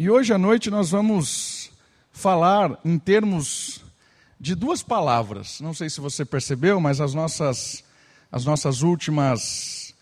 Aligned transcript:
E 0.00 0.08
hoje 0.08 0.32
à 0.32 0.38
noite 0.38 0.70
nós 0.70 0.90
vamos 0.90 1.72
falar 2.12 2.78
em 2.84 2.96
termos 3.00 3.80
de 4.38 4.54
duas 4.54 4.80
palavras. 4.80 5.60
Não 5.60 5.74
sei 5.74 5.90
se 5.90 6.00
você 6.00 6.24
percebeu, 6.24 6.80
mas 6.80 7.00
as 7.00 7.14
nossas, 7.14 7.82
as 8.30 8.44
nossas 8.44 8.82
últimas 8.82 9.92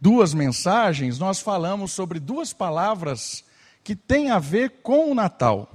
duas 0.00 0.32
mensagens, 0.32 1.18
nós 1.18 1.40
falamos 1.40 1.92
sobre 1.92 2.18
duas 2.18 2.54
palavras 2.54 3.44
que 3.84 3.94
têm 3.94 4.30
a 4.30 4.38
ver 4.38 4.80
com 4.82 5.12
o 5.12 5.14
Natal. 5.14 5.70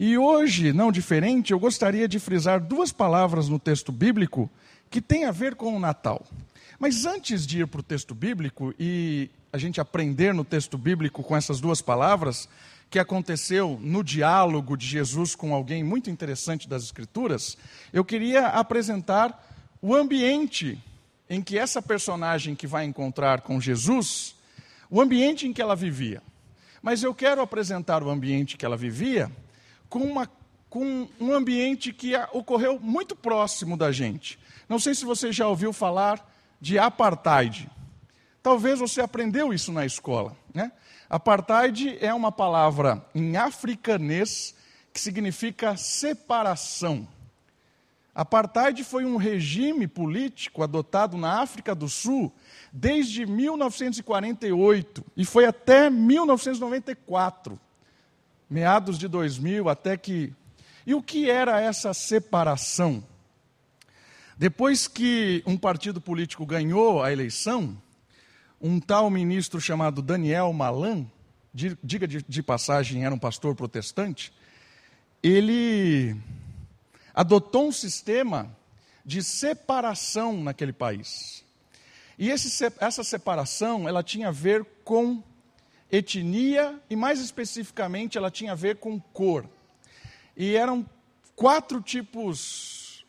E 0.00 0.16
hoje, 0.16 0.72
não 0.72 0.90
diferente, 0.90 1.52
eu 1.52 1.58
gostaria 1.58 2.08
de 2.08 2.18
frisar 2.18 2.58
duas 2.58 2.90
palavras 2.90 3.50
no 3.50 3.58
texto 3.58 3.92
bíblico 3.92 4.50
que 4.88 5.02
têm 5.02 5.26
a 5.26 5.30
ver 5.30 5.56
com 5.56 5.76
o 5.76 5.78
Natal. 5.78 6.24
Mas 6.78 7.04
antes 7.04 7.46
de 7.46 7.60
ir 7.60 7.66
para 7.66 7.80
o 7.80 7.84
texto 7.84 8.14
bíblico 8.14 8.74
e 8.78 9.28
a 9.52 9.58
gente 9.58 9.78
aprender 9.78 10.32
no 10.32 10.42
texto 10.42 10.78
bíblico 10.78 11.22
com 11.22 11.36
essas 11.36 11.60
duas 11.60 11.82
palavras, 11.82 12.48
que 12.90 12.98
aconteceu 12.98 13.78
no 13.80 14.04
diálogo 14.04 14.76
de 14.76 14.86
Jesus 14.86 15.34
com 15.34 15.54
alguém 15.54 15.82
muito 15.82 16.10
interessante 16.10 16.68
das 16.68 16.84
Escrituras, 16.84 17.56
eu 17.92 18.04
queria 18.04 18.48
apresentar 18.48 19.44
o 19.82 19.94
ambiente 19.94 20.78
em 21.28 21.42
que 21.42 21.58
essa 21.58 21.82
personagem 21.82 22.54
que 22.54 22.66
vai 22.66 22.84
encontrar 22.84 23.40
com 23.40 23.60
Jesus, 23.60 24.34
o 24.90 25.00
ambiente 25.00 25.46
em 25.46 25.52
que 25.52 25.60
ela 25.60 25.74
vivia. 25.74 26.22
Mas 26.82 27.02
eu 27.02 27.14
quero 27.14 27.40
apresentar 27.40 28.02
o 28.02 28.10
ambiente 28.10 28.56
que 28.56 28.64
ela 28.64 28.76
vivia 28.76 29.30
com, 29.88 30.00
uma, 30.00 30.30
com 30.68 31.08
um 31.18 31.32
ambiente 31.32 31.92
que 31.92 32.14
ocorreu 32.32 32.78
muito 32.78 33.16
próximo 33.16 33.76
da 33.76 33.90
gente. 33.90 34.38
Não 34.68 34.78
sei 34.78 34.94
se 34.94 35.04
você 35.04 35.32
já 35.32 35.48
ouviu 35.48 35.72
falar 35.72 36.30
de 36.60 36.78
apartheid. 36.78 37.70
Talvez 38.42 38.78
você 38.78 39.00
aprendeu 39.00 39.52
isso 39.52 39.72
na 39.72 39.86
escola. 39.86 40.36
Né? 40.52 40.70
Apartheid 41.08 41.98
é 42.00 42.12
uma 42.14 42.32
palavra 42.32 43.04
em 43.14 43.36
africanês 43.36 44.54
que 44.92 45.00
significa 45.00 45.76
separação. 45.76 47.06
Apartheid 48.14 48.84
foi 48.84 49.04
um 49.04 49.16
regime 49.16 49.88
político 49.88 50.62
adotado 50.62 51.16
na 51.16 51.40
África 51.42 51.74
do 51.74 51.88
Sul 51.88 52.32
desde 52.72 53.26
1948 53.26 55.04
e 55.16 55.24
foi 55.24 55.46
até 55.46 55.90
1994, 55.90 57.58
meados 58.48 58.98
de 58.98 59.08
2000, 59.08 59.68
até 59.68 59.96
que. 59.96 60.32
E 60.86 60.94
o 60.94 61.02
que 61.02 61.28
era 61.28 61.60
essa 61.60 61.92
separação? 61.92 63.02
Depois 64.36 64.86
que 64.86 65.42
um 65.46 65.56
partido 65.56 66.00
político 66.00 66.44
ganhou 66.46 67.02
a 67.02 67.12
eleição, 67.12 67.76
um 68.66 68.80
tal 68.80 69.10
ministro 69.10 69.60
chamado 69.60 70.00
Daniel 70.00 70.50
Malan, 70.50 71.06
diga 71.52 72.08
de, 72.08 72.24
de 72.26 72.42
passagem, 72.42 73.04
era 73.04 73.14
um 73.14 73.18
pastor 73.18 73.54
protestante, 73.54 74.32
ele 75.22 76.16
adotou 77.12 77.68
um 77.68 77.72
sistema 77.72 78.56
de 79.04 79.22
separação 79.22 80.42
naquele 80.42 80.72
país. 80.72 81.44
E 82.18 82.30
esse, 82.30 82.64
essa 82.80 83.04
separação, 83.04 83.86
ela 83.86 84.02
tinha 84.02 84.28
a 84.28 84.32
ver 84.32 84.64
com 84.82 85.22
etnia 85.92 86.80
e 86.88 86.96
mais 86.96 87.20
especificamente 87.20 88.16
ela 88.16 88.30
tinha 88.30 88.52
a 88.52 88.56
ver 88.56 88.76
com 88.76 88.98
cor. 88.98 89.46
E 90.34 90.56
eram 90.56 90.88
quatro 91.36 91.82
tipos 91.82 93.04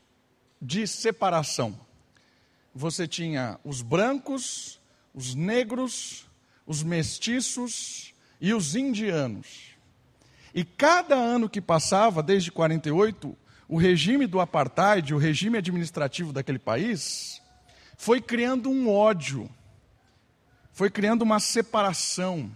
de 0.61 0.85
separação. 0.85 1.79
Você 2.73 3.07
tinha 3.07 3.57
os 3.63 3.81
brancos, 3.81 4.81
os 5.15 5.33
negros, 5.33 6.25
os 6.67 6.83
mestiços 6.83 8.13
e 8.41 8.53
os 8.53 8.75
indianos. 8.75 9.75
E 10.53 10.65
cada 10.65 11.15
ano 11.15 11.49
que 11.49 11.61
passava, 11.61 12.21
desde 12.21 12.51
48, 12.51 13.35
o 13.67 13.77
regime 13.77 14.27
do 14.27 14.41
apartheid, 14.41 15.13
o 15.13 15.17
regime 15.17 15.57
administrativo 15.57 16.33
daquele 16.33 16.59
país, 16.59 17.41
foi 17.97 18.19
criando 18.19 18.69
um 18.69 18.89
ódio, 18.89 19.49
foi 20.73 20.89
criando 20.89 21.21
uma 21.21 21.39
separação. 21.39 22.51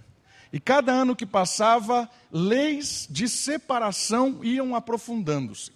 E 0.51 0.59
cada 0.59 0.91
ano 0.91 1.15
que 1.15 1.25
passava, 1.25 2.09
leis 2.31 3.07
de 3.09 3.29
separação 3.29 4.43
iam 4.43 4.75
aprofundando-se. 4.75 5.71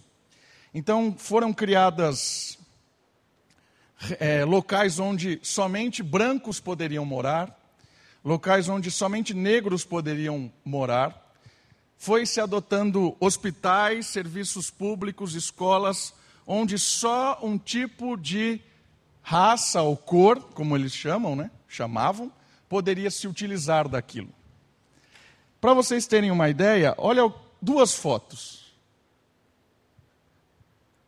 Então 0.72 1.14
foram 1.16 1.52
criadas 1.52 2.58
é, 4.18 4.44
locais 4.44 4.98
onde 4.98 5.38
somente 5.42 6.02
brancos 6.02 6.60
poderiam 6.60 7.04
morar, 7.04 7.58
locais 8.24 8.68
onde 8.68 8.90
somente 8.90 9.34
negros 9.34 9.84
poderiam 9.84 10.52
morar. 10.64 11.20
Foi 11.96 12.26
se 12.26 12.40
adotando 12.40 13.16
hospitais, 13.20 14.06
serviços 14.06 14.70
públicos, 14.70 15.34
escolas, 15.34 16.14
onde 16.46 16.78
só 16.78 17.38
um 17.42 17.56
tipo 17.56 18.16
de 18.16 18.60
raça 19.22 19.80
ou 19.82 19.96
cor, 19.96 20.40
como 20.54 20.76
eles 20.76 20.92
chamam, 20.92 21.34
né? 21.34 21.50
Chamavam, 21.68 22.30
poderia 22.68 23.10
se 23.10 23.26
utilizar 23.26 23.88
daquilo. 23.88 24.28
Para 25.60 25.72
vocês 25.72 26.06
terem 26.06 26.30
uma 26.30 26.48
ideia, 26.48 26.94
olha 26.98 27.32
duas 27.60 27.94
fotos 27.94 28.64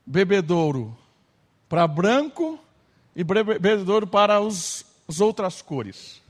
bebedouro 0.07 0.97
para 1.69 1.87
branco 1.89 2.61
e 3.17 3.25
bebedouro 3.25 4.07
para 4.07 4.39
os, 4.43 4.85
as 5.09 5.21
outras 5.23 5.63
cores. 5.63 6.23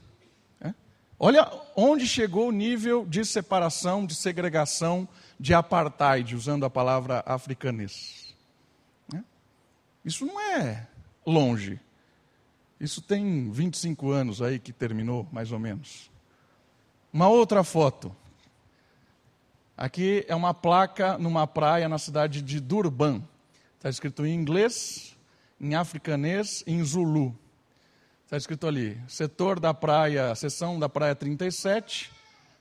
É? 0.60 0.72
Olha 1.18 1.50
onde 1.74 2.06
chegou 2.06 2.48
o 2.48 2.52
nível 2.52 3.04
de 3.04 3.24
separação, 3.24 4.06
de 4.06 4.14
segregação, 4.14 5.08
de 5.38 5.52
apartheid, 5.52 6.36
usando 6.36 6.64
a 6.64 6.70
palavra 6.70 7.24
africanês. 7.26 8.32
É? 9.12 9.18
Isso 10.04 10.24
não 10.24 10.40
é 10.40 10.86
longe. 11.26 11.80
Isso 12.78 13.02
tem 13.02 13.50
25 13.50 14.12
anos 14.12 14.40
aí 14.40 14.60
que 14.60 14.72
terminou, 14.72 15.26
mais 15.32 15.50
ou 15.50 15.58
menos. 15.58 16.08
Uma 17.12 17.28
outra 17.28 17.64
foto. 17.64 18.14
Aqui 19.76 20.24
é 20.28 20.36
uma 20.36 20.54
placa 20.54 21.18
numa 21.18 21.48
praia 21.48 21.88
na 21.88 21.98
cidade 21.98 22.40
de 22.40 22.60
Durban. 22.60 23.22
Está 23.76 23.88
escrito 23.90 24.24
em 24.24 24.34
inglês, 24.34 25.15
em 25.60 25.74
africanês 25.74 26.62
em 26.66 26.82
zulu. 26.84 27.36
Está 28.24 28.36
escrito 28.36 28.66
ali, 28.66 29.00
setor 29.06 29.60
da 29.60 29.72
praia, 29.72 30.34
seção 30.34 30.78
da 30.78 30.88
praia 30.88 31.14
37, 31.14 32.12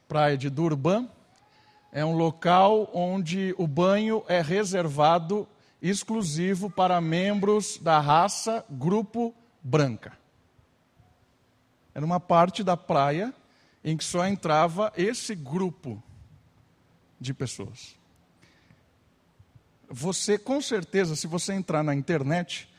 praia 0.07 0.38
de 0.38 0.50
Durban. 0.50 1.09
É 1.91 2.06
um 2.06 2.16
local 2.16 2.89
onde 2.94 3.56
o 3.57 3.66
banho 3.66 4.23
é 4.28 4.41
reservado 4.41 5.47
exclusivo 5.81 6.69
para 6.69 7.00
membros 7.01 7.78
da 7.78 8.00
raça 8.00 8.63
grupo 8.69 9.33
branca. 9.62 10.17
Era 11.94 12.06
uma 12.06 12.19
parte 12.19 12.63
da 12.63 12.75
praia 12.75 13.33
em 13.83 13.95
que 13.95 14.03
só 14.03 14.27
entrava 14.27 14.91
esse 14.95 15.33
grupo 15.35 16.01
de 17.19 17.33
pessoas 17.33 17.95
você 19.89 20.38
com 20.38 20.62
certeza, 20.62 21.16
se 21.16 21.27
você 21.27 21.53
entrar 21.53 21.83
na 21.83 21.94
internet 21.94 22.69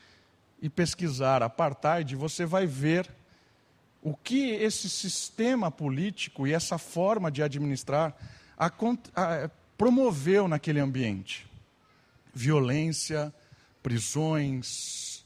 e 0.61 0.69
pesquisar 0.69 1.43
apartheid, 1.43 2.15
você 2.15 2.45
vai 2.45 2.65
ver 2.65 3.09
o 4.01 4.15
que 4.15 4.51
esse 4.51 4.89
sistema 4.89 5.69
político 5.69 6.47
e 6.47 6.53
essa 6.53 6.77
forma 6.77 7.31
de 7.31 7.43
administrar 7.43 8.15
promoveu 9.77 10.47
naquele 10.47 10.79
ambiente. 10.79 11.47
Violência, 12.33 13.33
prisões, 13.83 15.25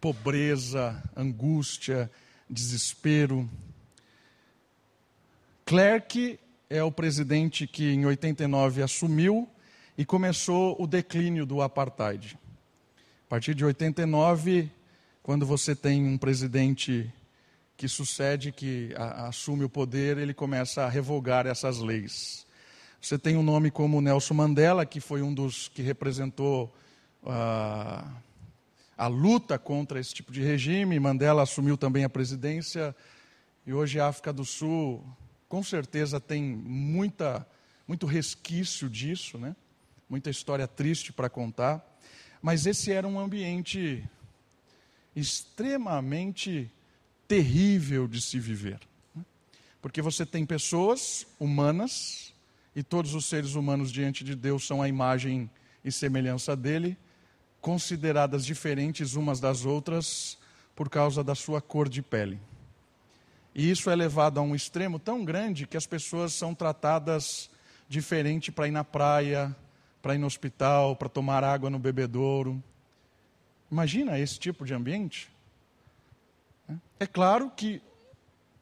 pobreza, 0.00 1.02
angústia, 1.16 2.10
desespero. 2.48 3.48
Clerc 5.64 6.38
é 6.70 6.82
o 6.82 6.92
presidente 6.92 7.66
que 7.66 7.92
em 7.92 8.06
89 8.06 8.82
assumiu 8.82 9.48
e 9.96 10.04
começou 10.04 10.80
o 10.80 10.86
declínio 10.86 11.44
do 11.44 11.60
apartheid. 11.60 12.38
A 13.28 13.36
partir 13.36 13.54
de 13.54 13.62
89, 13.62 14.70
quando 15.22 15.44
você 15.44 15.76
tem 15.76 16.02
um 16.02 16.16
presidente 16.16 17.12
que 17.76 17.86
sucede, 17.86 18.50
que 18.50 18.94
assume 18.96 19.64
o 19.64 19.68
poder, 19.68 20.16
ele 20.16 20.32
começa 20.32 20.86
a 20.86 20.88
revogar 20.88 21.46
essas 21.46 21.76
leis. 21.76 22.46
Você 22.98 23.18
tem 23.18 23.36
um 23.36 23.42
nome 23.42 23.70
como 23.70 24.00
Nelson 24.00 24.32
Mandela, 24.32 24.86
que 24.86 24.98
foi 24.98 25.20
um 25.20 25.34
dos 25.34 25.68
que 25.68 25.82
representou 25.82 26.74
uh, 27.22 28.10
a 28.96 29.06
luta 29.08 29.58
contra 29.58 30.00
esse 30.00 30.14
tipo 30.14 30.32
de 30.32 30.42
regime. 30.42 30.98
Mandela 30.98 31.42
assumiu 31.42 31.76
também 31.76 32.04
a 32.04 32.08
presidência 32.08 32.96
e 33.66 33.74
hoje 33.74 34.00
a 34.00 34.06
África 34.06 34.32
do 34.32 34.46
Sul, 34.46 35.04
com 35.50 35.62
certeza, 35.62 36.18
tem 36.18 36.42
muita, 36.42 37.46
muito 37.86 38.06
resquício 38.06 38.88
disso, 38.88 39.36
né? 39.36 39.54
muita 40.08 40.30
história 40.30 40.66
triste 40.66 41.12
para 41.12 41.28
contar, 41.28 41.84
mas 42.42 42.66
esse 42.66 42.92
era 42.92 43.06
um 43.06 43.18
ambiente 43.18 44.04
extremamente 45.14 46.70
terrível 47.26 48.06
de 48.06 48.20
se 48.20 48.38
viver. 48.38 48.80
Porque 49.82 50.02
você 50.02 50.24
tem 50.24 50.46
pessoas 50.46 51.26
humanas, 51.38 52.32
e 52.74 52.82
todos 52.82 53.14
os 53.14 53.26
seres 53.26 53.54
humanos 53.54 53.90
diante 53.90 54.22
de 54.24 54.34
Deus 54.34 54.66
são 54.66 54.80
a 54.80 54.88
imagem 54.88 55.50
e 55.84 55.90
semelhança 55.90 56.56
dele, 56.56 56.96
consideradas 57.60 58.46
diferentes 58.46 59.14
umas 59.14 59.40
das 59.40 59.64
outras 59.64 60.38
por 60.74 60.88
causa 60.88 61.24
da 61.24 61.34
sua 61.34 61.60
cor 61.60 61.88
de 61.88 62.02
pele. 62.02 62.40
E 63.54 63.68
isso 63.68 63.90
é 63.90 63.96
levado 63.96 64.38
a 64.38 64.42
um 64.42 64.54
extremo 64.54 64.98
tão 64.98 65.24
grande 65.24 65.66
que 65.66 65.76
as 65.76 65.86
pessoas 65.86 66.32
são 66.32 66.54
tratadas 66.54 67.50
diferente 67.88 68.52
para 68.52 68.68
ir 68.68 68.70
na 68.70 68.84
praia, 68.84 69.56
para 70.00 70.14
ir 70.14 70.18
no 70.18 70.26
hospital, 70.26 70.96
para 70.96 71.08
tomar 71.08 71.42
água 71.44 71.68
no 71.68 71.78
bebedouro. 71.78 72.62
Imagina 73.70 74.18
esse 74.18 74.38
tipo 74.38 74.64
de 74.64 74.74
ambiente? 74.74 75.28
É 77.00 77.06
claro 77.06 77.50
que 77.50 77.80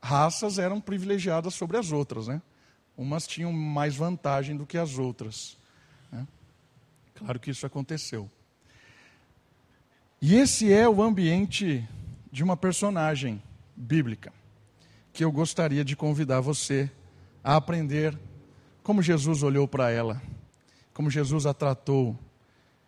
raças 0.00 0.58
eram 0.58 0.80
privilegiadas 0.80 1.54
sobre 1.54 1.76
as 1.76 1.92
outras, 1.92 2.28
né? 2.28 2.40
Umas 2.96 3.26
tinham 3.26 3.52
mais 3.52 3.96
vantagem 3.96 4.56
do 4.56 4.66
que 4.66 4.78
as 4.78 4.98
outras. 4.98 5.56
Né? 6.10 6.26
Claro 7.14 7.38
que 7.40 7.50
isso 7.50 7.66
aconteceu. 7.66 8.30
E 10.20 10.34
esse 10.34 10.72
é 10.72 10.88
o 10.88 11.02
ambiente 11.02 11.86
de 12.32 12.42
uma 12.42 12.56
personagem 12.56 13.42
bíblica 13.76 14.32
que 15.12 15.24
eu 15.24 15.32
gostaria 15.32 15.84
de 15.84 15.96
convidar 15.96 16.40
você 16.40 16.90
a 17.42 17.56
aprender 17.56 18.18
como 18.82 19.02
Jesus 19.02 19.42
olhou 19.42 19.66
para 19.66 19.90
ela, 19.90 20.20
como 20.96 21.10
Jesus 21.10 21.44
a 21.44 21.52
tratou 21.52 22.18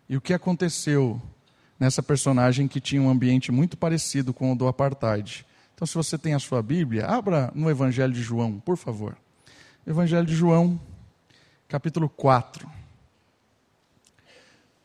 e 0.09 0.17
o 0.17 0.21
que 0.21 0.33
aconteceu 0.33 1.21
nessa 1.79 2.01
personagem 2.01 2.67
que 2.67 2.81
tinha 2.81 2.99
um 2.99 3.07
ambiente 3.07 3.51
muito 3.51 3.77
parecido 3.77 4.33
com 4.33 4.51
o 4.51 4.55
do 4.55 4.67
apartheid. 4.67 5.45
Então, 5.75 5.85
se 5.85 5.93
você 5.93 6.17
tem 6.17 6.33
a 6.33 6.39
sua 6.39 6.63
Bíblia, 6.63 7.05
abra 7.05 7.51
no 7.53 7.69
Evangelho 7.69 8.11
de 8.11 8.23
João, 8.23 8.59
por 8.59 8.77
favor. 8.77 9.15
Evangelho 9.85 10.25
de 10.25 10.35
João, 10.35 10.81
capítulo 11.67 12.09
4. 12.09 12.67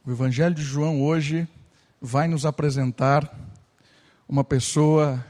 O 0.05 0.11
Evangelho 0.11 0.55
de 0.55 0.63
João 0.63 1.01
hoje 1.01 1.49
vai 2.03 2.29
nos 2.29 2.45
apresentar 2.45 3.35
uma 4.29 4.45
pessoa 4.45 5.25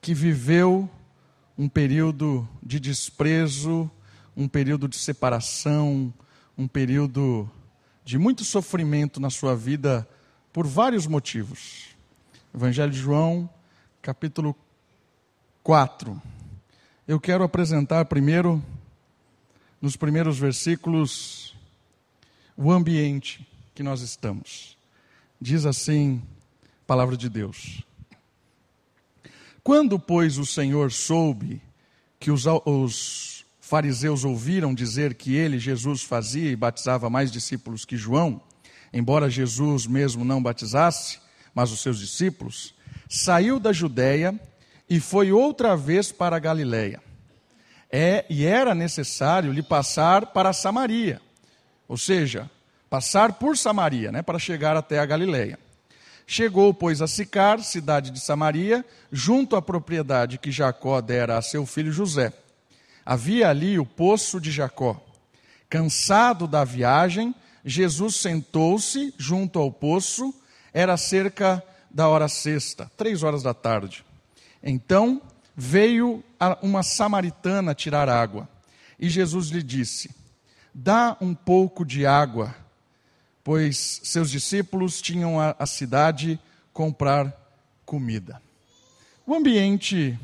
que 0.00 0.12
viveu 0.12 0.90
um 1.56 1.68
período 1.68 2.48
de 2.60 2.80
desprezo, 2.80 3.88
um 4.36 4.46
período 4.46 4.86
de 4.86 4.96
separação, 4.96 6.12
um 6.58 6.68
período 6.68 7.50
de 8.04 8.18
muito 8.18 8.44
sofrimento 8.44 9.18
na 9.18 9.30
sua 9.30 9.56
vida 9.56 10.06
por 10.52 10.66
vários 10.66 11.06
motivos. 11.06 11.88
Evangelho 12.54 12.92
de 12.92 12.98
João, 12.98 13.48
capítulo 14.02 14.54
4. 15.62 16.20
Eu 17.08 17.18
quero 17.18 17.44
apresentar 17.44 18.04
primeiro, 18.04 18.62
nos 19.80 19.96
primeiros 19.96 20.38
versículos, 20.38 21.54
o 22.56 22.70
ambiente 22.70 23.46
que 23.74 23.82
nós 23.82 24.02
estamos. 24.02 24.76
Diz 25.40 25.64
assim 25.64 26.22
palavra 26.86 27.16
de 27.16 27.28
Deus. 27.28 27.82
Quando, 29.62 29.98
pois, 29.98 30.38
o 30.38 30.46
Senhor 30.46 30.92
soube 30.92 31.60
que 32.20 32.30
os, 32.30 32.44
os 32.64 33.35
fariseus 33.66 34.24
ouviram 34.24 34.72
dizer 34.72 35.14
que 35.14 35.34
ele, 35.34 35.58
Jesus, 35.58 36.00
fazia 36.00 36.52
e 36.52 36.54
batizava 36.54 37.10
mais 37.10 37.32
discípulos 37.32 37.84
que 37.84 37.96
João, 37.96 38.40
embora 38.92 39.28
Jesus 39.28 39.88
mesmo 39.88 40.24
não 40.24 40.40
batizasse, 40.40 41.18
mas 41.52 41.72
os 41.72 41.80
seus 41.80 41.98
discípulos, 41.98 42.76
saiu 43.08 43.58
da 43.58 43.72
Judéia 43.72 44.38
e 44.88 45.00
foi 45.00 45.32
outra 45.32 45.76
vez 45.76 46.12
para 46.12 46.36
a 46.36 46.38
Galiléia. 46.38 47.02
É, 47.90 48.24
e 48.30 48.44
era 48.46 48.72
necessário 48.72 49.52
lhe 49.52 49.64
passar 49.64 50.26
para 50.26 50.52
Samaria, 50.52 51.20
ou 51.88 51.96
seja, 51.96 52.48
passar 52.88 53.32
por 53.32 53.56
Samaria, 53.58 54.12
né, 54.12 54.22
para 54.22 54.38
chegar 54.38 54.76
até 54.76 55.00
a 55.00 55.06
Galiléia. 55.06 55.58
Chegou, 56.24 56.72
pois, 56.72 57.02
a 57.02 57.08
Sicar, 57.08 57.58
cidade 57.64 58.12
de 58.12 58.20
Samaria, 58.20 58.84
junto 59.10 59.56
à 59.56 59.62
propriedade 59.62 60.38
que 60.38 60.52
Jacó 60.52 61.00
dera 61.00 61.36
a 61.36 61.42
seu 61.42 61.66
filho 61.66 61.90
José. 61.90 62.32
Havia 63.06 63.48
ali 63.48 63.78
o 63.78 63.86
poço 63.86 64.40
de 64.40 64.50
Jacó. 64.50 65.00
Cansado 65.70 66.48
da 66.48 66.64
viagem, 66.64 67.32
Jesus 67.64 68.16
sentou-se 68.16 69.14
junto 69.16 69.60
ao 69.60 69.70
poço, 69.70 70.34
era 70.74 70.96
cerca 70.96 71.62
da 71.88 72.08
hora 72.08 72.26
sexta, 72.26 72.90
três 72.96 73.22
horas 73.22 73.44
da 73.44 73.54
tarde. 73.54 74.04
Então 74.60 75.22
veio 75.56 76.22
uma 76.60 76.82
samaritana 76.82 77.76
tirar 77.76 78.08
água, 78.08 78.48
e 78.98 79.08
Jesus 79.08 79.50
lhe 79.50 79.62
disse: 79.62 80.10
Dá 80.74 81.16
um 81.20 81.32
pouco 81.32 81.84
de 81.84 82.04
água, 82.04 82.54
pois 83.44 84.00
seus 84.02 84.32
discípulos 84.32 85.00
tinham 85.00 85.40
a, 85.40 85.54
a 85.56 85.66
cidade 85.66 86.40
comprar 86.72 87.32
comida. 87.84 88.42
O 89.24 89.32
ambiente, 89.32 90.18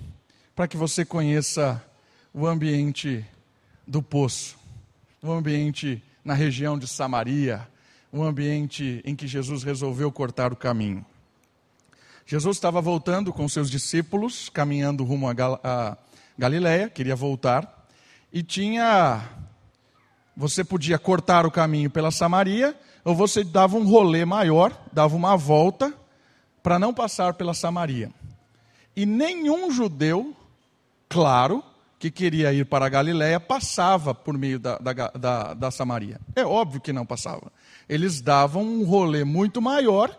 para 0.54 0.66
que 0.66 0.76
você 0.76 1.04
conheça 1.04 1.82
o 2.34 2.46
ambiente 2.46 3.24
do 3.86 4.02
poço, 4.02 4.56
o 5.22 5.30
ambiente 5.30 6.02
na 6.24 6.34
região 6.34 6.78
de 6.78 6.86
Samaria, 6.86 7.68
o 8.10 8.22
ambiente 8.22 9.02
em 9.04 9.14
que 9.14 9.26
Jesus 9.26 9.62
resolveu 9.62 10.10
cortar 10.10 10.52
o 10.52 10.56
caminho. 10.56 11.04
Jesus 12.24 12.56
estava 12.56 12.80
voltando 12.80 13.32
com 13.32 13.48
seus 13.48 13.70
discípulos, 13.70 14.48
caminhando 14.48 15.04
rumo 15.04 15.28
a, 15.28 15.32
Gal 15.32 15.60
a 15.62 15.96
Galiléia, 16.38 16.88
queria 16.88 17.16
voltar, 17.16 17.86
e 18.32 18.42
tinha. 18.42 19.28
Você 20.34 20.64
podia 20.64 20.98
cortar 20.98 21.44
o 21.44 21.50
caminho 21.50 21.90
pela 21.90 22.10
Samaria, 22.10 22.74
ou 23.04 23.14
você 23.14 23.44
dava 23.44 23.76
um 23.76 23.86
rolê 23.86 24.24
maior, 24.24 24.74
dava 24.90 25.14
uma 25.14 25.36
volta, 25.36 25.92
para 26.62 26.78
não 26.78 26.94
passar 26.94 27.34
pela 27.34 27.52
Samaria. 27.52 28.10
E 28.96 29.04
nenhum 29.04 29.70
judeu, 29.70 30.34
claro, 31.08 31.62
que 32.02 32.10
queria 32.10 32.52
ir 32.52 32.66
para 32.66 32.86
a 32.86 32.88
Galiléia 32.88 33.38
passava 33.38 34.12
por 34.12 34.36
meio 34.36 34.58
da, 34.58 34.76
da, 34.76 34.92
da, 34.92 35.54
da, 35.54 35.70
Samaria. 35.70 36.20
É 36.34 36.44
óbvio 36.44 36.80
que 36.80 36.92
não 36.92 37.06
passava. 37.06 37.52
Eles 37.88 38.20
davam 38.20 38.64
um 38.64 38.82
rolê 38.82 39.22
muito 39.22 39.62
maior 39.62 40.12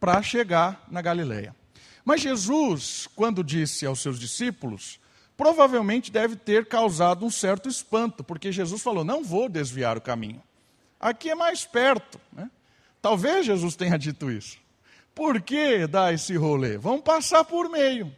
para 0.00 0.20
chegar 0.22 0.84
na 0.90 1.00
Galiléia. 1.00 1.54
Mas 2.04 2.22
Jesus, 2.22 3.08
quando 3.14 3.44
disse 3.44 3.86
aos 3.86 4.00
seus 4.00 4.18
discípulos, 4.18 4.98
provavelmente 5.36 6.10
deve 6.10 6.34
ter 6.34 6.66
causado 6.66 7.24
um 7.24 7.30
certo 7.30 7.68
espanto, 7.68 8.24
porque 8.24 8.50
Jesus 8.50 8.82
falou: 8.82 9.04
Não 9.04 9.22
vou 9.22 9.48
desviar 9.48 9.96
o 9.96 10.00
caminho. 10.00 10.42
Aqui 10.98 11.30
é 11.30 11.34
mais 11.36 11.64
perto. 11.64 12.20
Né? 12.32 12.50
Talvez 13.00 13.46
Jesus 13.46 13.76
tenha 13.76 13.96
dito 13.96 14.28
isso. 14.32 14.58
Por 15.14 15.40
que 15.40 15.86
dar 15.86 16.12
esse 16.12 16.34
rolê? 16.36 16.76
Vamos 16.76 17.02
passar 17.02 17.44
por 17.44 17.70
meio. 17.70 18.12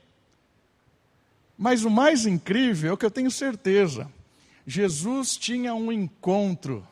Mas 1.57 1.85
o 1.85 1.91
mais 1.91 2.27
incrível 2.27 2.91
é 2.91 2.93
o 2.95 2.97
que 2.97 3.07
eu 3.07 3.11
tenho 3.11 3.31
certeza: 3.31 4.11
Jesus 4.67 5.37
tinha 5.37 5.75
um 5.75 5.93
encontro 5.93 6.87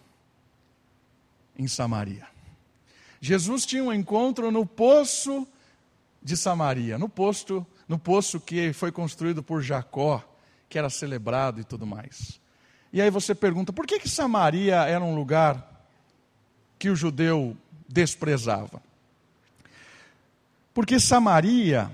em 1.58 1.66
Samaria. 1.66 2.26
Jesus 3.20 3.64
tinha 3.64 3.84
um 3.84 3.92
encontro 3.92 4.50
no 4.50 4.66
poço 4.66 5.46
de 6.22 6.36
Samaria, 6.36 6.98
no 6.98 7.08
poço, 7.08 7.66
no 7.88 7.98
poço 7.98 8.40
que 8.40 8.72
foi 8.72 8.90
construído 8.90 9.42
por 9.42 9.62
Jacó, 9.62 10.22
que 10.68 10.78
era 10.78 10.90
celebrado 10.90 11.60
e 11.60 11.64
tudo 11.64 11.86
mais. 11.86 12.40
E 12.92 13.00
aí 13.00 13.10
você 13.10 13.34
pergunta, 13.34 13.72
por 13.72 13.86
que, 13.86 13.98
que 13.98 14.08
Samaria 14.08 14.76
era 14.84 15.02
um 15.02 15.14
lugar 15.14 15.86
que 16.78 16.90
o 16.90 16.96
judeu 16.96 17.56
desprezava? 17.88 18.82
Porque 20.74 20.98
Samaria 20.98 21.90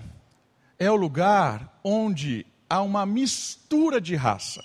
é 0.79 0.91
o 0.91 0.97
lugar 0.97 1.79
onde 1.83 2.47
há 2.69 2.83
uma 2.83 3.07
mistura 3.07 4.01
de 4.01 4.15
raça. 4.15 4.63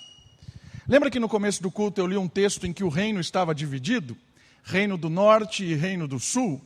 Lembra 0.86 1.10
que 1.10 1.18
no 1.18 1.28
começo 1.28 1.62
do 1.62 1.70
culto 1.70 2.00
eu 2.00 2.06
li 2.06 2.16
um 2.16 2.28
texto 2.28 2.66
em 2.66 2.72
que 2.72 2.84
o 2.84 2.88
reino 2.88 3.20
estava 3.20 3.54
dividido? 3.54 4.16
Reino 4.62 4.98
do 4.98 5.08
Norte 5.08 5.64
e 5.64 5.74
Reino 5.74 6.06
do 6.06 6.18
Sul. 6.18 6.60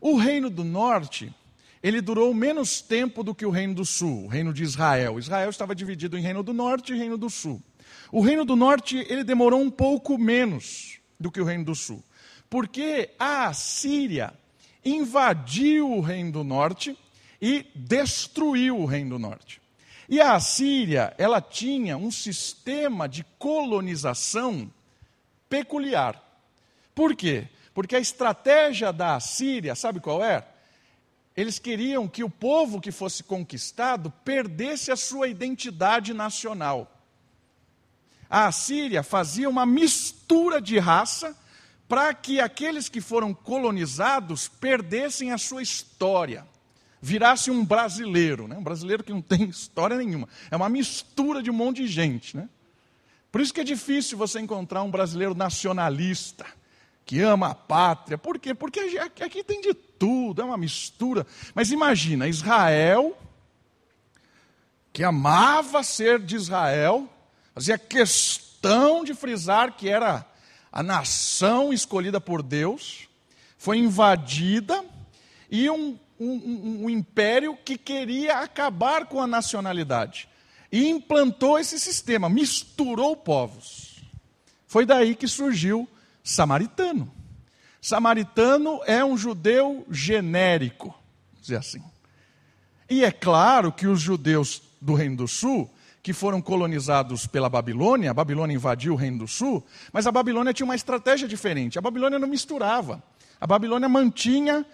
O 0.00 0.16
Reino 0.16 0.48
do 0.50 0.62
Norte, 0.62 1.34
ele 1.82 2.00
durou 2.00 2.32
menos 2.34 2.80
tempo 2.80 3.22
do 3.22 3.34
que 3.34 3.46
o 3.46 3.50
Reino 3.50 3.74
do 3.74 3.84
Sul, 3.84 4.24
o 4.24 4.28
Reino 4.28 4.52
de 4.52 4.62
Israel. 4.62 5.18
Israel 5.18 5.50
estava 5.50 5.74
dividido 5.74 6.18
em 6.18 6.22
Reino 6.22 6.42
do 6.42 6.52
Norte 6.52 6.92
e 6.92 6.98
Reino 6.98 7.16
do 7.16 7.30
Sul. 7.30 7.62
O 8.12 8.20
Reino 8.20 8.44
do 8.44 8.54
Norte, 8.54 9.06
ele 9.08 9.24
demorou 9.24 9.60
um 9.60 9.70
pouco 9.70 10.18
menos 10.18 10.98
do 11.18 11.30
que 11.30 11.40
o 11.40 11.44
Reino 11.44 11.64
do 11.64 11.74
Sul. 11.74 12.02
Porque 12.48 13.10
a 13.18 13.52
Síria 13.52 14.32
invadiu 14.84 15.90
o 15.90 16.00
Reino 16.00 16.32
do 16.32 16.44
Norte 16.44 16.96
e 17.40 17.66
destruiu 17.74 18.78
o 18.78 18.86
Reino 18.86 19.10
do 19.10 19.18
Norte. 19.18 19.60
E 20.08 20.20
a 20.20 20.34
Assíria, 20.34 21.14
ela 21.18 21.40
tinha 21.40 21.96
um 21.96 22.10
sistema 22.10 23.08
de 23.08 23.24
colonização 23.38 24.72
peculiar. 25.48 26.22
Por 26.94 27.14
quê? 27.14 27.48
Porque 27.74 27.94
a 27.94 28.00
estratégia 28.00 28.92
da 28.92 29.16
Assíria, 29.16 29.74
sabe 29.74 30.00
qual 30.00 30.24
é? 30.24 30.46
eles 31.38 31.56
queriam 31.60 32.08
que 32.08 32.24
o 32.24 32.28
povo 32.28 32.80
que 32.80 32.90
fosse 32.90 33.22
conquistado 33.22 34.10
perdesse 34.24 34.90
a 34.90 34.96
sua 34.96 35.28
identidade 35.28 36.12
nacional. 36.12 37.00
A 38.28 38.48
Assíria 38.48 39.04
fazia 39.04 39.48
uma 39.48 39.64
mistura 39.64 40.60
de 40.60 40.80
raça 40.80 41.38
para 41.88 42.12
que 42.12 42.40
aqueles 42.40 42.88
que 42.88 43.00
foram 43.00 43.32
colonizados 43.32 44.48
perdessem 44.48 45.30
a 45.30 45.38
sua 45.38 45.62
história, 45.62 46.44
virasse 47.00 47.50
um 47.50 47.64
brasileiro, 47.64 48.48
né? 48.48 48.56
um 48.56 48.62
brasileiro 48.62 49.04
que 49.04 49.12
não 49.12 49.22
tem 49.22 49.44
história 49.50 49.96
nenhuma. 49.96 50.28
É 50.50 50.56
uma 50.56 50.68
mistura 50.68 51.42
de 51.42 51.50
um 51.50 51.54
monte 51.54 51.82
de 51.82 51.88
gente. 51.88 52.36
Né? 52.36 52.48
Por 53.30 53.40
isso 53.40 53.52
que 53.52 53.60
é 53.60 53.64
difícil 53.64 54.18
você 54.18 54.40
encontrar 54.40 54.82
um 54.82 54.90
brasileiro 54.90 55.34
nacionalista 55.34 56.46
que 57.04 57.20
ama 57.20 57.48
a 57.48 57.54
pátria. 57.54 58.18
Por 58.18 58.38
quê? 58.38 58.54
Porque 58.54 58.80
aqui 59.20 59.42
tem 59.42 59.60
de 59.60 59.72
tudo, 59.72 60.42
é 60.42 60.44
uma 60.44 60.58
mistura. 60.58 61.26
Mas 61.54 61.70
imagina, 61.70 62.28
Israel, 62.28 63.16
que 64.92 65.02
amava 65.02 65.82
ser 65.82 66.18
de 66.18 66.36
Israel, 66.36 67.08
fazia 67.54 67.78
questão 67.78 69.04
de 69.04 69.14
frisar 69.14 69.72
que 69.72 69.88
era 69.88 70.26
a 70.70 70.82
nação 70.82 71.72
escolhida 71.72 72.20
por 72.20 72.42
Deus, 72.42 73.08
foi 73.56 73.78
invadida 73.78 74.84
e 75.50 75.68
um, 75.70 75.98
um, 76.18 76.84
um 76.84 76.90
império 76.90 77.56
que 77.64 77.78
queria 77.78 78.38
acabar 78.38 79.06
com 79.06 79.20
a 79.20 79.26
nacionalidade. 79.26 80.28
E 80.70 80.88
implantou 80.88 81.58
esse 81.58 81.78
sistema, 81.78 82.28
misturou 82.28 83.16
povos. 83.16 84.02
Foi 84.66 84.84
daí 84.84 85.14
que 85.14 85.26
surgiu 85.26 85.88
samaritano. 86.22 87.10
Samaritano 87.80 88.80
é 88.84 89.02
um 89.04 89.16
judeu 89.16 89.86
genérico, 89.90 90.94
dizer 91.40 91.56
assim. 91.56 91.82
E 92.90 93.04
é 93.04 93.10
claro 93.10 93.72
que 93.72 93.86
os 93.86 94.00
judeus 94.00 94.62
do 94.80 94.94
Reino 94.94 95.16
do 95.16 95.28
Sul, 95.28 95.70
que 96.02 96.12
foram 96.12 96.40
colonizados 96.40 97.26
pela 97.26 97.48
Babilônia, 97.48 98.10
a 98.10 98.14
Babilônia 98.14 98.54
invadiu 98.54 98.92
o 98.92 98.96
Reino 98.96 99.18
do 99.18 99.28
Sul, 99.28 99.64
mas 99.92 100.06
a 100.06 100.12
Babilônia 100.12 100.52
tinha 100.52 100.64
uma 100.64 100.74
estratégia 100.74 101.28
diferente. 101.28 101.78
A 101.78 101.82
Babilônia 101.82 102.18
não 102.18 102.28
misturava. 102.28 103.02
A 103.40 103.46
Babilônia 103.46 103.88
mantinha 103.88 104.66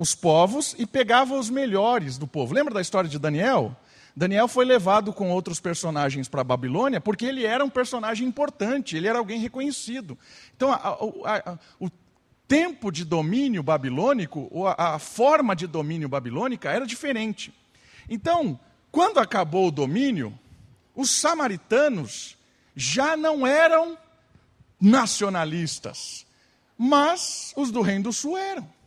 os 0.00 0.14
povos 0.14 0.74
e 0.78 0.86
pegava 0.86 1.38
os 1.38 1.50
melhores 1.50 2.16
do 2.16 2.26
povo. 2.26 2.54
Lembra 2.54 2.72
da 2.72 2.80
história 2.80 3.08
de 3.08 3.18
Daniel? 3.18 3.76
Daniel 4.16 4.48
foi 4.48 4.64
levado 4.64 5.12
com 5.12 5.30
outros 5.30 5.60
personagens 5.60 6.26
para 6.26 6.40
a 6.40 6.44
Babilônia 6.44 6.98
porque 7.02 7.26
ele 7.26 7.44
era 7.44 7.62
um 7.62 7.68
personagem 7.68 8.26
importante, 8.26 8.96
ele 8.96 9.06
era 9.06 9.18
alguém 9.18 9.38
reconhecido. 9.38 10.16
Então, 10.56 10.72
a, 10.72 10.76
a, 10.76 11.52
a, 11.52 11.58
o 11.78 11.90
tempo 12.48 12.90
de 12.90 13.04
domínio 13.04 13.62
babilônico, 13.62 14.48
ou 14.50 14.66
a, 14.66 14.98
forma 14.98 15.54
de 15.54 15.66
domínio 15.66 16.08
babilônica 16.08 16.70
era 16.70 16.86
diferente. 16.86 17.52
Então, 18.08 18.58
quando 18.90 19.18
acabou 19.18 19.68
o 19.68 19.70
domínio, 19.70 20.32
os 20.96 21.10
samaritanos 21.10 22.38
já 22.74 23.18
não 23.18 23.46
eram 23.46 23.98
nacionalistas, 24.80 26.26
mas 26.78 27.52
os 27.54 27.70
do 27.70 27.82
Reino 27.82 28.04
do 28.04 28.12
Sul 28.14 28.38
eram. 28.38 28.79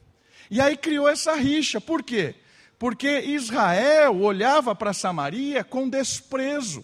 E 0.54 0.62
aí 0.62 0.78
criou 0.78 1.08
essa 1.08 1.36
rixa. 1.36 1.82
Por 1.82 2.02
quê? 2.02 2.36
porque 2.84 3.22
Israel 3.22 4.20
olhava 4.20 4.76
para 4.76 4.92
Samaria 4.92 5.64
com 5.64 5.88
desprezo. 5.88 6.84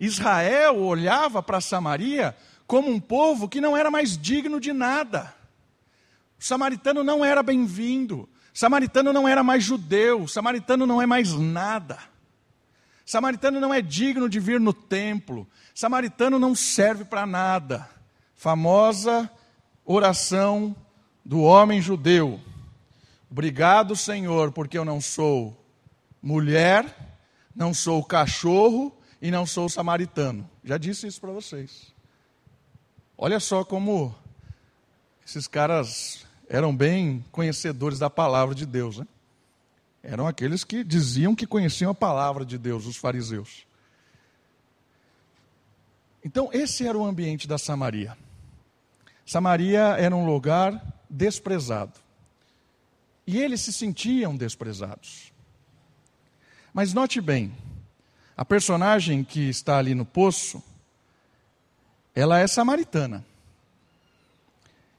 Israel 0.00 0.76
olhava 0.76 1.40
para 1.40 1.60
Samaria 1.60 2.36
como 2.66 2.90
um 2.90 2.98
povo 2.98 3.48
que 3.48 3.60
não 3.60 3.76
era 3.76 3.92
mais 3.92 4.18
digno 4.18 4.58
de 4.58 4.72
nada. 4.72 5.32
O 6.36 6.42
samaritano 6.42 7.04
não 7.04 7.24
era 7.24 7.44
bem-vindo. 7.44 8.28
Samaritano 8.52 9.12
não 9.12 9.28
era 9.28 9.44
mais 9.44 9.62
judeu. 9.62 10.26
Samaritano 10.26 10.84
não 10.84 11.00
é 11.00 11.06
mais 11.06 11.32
nada. 11.32 12.00
Samaritano 13.06 13.60
não 13.60 13.72
é 13.72 13.80
digno 13.80 14.28
de 14.28 14.40
vir 14.40 14.58
no 14.58 14.72
templo. 14.72 15.46
Samaritano 15.72 16.40
não 16.40 16.56
serve 16.56 17.04
para 17.04 17.24
nada. 17.24 17.88
Famosa 18.34 19.30
oração 19.84 20.74
do 21.24 21.40
homem 21.40 21.80
judeu. 21.80 22.40
Obrigado, 23.30 23.96
Senhor, 23.96 24.52
porque 24.52 24.76
eu 24.76 24.84
não 24.84 25.00
sou 25.00 25.56
mulher, 26.20 27.16
não 27.54 27.72
sou 27.72 28.04
cachorro 28.04 28.92
e 29.20 29.30
não 29.30 29.46
sou 29.46 29.68
samaritano. 29.68 30.48
Já 30.62 30.76
disse 30.76 31.06
isso 31.06 31.20
para 31.20 31.32
vocês. 31.32 31.92
Olha 33.16 33.40
só 33.40 33.64
como 33.64 34.14
esses 35.24 35.46
caras 35.46 36.26
eram 36.48 36.74
bem 36.76 37.24
conhecedores 37.30 37.98
da 37.98 38.10
palavra 38.10 38.54
de 38.54 38.66
Deus, 38.66 38.98
né? 38.98 39.06
Eram 40.02 40.26
aqueles 40.26 40.64
que 40.64 40.82
diziam 40.82 41.34
que 41.34 41.46
conheciam 41.46 41.92
a 41.92 41.94
palavra 41.94 42.44
de 42.44 42.58
Deus, 42.58 42.86
os 42.86 42.96
fariseus. 42.96 43.64
Então, 46.24 46.50
esse 46.52 46.86
era 46.86 46.98
o 46.98 47.04
ambiente 47.04 47.46
da 47.46 47.56
Samaria. 47.56 48.16
Samaria 49.24 49.96
era 49.98 50.14
um 50.14 50.26
lugar 50.26 50.91
desprezado. 51.12 52.00
E 53.26 53.38
eles 53.38 53.60
se 53.60 53.72
sentiam 53.72 54.34
desprezados. 54.34 55.30
Mas 56.72 56.94
note 56.94 57.20
bem, 57.20 57.54
a 58.34 58.44
personagem 58.44 59.22
que 59.22 59.50
está 59.50 59.76
ali 59.76 59.94
no 59.94 60.06
poço, 60.06 60.62
ela 62.14 62.38
é 62.38 62.46
samaritana. 62.46 63.24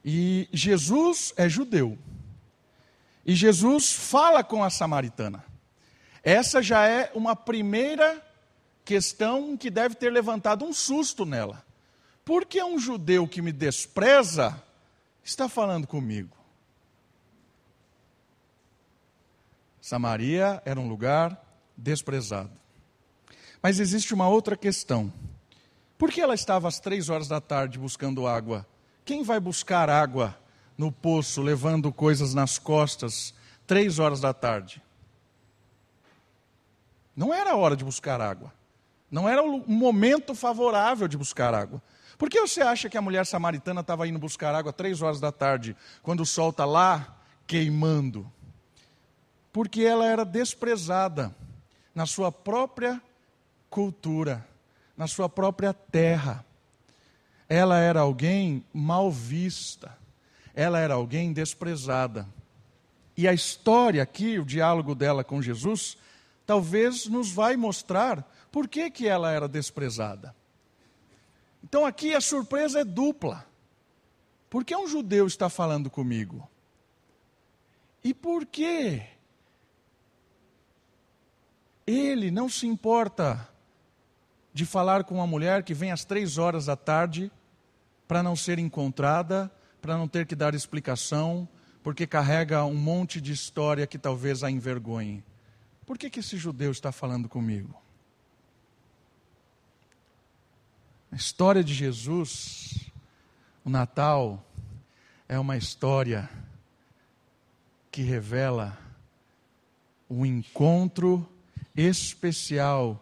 E 0.04 0.48
Jesus 0.52 1.34
é 1.36 1.48
judeu. 1.48 1.98
E 3.26 3.34
Jesus 3.34 3.92
fala 3.92 4.44
com 4.44 4.62
a 4.62 4.70
samaritana. 4.70 5.44
Essa 6.22 6.62
já 6.62 6.86
é 6.86 7.10
uma 7.14 7.34
primeira 7.34 8.24
questão 8.84 9.56
que 9.56 9.70
deve 9.70 9.94
ter 9.96 10.10
levantado 10.10 10.64
um 10.64 10.72
susto 10.72 11.26
nela. 11.26 11.64
Por 12.24 12.46
que 12.46 12.62
um 12.62 12.78
judeu 12.78 13.26
que 13.26 13.42
me 13.42 13.52
despreza 13.52 14.62
está 15.24 15.48
falando 15.48 15.86
comigo? 15.86 16.36
Samaria 19.80 20.62
era 20.64 20.78
um 20.78 20.88
lugar 20.88 21.42
desprezado. 21.76 22.50
Mas 23.62 23.80
existe 23.80 24.14
uma 24.14 24.28
outra 24.28 24.56
questão. 24.56 25.12
Por 25.96 26.10
que 26.10 26.20
ela 26.20 26.34
estava 26.34 26.68
às 26.68 26.78
três 26.78 27.08
horas 27.08 27.28
da 27.28 27.40
tarde 27.40 27.78
buscando 27.78 28.26
água? 28.26 28.66
Quem 29.04 29.22
vai 29.22 29.40
buscar 29.40 29.88
água 29.88 30.38
no 30.76 30.90
poço, 30.90 31.40
levando 31.42 31.92
coisas 31.92 32.34
nas 32.34 32.58
costas, 32.58 33.34
três 33.66 33.98
horas 33.98 34.20
da 34.20 34.32
tarde? 34.32 34.82
Não 37.16 37.32
era 37.32 37.52
a 37.52 37.56
hora 37.56 37.76
de 37.76 37.84
buscar 37.84 38.20
água. 38.20 38.52
Não 39.10 39.28
era 39.28 39.42
o 39.42 39.70
momento 39.70 40.34
favorável 40.34 41.06
de 41.06 41.16
buscar 41.16 41.54
água. 41.54 41.80
Por 42.18 42.30
que 42.30 42.40
você 42.40 42.62
acha 42.62 42.88
que 42.88 42.96
a 42.96 43.02
mulher 43.02 43.26
samaritana 43.26 43.80
estava 43.80 44.06
indo 44.06 44.18
buscar 44.18 44.54
água 44.54 44.72
três 44.72 45.02
horas 45.02 45.20
da 45.20 45.32
tarde, 45.32 45.76
quando 46.02 46.20
o 46.20 46.26
sol 46.26 46.50
está 46.50 46.64
lá 46.64 47.16
queimando? 47.46 48.30
porque 49.54 49.82
ela 49.82 50.04
era 50.04 50.24
desprezada 50.24 51.32
na 51.94 52.06
sua 52.06 52.32
própria 52.32 53.00
cultura, 53.70 54.44
na 54.96 55.06
sua 55.06 55.28
própria 55.28 55.72
terra. 55.72 56.44
Ela 57.48 57.78
era 57.78 58.00
alguém 58.00 58.64
mal 58.74 59.12
vista, 59.12 59.96
ela 60.56 60.80
era 60.80 60.94
alguém 60.94 61.32
desprezada. 61.32 62.28
E 63.16 63.28
a 63.28 63.32
história 63.32 64.02
aqui, 64.02 64.40
o 64.40 64.44
diálogo 64.44 64.92
dela 64.92 65.22
com 65.22 65.40
Jesus, 65.40 65.96
talvez 66.44 67.06
nos 67.06 67.30
vai 67.30 67.56
mostrar 67.56 68.28
por 68.50 68.66
que, 68.66 68.90
que 68.90 69.06
ela 69.06 69.30
era 69.30 69.46
desprezada. 69.46 70.34
Então 71.64 71.86
aqui 71.86 72.14
a 72.14 72.20
surpresa 72.20 72.80
é 72.80 72.84
dupla. 72.84 73.46
Por 74.50 74.64
que 74.64 74.76
um 74.76 74.86
judeu 74.86 75.26
está 75.26 75.48
falando 75.48 75.88
comigo? 75.90 76.46
E 78.04 78.12
por 78.12 78.44
que 78.44 79.02
ele 81.86 82.30
não 82.30 82.50
se 82.50 82.66
importa 82.66 83.48
de 84.52 84.66
falar 84.66 85.04
com 85.04 85.14
uma 85.14 85.26
mulher 85.26 85.62
que 85.62 85.72
vem 85.72 85.90
às 85.90 86.04
três 86.04 86.36
horas 86.36 86.66
da 86.66 86.76
tarde 86.76 87.32
para 88.06 88.22
não 88.22 88.36
ser 88.36 88.58
encontrada, 88.58 89.50
para 89.80 89.96
não 89.96 90.06
ter 90.06 90.26
que 90.26 90.36
dar 90.36 90.54
explicação, 90.54 91.48
porque 91.82 92.06
carrega 92.06 92.62
um 92.64 92.74
monte 92.74 93.22
de 93.22 93.32
história 93.32 93.86
que 93.86 93.98
talvez 93.98 94.44
a 94.44 94.50
envergonhe. 94.50 95.24
Por 95.86 95.96
que, 95.96 96.10
que 96.10 96.20
esse 96.20 96.36
judeu 96.36 96.70
está 96.70 96.92
falando 96.92 97.26
comigo? 97.26 97.83
A 101.14 101.16
história 101.16 101.62
de 101.62 101.72
Jesus, 101.72 102.90
o 103.64 103.70
Natal, 103.70 104.44
é 105.28 105.38
uma 105.38 105.56
história 105.56 106.28
que 107.88 108.02
revela 108.02 108.76
o 110.08 110.26
encontro 110.26 111.24
especial 111.76 113.00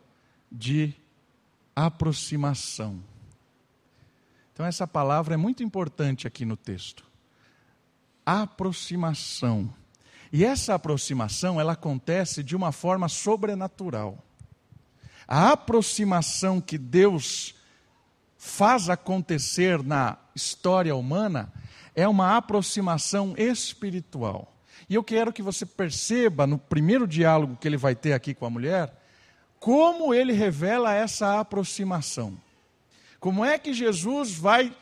de 0.51 0.95
aproximação. 1.75 3.03
Então, 4.53 4.67
essa 4.67 4.87
palavra 4.87 5.33
é 5.33 5.39
muito 5.39 5.63
importante 5.63 6.27
aqui 6.27 6.45
no 6.45 6.55
texto. 6.55 7.07
Aproximação. 8.27 9.73
E 10.31 10.45
essa 10.45 10.75
aproximação, 10.75 11.59
ela 11.59 11.73
acontece 11.73 12.43
de 12.43 12.55
uma 12.55 12.73
forma 12.73 13.09
sobrenatural. 13.09 14.23
A 15.27 15.53
aproximação 15.53 16.61
que 16.61 16.77
Deus 16.77 17.55
faz 18.45 18.91
acontecer 18.91 19.81
na 19.85 20.19
história 20.35 20.97
humana 20.97 21.53
é 21.95 22.09
uma 22.09 22.37
aproximação 22.37 23.35
espiritual. 23.39 24.53
E 24.91 24.97
eu 24.97 25.05
quero 25.05 25.33
que 25.33 25.41
você 25.41 25.65
perceba 25.65 26.45
no 26.45 26.59
primeiro 26.59 27.07
diálogo 27.07 27.57
que 27.61 27.69
ele 27.69 27.77
vai 27.77 27.95
ter 27.95 28.13
aqui 28.13 28.35
com 28.35 28.45
a 28.45 28.51
mulher, 28.51 28.93
como 29.61 30.13
ele 30.13 30.33
revela 30.33 30.93
essa 30.93 31.39
aproximação. 31.39 32.37
Como 33.21 33.45
é 33.45 33.57
que 33.57 33.73
Jesus 33.73 34.33
vai 34.35 34.75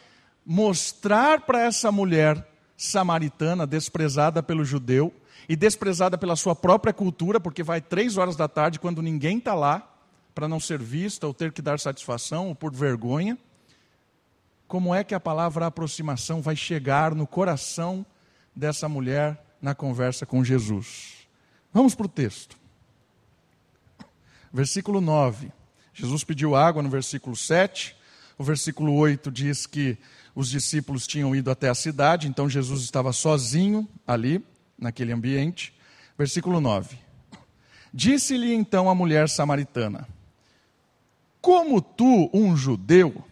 mostrar 0.44 1.42
para 1.42 1.60
essa 1.60 1.92
mulher 1.92 2.48
samaritana, 2.78 3.66
desprezada 3.66 4.42
pelo 4.42 4.64
judeu 4.64 5.12
e 5.46 5.54
desprezada 5.54 6.16
pela 6.16 6.34
sua 6.34 6.56
própria 6.56 6.94
cultura, 6.94 7.38
porque 7.38 7.62
vai 7.62 7.82
três 7.82 8.16
horas 8.16 8.36
da 8.36 8.48
tarde, 8.48 8.80
quando 8.80 9.02
ninguém 9.02 9.36
está 9.36 9.52
lá, 9.52 9.86
para 10.34 10.48
não 10.48 10.58
ser 10.58 10.78
vista 10.78 11.26
ou 11.26 11.34
ter 11.34 11.52
que 11.52 11.60
dar 11.60 11.78
satisfação 11.78 12.48
ou 12.48 12.54
por 12.54 12.72
vergonha. 12.72 13.36
Como 14.70 14.94
é 14.94 15.02
que 15.02 15.16
a 15.16 15.18
palavra 15.18 15.66
aproximação 15.66 16.40
vai 16.40 16.54
chegar 16.54 17.12
no 17.12 17.26
coração 17.26 18.06
dessa 18.54 18.88
mulher 18.88 19.44
na 19.60 19.74
conversa 19.74 20.24
com 20.24 20.44
Jesus? 20.44 21.26
Vamos 21.72 21.92
para 21.92 22.06
o 22.06 22.08
texto. 22.08 22.56
Versículo 24.52 25.00
9. 25.00 25.50
Jesus 25.92 26.22
pediu 26.22 26.54
água 26.54 26.84
no 26.84 26.88
versículo 26.88 27.34
7. 27.34 27.96
O 28.38 28.44
versículo 28.44 28.94
8 28.94 29.28
diz 29.32 29.66
que 29.66 29.98
os 30.36 30.48
discípulos 30.48 31.04
tinham 31.04 31.34
ido 31.34 31.50
até 31.50 31.68
a 31.68 31.74
cidade, 31.74 32.28
então 32.28 32.48
Jesus 32.48 32.82
estava 32.82 33.12
sozinho 33.12 33.88
ali, 34.06 34.40
naquele 34.78 35.12
ambiente. 35.12 35.74
Versículo 36.16 36.60
9. 36.60 36.96
Disse-lhe 37.92 38.54
então 38.54 38.88
a 38.88 38.94
mulher 38.94 39.28
samaritana: 39.28 40.06
Como 41.40 41.82
tu, 41.82 42.30
um 42.32 42.56
judeu, 42.56 43.24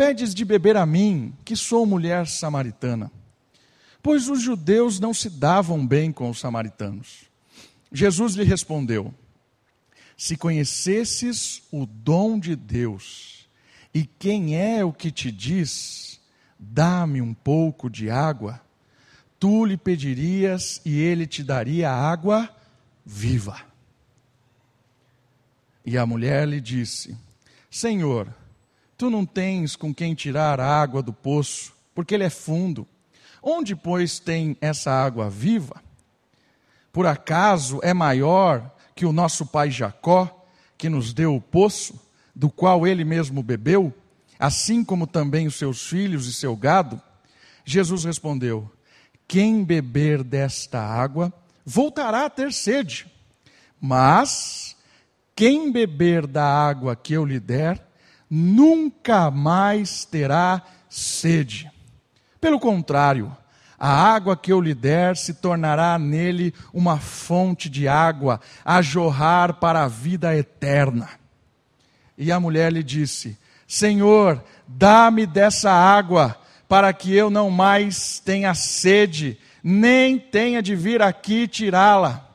pedes 0.00 0.34
de 0.34 0.46
beber 0.46 0.78
a 0.78 0.86
mim, 0.86 1.34
que 1.44 1.54
sou 1.54 1.84
mulher 1.84 2.26
samaritana? 2.26 3.12
Pois 4.02 4.30
os 4.30 4.40
judeus 4.40 4.98
não 4.98 5.12
se 5.12 5.28
davam 5.28 5.86
bem 5.86 6.10
com 6.10 6.30
os 6.30 6.40
samaritanos. 6.40 7.24
Jesus 7.92 8.34
lhe 8.34 8.42
respondeu: 8.42 9.12
Se 10.16 10.38
conhecesses 10.38 11.64
o 11.70 11.84
dom 11.84 12.38
de 12.38 12.56
Deus, 12.56 13.46
e 13.92 14.06
quem 14.06 14.56
é 14.56 14.82
o 14.82 14.90
que 14.90 15.10
te 15.10 15.30
diz, 15.30 16.18
Dá-me 16.58 17.20
um 17.20 17.34
pouco 17.34 17.90
de 17.90 18.08
água. 18.08 18.58
Tu 19.38 19.66
lhe 19.66 19.76
pedirias 19.76 20.80
e 20.82 20.98
ele 20.98 21.26
te 21.26 21.42
daria 21.42 21.90
água 21.90 22.48
viva. 23.04 23.60
E 25.84 25.98
a 25.98 26.06
mulher 26.06 26.48
lhe 26.48 26.60
disse: 26.60 27.14
Senhor, 27.70 28.34
tu 29.00 29.08
não 29.08 29.24
tens 29.24 29.76
com 29.76 29.94
quem 29.94 30.14
tirar 30.14 30.60
a 30.60 30.66
água 30.66 31.02
do 31.02 31.12
poço, 31.12 31.72
porque 31.94 32.14
ele 32.14 32.24
é 32.24 32.28
fundo. 32.28 32.86
Onde, 33.42 33.74
pois, 33.74 34.18
tem 34.18 34.54
essa 34.60 34.90
água 34.92 35.30
viva? 35.30 35.82
Por 36.92 37.06
acaso 37.06 37.80
é 37.82 37.94
maior 37.94 38.70
que 38.94 39.06
o 39.06 39.12
nosso 39.12 39.46
pai 39.46 39.70
Jacó, 39.70 40.46
que 40.76 40.90
nos 40.90 41.14
deu 41.14 41.34
o 41.34 41.40
poço, 41.40 41.98
do 42.36 42.50
qual 42.50 42.86
ele 42.86 43.02
mesmo 43.02 43.42
bebeu? 43.42 43.90
assim 44.38 44.82
como 44.82 45.06
também 45.06 45.46
os 45.46 45.56
seus 45.56 45.86
filhos 45.86 46.26
e 46.26 46.32
seu 46.32 46.54
gado? 46.54 47.00
Jesus 47.64 48.04
respondeu: 48.04 48.70
Quem 49.26 49.64
beber 49.64 50.22
desta 50.22 50.78
água 50.78 51.32
voltará 51.64 52.26
a 52.26 52.30
ter 52.30 52.52
sede, 52.52 53.06
mas 53.80 54.76
quem 55.34 55.72
beber 55.72 56.26
da 56.26 56.44
água 56.44 56.94
que 56.94 57.14
eu 57.14 57.24
lhe 57.24 57.40
der, 57.40 57.89
nunca 58.30 59.30
mais 59.30 60.04
terá 60.04 60.62
sede. 60.88 61.70
Pelo 62.40 62.60
contrário, 62.60 63.36
a 63.78 63.90
água 63.90 64.36
que 64.36 64.52
eu 64.52 64.60
lhe 64.60 64.74
der 64.74 65.16
se 65.16 65.34
tornará 65.34 65.98
nele 65.98 66.54
uma 66.72 66.98
fonte 66.98 67.68
de 67.68 67.88
água 67.88 68.40
a 68.64 68.80
jorrar 68.80 69.54
para 69.54 69.82
a 69.82 69.88
vida 69.88 70.36
eterna. 70.36 71.08
E 72.16 72.30
a 72.30 72.38
mulher 72.38 72.72
lhe 72.72 72.82
disse: 72.82 73.38
Senhor, 73.66 74.44
dá-me 74.68 75.26
dessa 75.26 75.72
água, 75.72 76.38
para 76.68 76.92
que 76.92 77.14
eu 77.14 77.30
não 77.30 77.50
mais 77.50 78.20
tenha 78.20 78.54
sede, 78.54 79.38
nem 79.64 80.18
tenha 80.18 80.62
de 80.62 80.76
vir 80.76 81.00
aqui 81.02 81.48
tirá-la. 81.48 82.28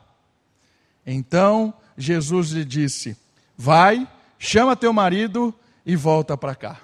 Então 1.06 1.72
Jesus 1.96 2.50
lhe 2.50 2.64
disse: 2.64 3.16
Vai, 3.56 4.06
chama 4.38 4.74
teu 4.74 4.92
marido 4.92 5.54
e 5.86 5.94
volta 5.94 6.36
para 6.36 6.54
cá. 6.56 6.80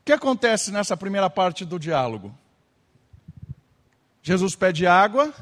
O 0.00 0.04
que 0.06 0.12
acontece 0.12 0.72
nessa 0.72 0.96
primeira 0.96 1.28
parte 1.28 1.64
do 1.64 1.78
diálogo? 1.78 2.34
Jesus 4.22 4.56
pede 4.56 4.86
água, 4.86 5.32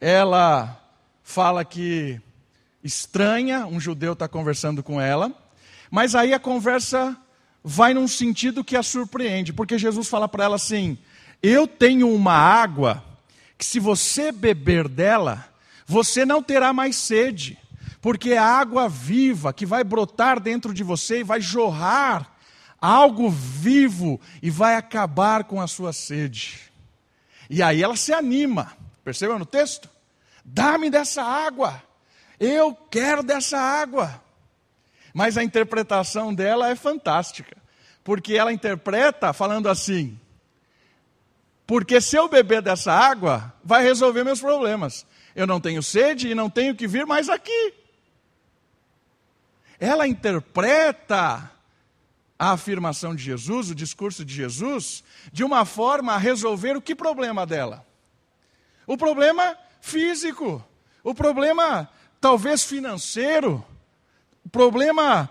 ela 0.00 0.80
fala 1.22 1.64
que 1.64 2.20
estranha, 2.82 3.66
um 3.66 3.80
judeu 3.80 4.12
está 4.12 4.28
conversando 4.28 4.82
com 4.82 5.00
ela. 5.00 5.32
Mas 5.90 6.14
aí 6.14 6.32
a 6.32 6.38
conversa 6.38 7.16
vai 7.62 7.92
num 7.92 8.08
sentido 8.08 8.64
que 8.64 8.76
a 8.76 8.82
surpreende, 8.82 9.52
porque 9.52 9.78
Jesus 9.78 10.08
fala 10.08 10.28
para 10.28 10.44
ela 10.44 10.56
assim: 10.56 10.96
Eu 11.42 11.66
tenho 11.66 12.08
uma 12.12 12.34
água 12.34 13.04
que, 13.58 13.64
se 13.64 13.78
você 13.78 14.32
beber 14.32 14.88
dela, 14.88 15.46
você 15.86 16.24
não 16.24 16.42
terá 16.42 16.72
mais 16.72 16.96
sede, 16.96 17.58
porque 18.02 18.32
é 18.32 18.38
água 18.38 18.88
viva 18.88 19.52
que 19.52 19.64
vai 19.64 19.84
brotar 19.84 20.40
dentro 20.40 20.74
de 20.74 20.82
você 20.82 21.20
e 21.20 21.24
vai 21.24 21.40
jorrar 21.40 22.36
algo 22.80 23.30
vivo 23.30 24.20
e 24.42 24.50
vai 24.50 24.74
acabar 24.74 25.44
com 25.44 25.60
a 25.60 25.68
sua 25.68 25.92
sede. 25.92 26.58
E 27.48 27.62
aí 27.62 27.80
ela 27.80 27.94
se 27.94 28.12
anima, 28.12 28.76
percebeu 29.04 29.38
no 29.38 29.46
texto? 29.46 29.88
Dá-me 30.44 30.90
dessa 30.90 31.22
água, 31.22 31.80
eu 32.40 32.74
quero 32.90 33.22
dessa 33.22 33.56
água. 33.56 34.20
Mas 35.14 35.38
a 35.38 35.44
interpretação 35.44 36.34
dela 36.34 36.70
é 36.70 36.74
fantástica, 36.74 37.56
porque 38.02 38.34
ela 38.34 38.52
interpreta 38.52 39.32
falando 39.32 39.68
assim: 39.68 40.18
porque 41.68 42.00
se 42.00 42.16
eu 42.16 42.28
beber 42.28 42.62
dessa 42.62 42.92
água, 42.92 43.54
vai 43.62 43.84
resolver 43.84 44.24
meus 44.24 44.40
problemas. 44.40 45.06
Eu 45.36 45.46
não 45.46 45.60
tenho 45.60 45.82
sede 45.84 46.28
e 46.28 46.34
não 46.34 46.50
tenho 46.50 46.74
que 46.74 46.88
vir 46.88 47.06
mais 47.06 47.28
aqui. 47.28 47.81
Ela 49.82 50.06
interpreta 50.06 51.50
a 52.38 52.52
afirmação 52.52 53.16
de 53.16 53.24
Jesus, 53.24 53.68
o 53.68 53.74
discurso 53.74 54.24
de 54.24 54.32
Jesus, 54.32 55.02
de 55.32 55.42
uma 55.42 55.64
forma 55.64 56.12
a 56.12 56.18
resolver 56.18 56.76
o 56.76 56.80
que 56.80 56.94
problema 56.94 57.44
dela? 57.44 57.84
O 58.86 58.96
problema 58.96 59.58
físico, 59.80 60.64
o 61.02 61.12
problema 61.12 61.90
talvez 62.20 62.62
financeiro, 62.62 63.66
o 64.44 64.48
problema 64.48 65.28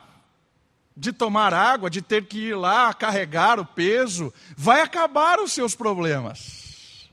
de 0.97 1.13
tomar 1.13 1.53
água, 1.53 1.89
de 1.89 2.01
ter 2.01 2.25
que 2.25 2.49
ir 2.49 2.55
lá 2.55 2.93
carregar 2.93 3.57
o 3.57 3.65
peso, 3.65 4.33
vai 4.57 4.81
acabar 4.81 5.39
os 5.39 5.53
seus 5.53 5.75
problemas. 5.75 7.09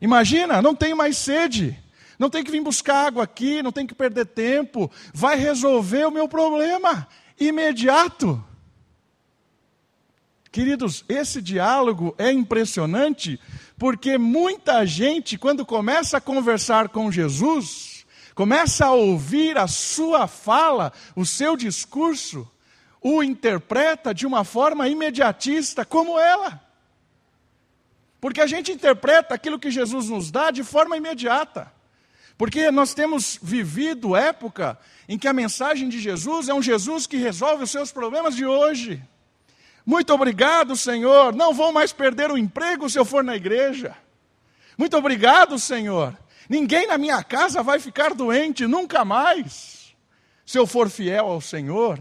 Imagina, 0.00 0.62
não 0.62 0.76
tem 0.76 0.94
mais 0.94 1.16
sede, 1.16 1.76
não 2.18 2.28
tem 2.28 2.42
que 2.42 2.50
vir 2.50 2.60
buscar 2.60 3.06
água 3.06 3.24
aqui, 3.24 3.62
não 3.62 3.70
tem 3.70 3.86
que 3.86 3.94
perder 3.94 4.26
tempo, 4.26 4.90
vai 5.14 5.36
resolver 5.36 6.04
o 6.06 6.10
meu 6.10 6.28
problema 6.28 7.06
imediato. 7.38 8.42
Queridos, 10.50 11.04
esse 11.08 11.40
diálogo 11.40 12.14
é 12.18 12.32
impressionante, 12.32 13.38
porque 13.78 14.18
muita 14.18 14.84
gente, 14.84 15.38
quando 15.38 15.64
começa 15.64 16.16
a 16.16 16.20
conversar 16.20 16.88
com 16.88 17.12
Jesus, 17.12 18.04
começa 18.34 18.86
a 18.86 18.92
ouvir 18.92 19.56
a 19.56 19.68
sua 19.68 20.26
fala, 20.26 20.92
o 21.14 21.24
seu 21.24 21.56
discurso, 21.56 22.50
o 23.00 23.22
interpreta 23.22 24.12
de 24.12 24.26
uma 24.26 24.42
forma 24.42 24.88
imediatista, 24.88 25.84
como 25.84 26.18
ela. 26.18 26.60
Porque 28.20 28.40
a 28.40 28.46
gente 28.46 28.72
interpreta 28.72 29.34
aquilo 29.34 29.60
que 29.60 29.70
Jesus 29.70 30.08
nos 30.08 30.30
dá 30.30 30.50
de 30.50 30.64
forma 30.64 30.96
imediata. 30.96 31.77
Porque 32.38 32.70
nós 32.70 32.94
temos 32.94 33.36
vivido 33.42 34.14
época 34.14 34.78
em 35.08 35.18
que 35.18 35.26
a 35.26 35.32
mensagem 35.32 35.88
de 35.88 35.98
Jesus 35.98 36.48
é 36.48 36.54
um 36.54 36.62
Jesus 36.62 37.04
que 37.04 37.16
resolve 37.16 37.64
os 37.64 37.70
seus 37.70 37.90
problemas 37.90 38.36
de 38.36 38.46
hoje. 38.46 39.02
Muito 39.84 40.14
obrigado, 40.14 40.76
Senhor. 40.76 41.34
Não 41.34 41.52
vou 41.52 41.72
mais 41.72 41.92
perder 41.92 42.30
o 42.30 42.38
emprego 42.38 42.88
se 42.88 42.96
eu 42.96 43.04
for 43.04 43.24
na 43.24 43.34
igreja. 43.34 43.96
Muito 44.76 44.96
obrigado, 44.96 45.58
Senhor. 45.58 46.16
Ninguém 46.48 46.86
na 46.86 46.96
minha 46.96 47.22
casa 47.24 47.60
vai 47.60 47.80
ficar 47.80 48.14
doente 48.14 48.66
nunca 48.68 49.04
mais, 49.04 49.94
se 50.46 50.56
eu 50.56 50.66
for 50.66 50.88
fiel 50.88 51.26
ao 51.26 51.40
Senhor. 51.40 51.98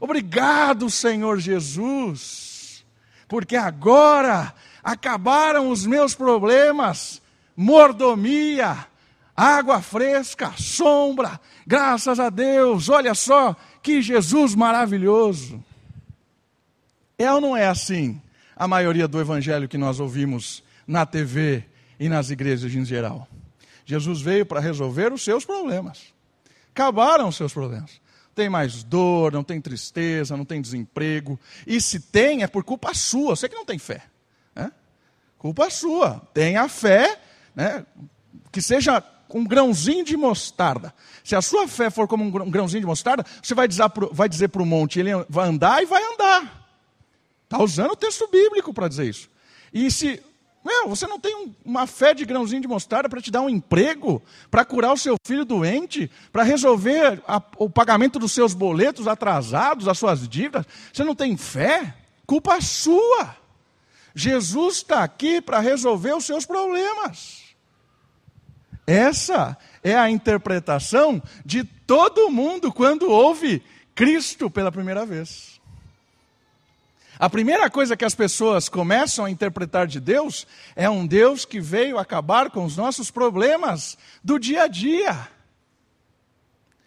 Obrigado, 0.00 0.88
Senhor 0.88 1.40
Jesus, 1.40 2.84
porque 3.26 3.56
agora 3.56 4.54
acabaram 4.82 5.68
os 5.68 5.84
meus 5.84 6.14
problemas, 6.14 7.20
mordomia, 7.56 8.86
água 9.36 9.80
fresca, 9.80 10.52
sombra, 10.56 11.40
graças 11.66 12.20
a 12.20 12.30
Deus, 12.30 12.88
olha 12.88 13.14
só 13.14 13.56
que 13.82 14.02
Jesus 14.02 14.54
maravilhoso. 14.54 15.62
É 17.18 17.32
ou 17.32 17.40
não 17.40 17.56
é 17.56 17.66
assim 17.66 18.20
a 18.56 18.66
maioria 18.66 19.08
do 19.08 19.20
evangelho 19.20 19.68
que 19.68 19.78
nós 19.78 20.00
ouvimos 20.00 20.62
na 20.86 21.04
TV 21.04 21.64
e 21.98 22.08
nas 22.08 22.30
igrejas 22.30 22.74
em 22.74 22.84
geral? 22.84 23.28
Jesus 23.84 24.20
veio 24.20 24.46
para 24.46 24.60
resolver 24.60 25.12
os 25.12 25.22
seus 25.22 25.44
problemas. 25.44 26.14
Acabaram 26.72 27.28
os 27.28 27.36
seus 27.36 27.52
problemas. 27.52 28.00
Tem 28.34 28.48
mais 28.48 28.82
dor, 28.84 29.32
não 29.32 29.42
tem 29.42 29.60
tristeza, 29.60 30.36
não 30.36 30.44
tem 30.44 30.62
desemprego. 30.62 31.38
E 31.66 31.80
se 31.80 32.00
tem, 32.00 32.42
é 32.42 32.46
por 32.46 32.64
culpa 32.64 32.94
sua. 32.94 33.34
Você 33.34 33.48
que 33.48 33.54
não 33.54 33.64
tem 33.64 33.78
fé. 33.78 34.04
Né? 34.54 34.70
Culpa 35.36 35.68
sua. 35.68 36.22
Tenha 36.32 36.68
fé, 36.68 37.20
né? 37.54 37.84
que 38.52 38.62
seja 38.62 39.02
um 39.38 39.44
grãozinho 39.44 40.04
de 40.04 40.16
mostarda. 40.16 40.94
Se 41.22 41.36
a 41.36 41.42
sua 41.42 41.68
fé 41.68 41.90
for 41.90 42.08
como 42.08 42.24
um 42.24 42.50
grãozinho 42.50 42.80
de 42.80 42.86
mostarda, 42.86 43.24
você 43.42 43.54
vai 43.54 43.68
dizer 44.28 44.48
para 44.48 44.62
o 44.62 44.66
monte, 44.66 44.98
ele 44.98 45.10
vai 45.28 45.48
andar 45.48 45.82
e 45.82 45.86
vai 45.86 46.02
andar. 46.02 46.68
Está 47.44 47.62
usando 47.62 47.92
o 47.92 47.96
texto 47.96 48.28
bíblico 48.28 48.72
para 48.72 48.88
dizer 48.88 49.08
isso. 49.08 49.28
E 49.72 49.90
se 49.90 50.22
meu, 50.62 50.88
você 50.88 51.06
não 51.06 51.18
tem 51.18 51.34
um, 51.34 51.54
uma 51.64 51.86
fé 51.86 52.12
de 52.12 52.24
grãozinho 52.26 52.60
de 52.60 52.68
mostarda 52.68 53.08
para 53.08 53.20
te 53.20 53.30
dar 53.30 53.40
um 53.40 53.48
emprego, 53.48 54.22
para 54.50 54.64
curar 54.64 54.92
o 54.92 54.96
seu 54.96 55.16
filho 55.24 55.44
doente, 55.44 56.10
para 56.30 56.42
resolver 56.42 57.22
a, 57.26 57.42
o 57.56 57.70
pagamento 57.70 58.18
dos 58.18 58.32
seus 58.32 58.52
boletos 58.52 59.08
atrasados, 59.08 59.88
as 59.88 59.98
suas 59.98 60.28
dívidas. 60.28 60.66
Você 60.92 61.02
não 61.02 61.14
tem 61.14 61.34
fé? 61.36 61.94
Culpa 62.26 62.60
sua. 62.60 63.36
Jesus 64.14 64.76
está 64.76 65.02
aqui 65.02 65.40
para 65.40 65.60
resolver 65.60 66.14
os 66.14 66.26
seus 66.26 66.44
problemas. 66.44 67.39
Essa 68.90 69.56
é 69.84 69.96
a 69.96 70.10
interpretação 70.10 71.22
de 71.46 71.62
todo 71.62 72.28
mundo 72.28 72.72
quando 72.72 73.08
ouve 73.08 73.62
Cristo 73.94 74.50
pela 74.50 74.72
primeira 74.72 75.06
vez. 75.06 75.60
A 77.16 77.30
primeira 77.30 77.70
coisa 77.70 77.96
que 77.96 78.04
as 78.04 78.16
pessoas 78.16 78.68
começam 78.68 79.24
a 79.24 79.30
interpretar 79.30 79.86
de 79.86 80.00
Deus 80.00 80.44
é 80.74 80.90
um 80.90 81.06
Deus 81.06 81.44
que 81.44 81.60
veio 81.60 82.00
acabar 82.00 82.50
com 82.50 82.64
os 82.64 82.76
nossos 82.76 83.12
problemas 83.12 83.96
do 84.24 84.40
dia 84.40 84.64
a 84.64 84.66
dia. 84.66 85.28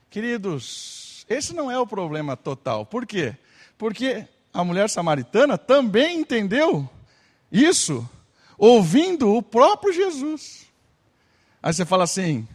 Queridos, 0.09 1.25
esse 1.29 1.53
não 1.53 1.71
é 1.71 1.79
o 1.79 1.87
problema 1.87 2.35
total. 2.35 2.85
Por 2.85 3.05
quê? 3.05 3.33
Porque 3.77 4.27
a 4.53 4.61
mulher 4.61 4.89
samaritana 4.89 5.57
também 5.57 6.19
entendeu 6.19 6.89
isso 7.49 8.05
ouvindo 8.57 9.33
o 9.33 9.41
próprio 9.41 9.93
Jesus. 9.93 10.72
Aí 11.63 11.73
você 11.73 11.85
fala 11.85 12.03
assim: 12.03 12.45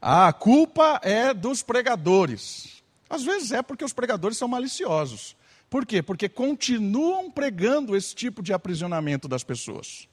a 0.00 0.32
culpa 0.32 1.00
é 1.02 1.34
dos 1.34 1.60
pregadores. 1.60 2.82
Às 3.10 3.24
vezes 3.24 3.50
é 3.50 3.62
porque 3.62 3.84
os 3.84 3.92
pregadores 3.92 4.38
são 4.38 4.46
maliciosos. 4.46 5.36
Por 5.68 5.84
quê? 5.84 6.00
Porque 6.00 6.28
continuam 6.28 7.30
pregando 7.30 7.96
esse 7.96 8.14
tipo 8.14 8.42
de 8.42 8.52
aprisionamento 8.52 9.26
das 9.26 9.42
pessoas. 9.42 10.08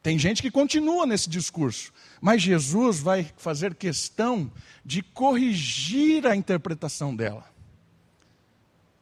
Tem 0.00 0.18
gente 0.18 0.40
que 0.40 0.50
continua 0.50 1.04
nesse 1.04 1.28
discurso, 1.28 1.92
mas 2.20 2.40
Jesus 2.40 3.00
vai 3.00 3.30
fazer 3.36 3.74
questão 3.74 4.50
de 4.84 5.02
corrigir 5.02 6.26
a 6.26 6.36
interpretação 6.36 7.14
dela. 7.14 7.44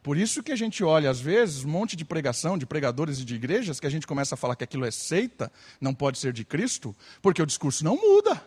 Por 0.07 0.15
isso 0.15 0.41
que 0.41 0.53
a 0.53 0.55
gente 0.55 0.85
olha, 0.85 1.09
às 1.09 1.19
vezes, 1.19 1.65
um 1.65 1.67
monte 1.67 1.93
de 1.93 2.05
pregação 2.05 2.57
de 2.57 2.65
pregadores 2.65 3.19
e 3.19 3.25
de 3.25 3.35
igrejas, 3.35 3.77
que 3.77 3.85
a 3.85 3.89
gente 3.89 4.07
começa 4.07 4.35
a 4.35 4.37
falar 4.37 4.55
que 4.55 4.63
aquilo 4.63 4.85
é 4.85 4.89
seita, 4.89 5.51
não 5.81 5.93
pode 5.93 6.17
ser 6.17 6.31
de 6.31 6.45
Cristo, 6.45 6.95
porque 7.21 7.41
o 7.41 7.45
discurso 7.45 7.83
não 7.83 7.97
muda. 7.97 8.41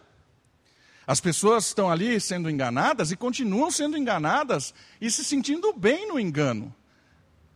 As 1.06 1.20
pessoas 1.20 1.66
estão 1.66 1.90
ali 1.90 2.18
sendo 2.18 2.48
enganadas 2.48 3.10
e 3.10 3.16
continuam 3.16 3.70
sendo 3.70 3.98
enganadas 3.98 4.72
e 5.02 5.10
se 5.10 5.22
sentindo 5.22 5.70
bem 5.74 6.08
no 6.08 6.18
engano. 6.18 6.74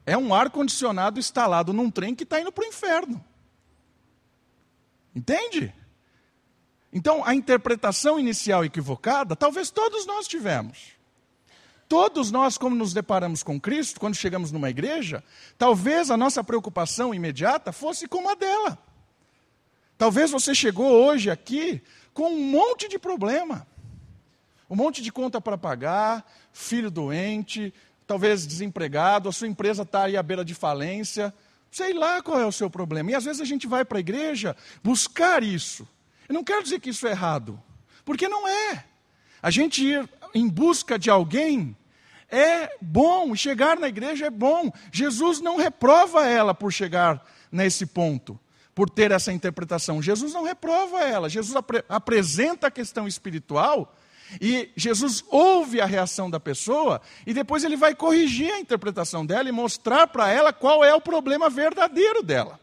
É 0.05 0.19
um 0.19 0.35
ar-condicionado 0.35 1.19
instalado 1.19 1.73
num 1.73 1.90
trem 1.90 2.14
que 2.14 2.25
está 2.25 2.38
indo 2.38 2.53
para 2.53 2.67
o 2.67 2.69
inferno. 2.69 3.25
Entende? 5.17 5.73
Então, 6.93 7.25
a 7.25 7.35
interpretação 7.35 8.21
inicial 8.21 8.67
equivocada, 8.67 9.35
talvez 9.35 9.71
todos 9.71 10.05
nós 10.05 10.29
tivemos. 10.29 10.93
Todos 11.94 12.33
nós, 12.33 12.59
como 12.59 12.74
nos 12.74 12.92
deparamos 12.92 13.44
com 13.44 13.61
Cristo, 13.61 14.00
quando 14.00 14.16
chegamos 14.16 14.50
numa 14.50 14.68
igreja, 14.68 15.22
talvez 15.57 16.11
a 16.11 16.16
nossa 16.16 16.42
preocupação 16.42 17.14
imediata 17.14 17.70
fosse 17.70 18.09
como 18.09 18.28
a 18.28 18.35
dela. 18.35 18.76
Talvez 19.96 20.33
você 20.33 20.57
chegou 20.57 20.90
hoje 20.90 21.30
aqui 21.30 21.80
com 22.12 22.30
um 22.30 22.50
monte 22.50 22.88
de 22.88 22.98
problema, 22.98 23.64
um 24.68 24.74
monte 24.74 25.00
de 25.02 25.12
conta 25.12 25.40
para 25.40 25.57
pagar, 25.57 26.28
filho 26.52 26.90
doente, 26.90 27.72
talvez 28.09 28.44
desempregado, 28.44 29.28
a 29.28 29.33
sua 29.33 29.46
empresa 29.46 29.83
está 29.83 30.02
aí 30.02 30.16
à 30.16 30.22
beira 30.22 30.44
de 30.44 30.52
falência, 30.52 31.33
sei 31.70 31.92
lá 31.92 32.20
qual 32.20 32.40
é 32.40 32.44
o 32.44 32.50
seu 32.50 32.68
problema. 32.68 33.12
E 33.12 33.14
às 33.14 33.24
vezes 33.24 33.40
a 33.40 33.44
gente 33.44 33.68
vai 33.68 33.85
para 33.85 33.98
a 33.98 34.00
igreja 34.00 34.57
buscar 34.83 35.44
isso. 35.44 35.87
Eu 36.28 36.35
não 36.35 36.42
quero 36.42 36.64
dizer 36.64 36.80
que 36.80 36.90
isso 36.90 37.07
é 37.07 37.12
errado, 37.12 37.62
porque 38.04 38.26
não 38.26 38.48
é. 38.48 38.85
A 39.40 39.48
gente 39.48 39.85
ir 39.85 40.11
em 40.35 40.48
busca 40.48 40.98
de 40.98 41.09
alguém 41.09 41.76
é 42.35 42.70
bom, 42.81 43.35
chegar 43.35 43.79
na 43.79 43.88
igreja 43.88 44.27
é 44.27 44.31
bom. 44.31 44.70
Jesus 44.92 45.40
não 45.40 45.57
reprova 45.57 46.27
ela 46.27 46.55
por 46.55 46.73
chegar 46.73 47.25
nesse 47.51 47.87
ponto, 47.87 48.38
por 48.75 48.90
ter 48.90 49.11
essa 49.12 49.33
interpretação. 49.33 50.03
Jesus 50.03 50.33
não 50.33 50.42
reprova 50.42 51.01
ela. 51.01 51.29
Jesus 51.29 51.55
apre 51.55 51.85
apresenta 51.88 52.66
a 52.66 52.70
questão 52.70 53.07
espiritual 53.07 53.94
e 54.40 54.70
Jesus 54.77 55.25
ouve 55.29 55.81
a 55.81 55.87
reação 55.87 56.29
da 56.29 56.40
pessoa 56.40 57.01
e 57.27 57.33
depois 57.33 57.62
ele 57.62 57.77
vai 57.77 57.94
corrigir 57.94 58.53
a 58.53 58.59
interpretação 58.59 59.25
dela 59.25 59.49
e 59.49 59.53
mostrar 59.53 60.07
para 60.09 60.31
ela 60.31 60.53
qual 60.53 60.85
é 60.85 60.94
o 60.94 61.01
problema 61.01 61.49
verdadeiro 61.49 62.23
dela. 62.23 62.59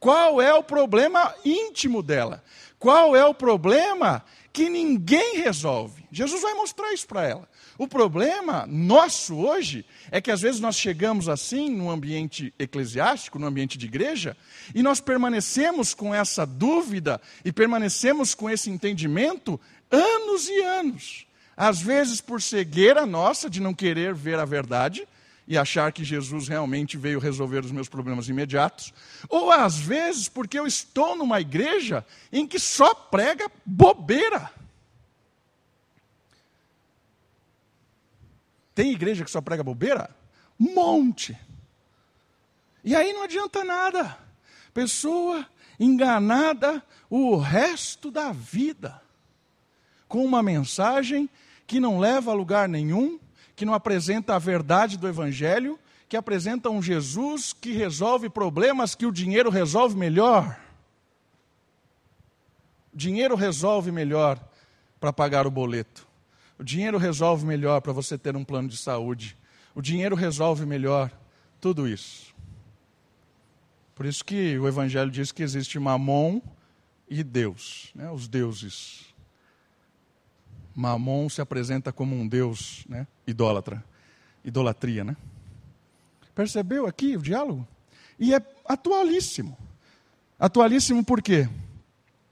Qual 0.00 0.40
é 0.40 0.54
o 0.54 0.62
problema 0.62 1.34
íntimo 1.44 2.02
dela? 2.02 2.42
Qual 2.78 3.16
é 3.16 3.24
o 3.24 3.34
problema 3.34 4.24
que 4.58 4.68
ninguém 4.68 5.36
resolve. 5.36 6.04
Jesus 6.10 6.42
vai 6.42 6.52
mostrar 6.54 6.92
isso 6.92 7.06
para 7.06 7.24
ela. 7.24 7.48
O 7.78 7.86
problema 7.86 8.66
nosso 8.66 9.36
hoje 9.36 9.86
é 10.10 10.20
que 10.20 10.32
às 10.32 10.40
vezes 10.40 10.60
nós 10.60 10.76
chegamos 10.76 11.28
assim 11.28 11.70
no 11.70 11.88
ambiente 11.88 12.52
eclesiástico, 12.58 13.38
no 13.38 13.46
ambiente 13.46 13.78
de 13.78 13.86
igreja, 13.86 14.36
e 14.74 14.82
nós 14.82 15.00
permanecemos 15.00 15.94
com 15.94 16.12
essa 16.12 16.44
dúvida 16.44 17.20
e 17.44 17.52
permanecemos 17.52 18.34
com 18.34 18.50
esse 18.50 18.68
entendimento 18.68 19.60
anos 19.92 20.48
e 20.48 20.60
anos. 20.60 21.26
Às 21.56 21.80
vezes 21.80 22.20
por 22.20 22.42
cegueira 22.42 23.06
nossa 23.06 23.48
de 23.48 23.60
não 23.60 23.72
querer 23.72 24.12
ver 24.12 24.40
a 24.40 24.44
verdade, 24.44 25.06
e 25.46 25.56
achar 25.56 25.90
que 25.92 26.04
Jesus 26.04 26.46
realmente 26.46 26.98
veio 26.98 27.18
resolver 27.18 27.64
os 27.64 27.72
meus 27.72 27.88
problemas 27.88 28.28
imediatos, 28.28 28.92
ou 29.30 29.50
às 29.50 29.78
vezes 29.78 30.28
porque 30.28 30.58
eu 30.58 30.66
estou 30.66 31.16
numa 31.16 31.40
igreja 31.40 32.04
em 32.30 32.46
que 32.46 32.58
só 32.58 32.92
prega 32.92 33.50
bobeira. 33.64 34.50
Tem 38.78 38.92
igreja 38.92 39.24
que 39.24 39.30
só 39.32 39.40
prega 39.40 39.64
bobeira? 39.64 40.08
Um 40.60 40.72
monte. 40.72 41.36
E 42.84 42.94
aí 42.94 43.12
não 43.12 43.24
adianta 43.24 43.64
nada. 43.64 44.16
Pessoa 44.72 45.44
enganada 45.80 46.80
o 47.10 47.36
resto 47.38 48.08
da 48.08 48.30
vida 48.30 49.02
com 50.06 50.24
uma 50.24 50.44
mensagem 50.44 51.28
que 51.66 51.80
não 51.80 51.98
leva 51.98 52.30
a 52.30 52.34
lugar 52.34 52.68
nenhum 52.68 53.18
que 53.56 53.64
não 53.64 53.74
apresenta 53.74 54.36
a 54.36 54.38
verdade 54.38 54.96
do 54.96 55.08
Evangelho, 55.08 55.76
que 56.08 56.16
apresenta 56.16 56.70
um 56.70 56.80
Jesus 56.80 57.52
que 57.52 57.72
resolve 57.72 58.30
problemas 58.30 58.94
que 58.94 59.06
o 59.06 59.10
dinheiro 59.10 59.50
resolve 59.50 59.96
melhor. 59.96 60.56
Dinheiro 62.94 63.34
resolve 63.34 63.90
melhor 63.90 64.38
para 65.00 65.12
pagar 65.12 65.48
o 65.48 65.50
boleto. 65.50 66.07
O 66.58 66.64
dinheiro 66.64 66.98
resolve 66.98 67.46
melhor 67.46 67.80
para 67.80 67.92
você 67.92 68.18
ter 68.18 68.34
um 68.36 68.44
plano 68.44 68.68
de 68.68 68.76
saúde. 68.76 69.36
O 69.74 69.80
dinheiro 69.80 70.16
resolve 70.16 70.66
melhor 70.66 71.10
tudo 71.60 71.86
isso. 71.86 72.34
Por 73.94 74.06
isso 74.06 74.24
que 74.24 74.58
o 74.58 74.66
Evangelho 74.66 75.10
diz 75.10 75.30
que 75.30 75.42
existe 75.42 75.78
Mamon 75.78 76.40
e 77.08 77.22
Deus, 77.22 77.90
né? 77.94 78.10
os 78.10 78.26
deuses. 78.28 79.06
Mamon 80.74 81.28
se 81.28 81.40
apresenta 81.40 81.92
como 81.92 82.14
um 82.14 82.26
deus 82.26 82.84
né? 82.88 83.06
idólatra. 83.26 83.84
Idolatria, 84.44 85.04
né? 85.04 85.16
Percebeu 86.34 86.86
aqui 86.86 87.16
o 87.16 87.22
diálogo? 87.22 87.66
E 88.18 88.34
é 88.34 88.40
atualíssimo. 88.64 89.56
Atualíssimo 90.38 91.04
por 91.04 91.20
quê? 91.20 91.48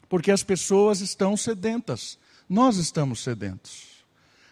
Porque 0.09 0.31
as 0.31 0.43
pessoas 0.43 1.01
estão 1.01 1.37
sedentas. 1.37 2.19
Nós 2.49 2.77
estamos 2.77 3.21
sedentos. 3.21 3.96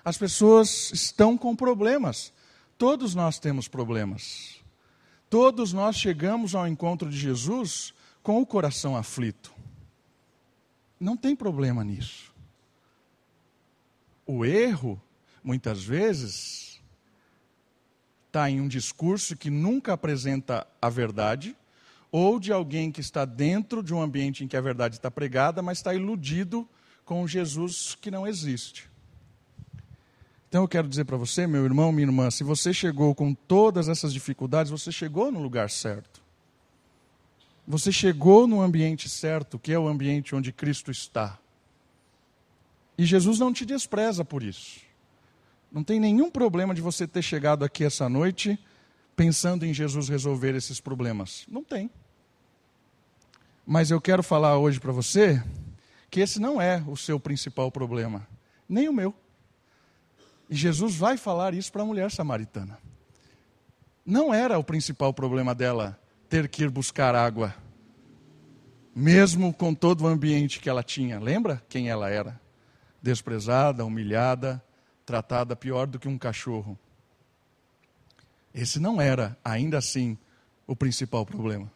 As 0.05 0.19
pessoas 0.19 0.93
estão 0.93 1.39
com 1.39 1.57
problemas. 1.57 2.33
Todos 2.77 3.15
nós 3.15 3.39
temos 3.39 3.69
problemas. 3.69 4.63
Todos 5.31 5.73
nós 5.73 5.97
chegamos 5.97 6.55
ao 6.55 6.69
encontro 6.69 7.09
de 7.09 7.17
Jesus 7.17 7.95
com 8.23 8.41
o 8.41 8.47
coração 8.47 8.97
aflito. 8.97 9.55
Não 11.01 11.17
tem 11.17 11.35
problema 11.35 11.83
nisso. 11.83 12.33
O 14.27 14.45
erro, 14.45 15.01
muitas 15.43 15.83
vezes, 15.83 16.83
está 18.27 18.51
em 18.51 18.61
um 18.61 18.69
discurso 18.69 19.37
que 19.37 19.51
nunca 19.51 19.93
apresenta 19.93 20.67
a 20.81 20.89
verdade, 20.89 21.57
ou 22.13 22.39
de 22.39 22.53
alguém 22.53 22.93
que 22.93 23.01
está 23.01 23.25
dentro 23.25 23.83
de 23.83 23.95
um 23.95 24.01
ambiente 24.01 24.45
em 24.45 24.49
que 24.49 24.57
a 24.57 24.61
verdade 24.61 24.97
está 24.97 25.11
pregada, 25.11 25.63
mas 25.63 25.79
está 25.79 25.95
iludido 25.95 26.69
com 27.05 27.27
Jesus 27.27 27.95
que 27.95 28.11
não 28.11 28.27
existe. 28.27 28.94
Então 30.55 30.63
eu 30.63 30.69
quero 30.69 30.87
dizer 30.87 31.05
para 31.05 31.17
você, 31.17 31.49
meu 31.49 31.65
irmão, 31.65 31.91
minha 31.91 32.07
irmã, 32.07 32.31
se 32.31 32.45
você 32.45 32.73
chegou 32.73 33.13
com 33.13 33.35
todas 33.35 33.89
essas 33.89 34.13
dificuldades, 34.13 34.71
você 34.71 34.93
chegou 34.93 35.33
no 35.33 35.43
lugar 35.43 35.69
certo. 35.69 36.23
Você 37.67 37.91
chegou 37.91 38.47
no 38.47 38.63
ambiente 38.63 39.09
certo, 39.09 39.59
que 39.59 39.73
é 39.73 39.79
o 39.81 39.89
ambiente 39.89 40.33
onde 40.33 40.53
Cristo 40.53 40.93
está. 40.93 41.41
E 42.97 43.05
Jesus 43.05 43.41
não 43.41 43.53
te 43.53 43.67
despreza 43.67 44.25
por 44.25 44.45
isso. 44.45 44.79
Não 45.73 45.83
tem 45.83 45.99
nenhum 45.99 46.31
problema 46.31 46.73
de 46.73 46.81
você 46.81 47.05
ter 47.05 47.23
chegado 47.23 47.65
aqui 47.65 47.83
essa 47.83 48.09
noite 48.09 48.57
pensando 49.17 49.67
em 49.67 49.75
Jesus 49.75 50.09
resolver 50.09 50.55
esses 50.55 50.79
problemas. 50.79 51.45
Não 51.49 51.65
tem. 51.65 51.91
Mas 53.67 53.91
eu 53.91 54.01
quero 54.01 54.23
falar 54.23 54.57
hoje 54.57 54.79
para 54.79 54.93
você 54.93 55.43
que 56.09 56.21
esse 56.21 56.39
não 56.39 56.63
é 56.63 56.81
o 56.87 56.97
seu 56.97 57.19
principal 57.19 57.73
problema, 57.73 58.25
nem 58.69 58.89
o 58.89 58.93
meu. 58.93 59.13
E 60.49 60.55
Jesus 60.55 60.95
vai 60.97 61.17
falar 61.17 61.55
isso 61.55 61.73
para 61.73 61.83
a 61.83 61.87
mulher 61.87 62.11
samaritana. 62.11 62.79
Não 64.05 64.35
era 64.35 64.59
o 64.59 64.65
principal 64.65 65.13
problema 65.15 65.55
dela 65.55 65.99
ter 66.29 66.49
que 66.49 66.63
ir 66.63 66.71
buscar 66.71 67.15
água, 67.15 67.55
mesmo 68.95 69.53
com 69.53 69.75
todo 69.75 70.03
o 70.03 70.07
ambiente 70.07 70.61
que 70.61 70.69
ela 70.69 70.83
tinha. 70.83 71.19
Lembra 71.19 71.63
quem 71.69 71.89
ela 71.89 72.11
era? 72.11 72.41
Desprezada, 73.01 73.85
humilhada, 73.85 74.63
tratada 75.07 75.57
pior 75.57 75.87
do 75.87 75.99
que 75.99 76.09
um 76.09 76.19
cachorro. 76.19 76.79
Esse 78.55 78.79
não 78.79 79.01
era, 79.01 79.37
ainda 79.45 79.79
assim, 79.79 80.17
o 80.67 80.77
principal 80.77 81.25
problema. 81.27 81.71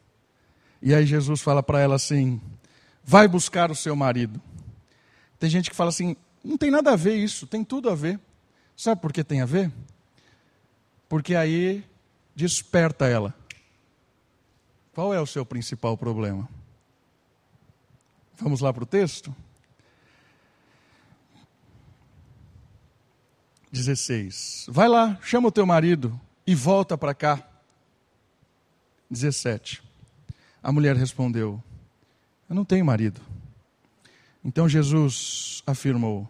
E 0.81 0.95
aí 0.95 1.05
Jesus 1.05 1.41
fala 1.41 1.63
para 1.63 1.81
ela 1.81 1.97
assim: 1.97 2.41
vai 3.03 3.27
buscar 3.27 3.71
o 3.71 3.75
seu 3.75 3.97
marido. 3.97 4.41
Tem 5.39 5.51
gente 5.51 5.71
que 5.71 5.77
fala 5.77 5.91
assim: 5.91 6.17
não 6.45 6.57
tem 6.57 6.71
nada 6.71 6.93
a 6.93 6.97
ver 6.97 7.17
isso, 7.17 7.47
tem 7.47 7.65
tudo 7.65 7.91
a 7.91 7.95
ver. 7.95 8.21
Sabe 8.79 9.01
por 9.01 9.13
que 9.13 9.25
tem 9.25 9.41
a 9.41 9.45
ver? 9.45 9.73
Porque 11.09 11.35
aí 11.35 11.85
desperta 12.33 13.09
ela. 13.09 13.35
Qual 14.95 15.13
é 15.13 15.21
o 15.21 15.27
seu 15.27 15.45
principal 15.45 15.99
problema? 15.99 16.49
Vamos 18.37 18.61
lá 18.61 18.73
para 18.73 18.85
o 18.85 18.87
texto? 18.87 19.35
16. 23.73 24.67
Vai 24.69 24.87
lá, 24.89 25.19
chama 25.23 25.49
o 25.49 25.53
teu 25.53 25.67
marido 25.67 26.19
e 26.47 26.55
volta 26.55 26.97
para 26.97 27.13
cá. 27.13 27.45
17. 29.11 29.83
A 30.63 30.71
mulher 30.71 30.95
respondeu: 30.95 31.61
Eu 32.49 32.55
não 32.55 32.65
tenho 32.65 32.85
marido. 32.85 33.21
Então 34.45 34.69
Jesus 34.69 35.65
afirmou: 35.67 36.29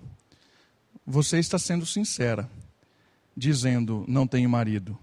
Você 1.11 1.39
está 1.39 1.59
sendo 1.59 1.87
sincera, 1.87 2.51
dizendo: 3.35 4.05
Não 4.07 4.27
tenho 4.27 4.51
marido, 4.51 4.99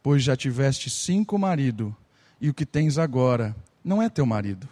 pois 0.00 0.22
já 0.22 0.36
tiveste 0.36 0.88
cinco 0.88 1.36
maridos 1.36 1.92
e 2.40 2.48
o 2.48 2.54
que 2.54 2.64
tens 2.64 2.98
agora 2.98 3.56
não 3.82 4.00
é 4.00 4.08
teu 4.08 4.24
marido. 4.24 4.68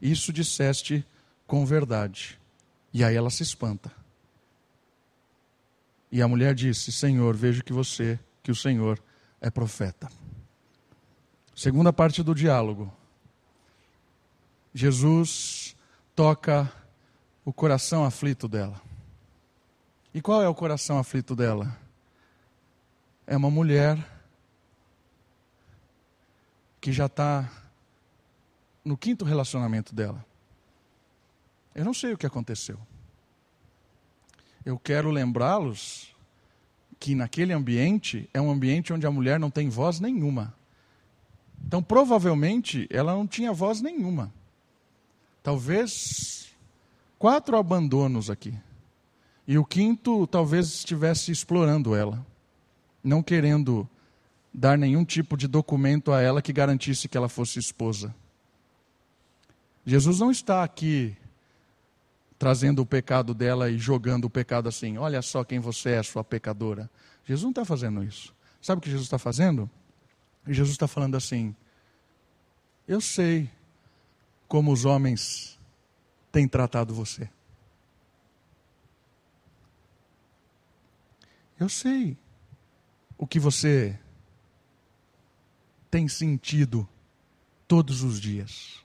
Isso 0.00 0.32
disseste 0.32 1.04
com 1.48 1.66
verdade. 1.66 2.38
E 2.94 3.02
aí 3.02 3.16
ela 3.16 3.28
se 3.28 3.42
espanta. 3.42 3.90
E 6.12 6.22
a 6.22 6.28
mulher 6.28 6.54
disse: 6.54 6.92
Senhor, 6.92 7.34
vejo 7.34 7.64
que 7.64 7.72
você, 7.72 8.16
que 8.40 8.52
o 8.52 8.56
Senhor 8.56 9.02
é 9.40 9.50
profeta. 9.50 10.08
Segunda 11.56 11.92
parte 11.92 12.22
do 12.22 12.36
diálogo. 12.36 12.92
Jesus 14.72 15.74
toca 16.14 16.72
o 17.44 17.52
coração 17.52 18.04
aflito 18.04 18.46
dela. 18.46 18.80
E 20.12 20.20
qual 20.20 20.42
é 20.42 20.48
o 20.48 20.54
coração 20.54 20.98
aflito 20.98 21.36
dela? 21.36 21.78
É 23.26 23.36
uma 23.36 23.50
mulher 23.50 23.96
que 26.80 26.92
já 26.92 27.06
está 27.06 27.48
no 28.84 28.96
quinto 28.96 29.24
relacionamento 29.24 29.94
dela. 29.94 30.24
Eu 31.74 31.84
não 31.84 31.94
sei 31.94 32.12
o 32.12 32.18
que 32.18 32.26
aconteceu. 32.26 32.78
Eu 34.64 34.78
quero 34.78 35.10
lembrá-los 35.10 36.14
que 36.98 37.14
naquele 37.14 37.52
ambiente 37.52 38.28
é 38.34 38.40
um 38.40 38.50
ambiente 38.50 38.92
onde 38.92 39.06
a 39.06 39.10
mulher 39.10 39.38
não 39.38 39.50
tem 39.50 39.68
voz 39.68 40.00
nenhuma. 40.00 40.52
Então, 41.64 41.82
provavelmente, 41.82 42.88
ela 42.90 43.12
não 43.12 43.26
tinha 43.26 43.52
voz 43.52 43.80
nenhuma. 43.80 44.32
Talvez 45.42 46.50
quatro 47.18 47.56
abandonos 47.56 48.28
aqui. 48.28 48.54
E 49.50 49.58
o 49.58 49.64
quinto 49.64 50.28
talvez 50.28 50.68
estivesse 50.68 51.32
explorando 51.32 51.92
ela, 51.92 52.24
não 53.02 53.20
querendo 53.20 53.84
dar 54.54 54.78
nenhum 54.78 55.04
tipo 55.04 55.36
de 55.36 55.48
documento 55.48 56.12
a 56.12 56.20
ela 56.22 56.40
que 56.40 56.52
garantisse 56.52 57.08
que 57.08 57.18
ela 57.18 57.28
fosse 57.28 57.58
esposa. 57.58 58.14
Jesus 59.84 60.20
não 60.20 60.30
está 60.30 60.62
aqui 60.62 61.16
trazendo 62.38 62.80
o 62.80 62.86
pecado 62.86 63.34
dela 63.34 63.68
e 63.68 63.76
jogando 63.76 64.26
o 64.26 64.30
pecado 64.30 64.68
assim: 64.68 64.98
olha 64.98 65.20
só 65.20 65.42
quem 65.42 65.58
você 65.58 65.94
é, 65.94 66.02
sua 66.04 66.22
pecadora. 66.22 66.88
Jesus 67.24 67.42
não 67.42 67.50
está 67.50 67.64
fazendo 67.64 68.04
isso. 68.04 68.32
Sabe 68.62 68.78
o 68.78 68.82
que 68.82 68.88
Jesus 68.88 69.08
está 69.08 69.18
fazendo? 69.18 69.68
Jesus 70.46 70.74
está 70.74 70.86
falando 70.86 71.16
assim: 71.16 71.56
eu 72.86 73.00
sei 73.00 73.50
como 74.46 74.70
os 74.72 74.84
homens 74.84 75.58
têm 76.30 76.46
tratado 76.46 76.94
você. 76.94 77.28
Eu 81.60 81.68
sei 81.68 82.16
o 83.18 83.26
que 83.26 83.38
você 83.38 84.00
tem 85.90 86.08
sentido 86.08 86.88
todos 87.68 88.02
os 88.02 88.18
dias. 88.18 88.82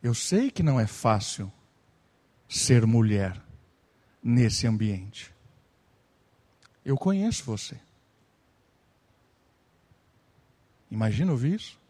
Eu 0.00 0.14
sei 0.14 0.48
que 0.48 0.62
não 0.62 0.78
é 0.78 0.86
fácil 0.86 1.52
ser 2.48 2.86
mulher 2.86 3.42
nesse 4.22 4.64
ambiente. 4.68 5.34
Eu 6.84 6.96
conheço 6.96 7.42
você. 7.42 7.76
Imagina 10.88 11.32
ouvir 11.32 11.54
isso? 11.54 11.80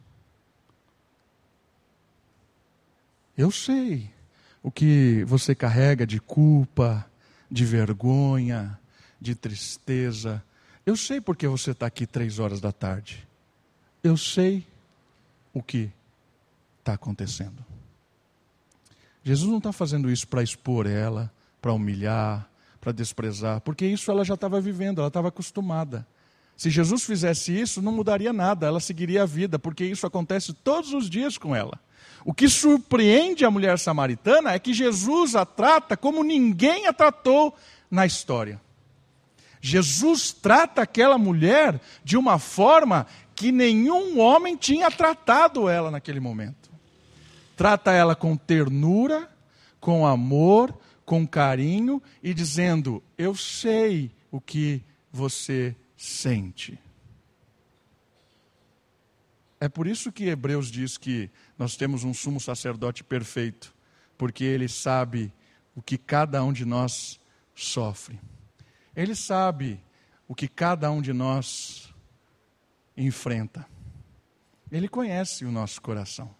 Eu 3.36 3.50
sei 3.50 4.10
o 4.62 4.70
que 4.70 5.22
você 5.24 5.54
carrega 5.54 6.06
de 6.06 6.18
culpa, 6.18 7.06
de 7.50 7.62
vergonha, 7.66 8.80
de 9.26 9.34
tristeza. 9.34 10.42
Eu 10.84 10.96
sei 10.96 11.20
porque 11.20 11.48
você 11.48 11.72
está 11.72 11.86
aqui 11.86 12.06
três 12.06 12.38
horas 12.38 12.60
da 12.60 12.70
tarde. 12.70 13.26
Eu 14.02 14.16
sei 14.16 14.64
o 15.52 15.62
que 15.62 15.90
está 16.78 16.92
acontecendo. 16.92 17.64
Jesus 19.24 19.50
não 19.50 19.58
está 19.58 19.72
fazendo 19.72 20.08
isso 20.08 20.28
para 20.28 20.42
expor 20.42 20.86
ela, 20.86 21.32
para 21.60 21.72
humilhar, 21.72 22.48
para 22.80 22.92
desprezar, 22.92 23.60
porque 23.62 23.84
isso 23.84 24.08
ela 24.08 24.24
já 24.24 24.34
estava 24.34 24.60
vivendo, 24.60 25.00
ela 25.00 25.08
estava 25.08 25.28
acostumada. 25.28 26.06
Se 26.56 26.70
Jesus 26.70 27.02
fizesse 27.02 27.52
isso, 27.52 27.82
não 27.82 27.90
mudaria 27.90 28.32
nada, 28.32 28.66
ela 28.66 28.78
seguiria 28.78 29.24
a 29.24 29.26
vida, 29.26 29.58
porque 29.58 29.84
isso 29.84 30.06
acontece 30.06 30.52
todos 30.52 30.94
os 30.94 31.10
dias 31.10 31.36
com 31.36 31.54
ela. 31.54 31.80
O 32.24 32.32
que 32.32 32.48
surpreende 32.48 33.44
a 33.44 33.50
mulher 33.50 33.78
samaritana 33.80 34.52
é 34.52 34.58
que 34.60 34.72
Jesus 34.72 35.34
a 35.34 35.44
trata 35.44 35.96
como 35.96 36.22
ninguém 36.22 36.86
a 36.86 36.92
tratou 36.92 37.52
na 37.90 38.06
história. 38.06 38.60
Jesus 39.66 40.32
trata 40.32 40.82
aquela 40.82 41.18
mulher 41.18 41.80
de 42.04 42.16
uma 42.16 42.38
forma 42.38 43.04
que 43.34 43.50
nenhum 43.50 44.20
homem 44.20 44.56
tinha 44.56 44.88
tratado 44.92 45.68
ela 45.68 45.90
naquele 45.90 46.20
momento. 46.20 46.70
Trata 47.56 47.90
ela 47.90 48.14
com 48.14 48.36
ternura, 48.36 49.28
com 49.80 50.06
amor, 50.06 50.72
com 51.04 51.26
carinho 51.26 52.00
e 52.22 52.32
dizendo: 52.32 53.02
Eu 53.18 53.34
sei 53.34 54.12
o 54.30 54.40
que 54.40 54.84
você 55.10 55.74
sente. 55.96 56.78
É 59.58 59.68
por 59.68 59.88
isso 59.88 60.12
que 60.12 60.28
Hebreus 60.28 60.70
diz 60.70 60.96
que 60.96 61.28
nós 61.58 61.74
temos 61.74 62.04
um 62.04 62.14
sumo 62.14 62.38
sacerdote 62.38 63.02
perfeito, 63.02 63.74
porque 64.16 64.44
ele 64.44 64.68
sabe 64.68 65.32
o 65.74 65.82
que 65.82 65.98
cada 65.98 66.44
um 66.44 66.52
de 66.52 66.64
nós 66.64 67.18
sofre. 67.52 68.20
Ele 68.96 69.14
sabe 69.14 69.78
o 70.26 70.34
que 70.34 70.48
cada 70.48 70.90
um 70.90 71.02
de 71.02 71.12
nós 71.12 71.94
enfrenta. 72.96 73.66
Ele 74.72 74.88
conhece 74.88 75.44
o 75.44 75.52
nosso 75.52 75.80
coração. 75.82 76.34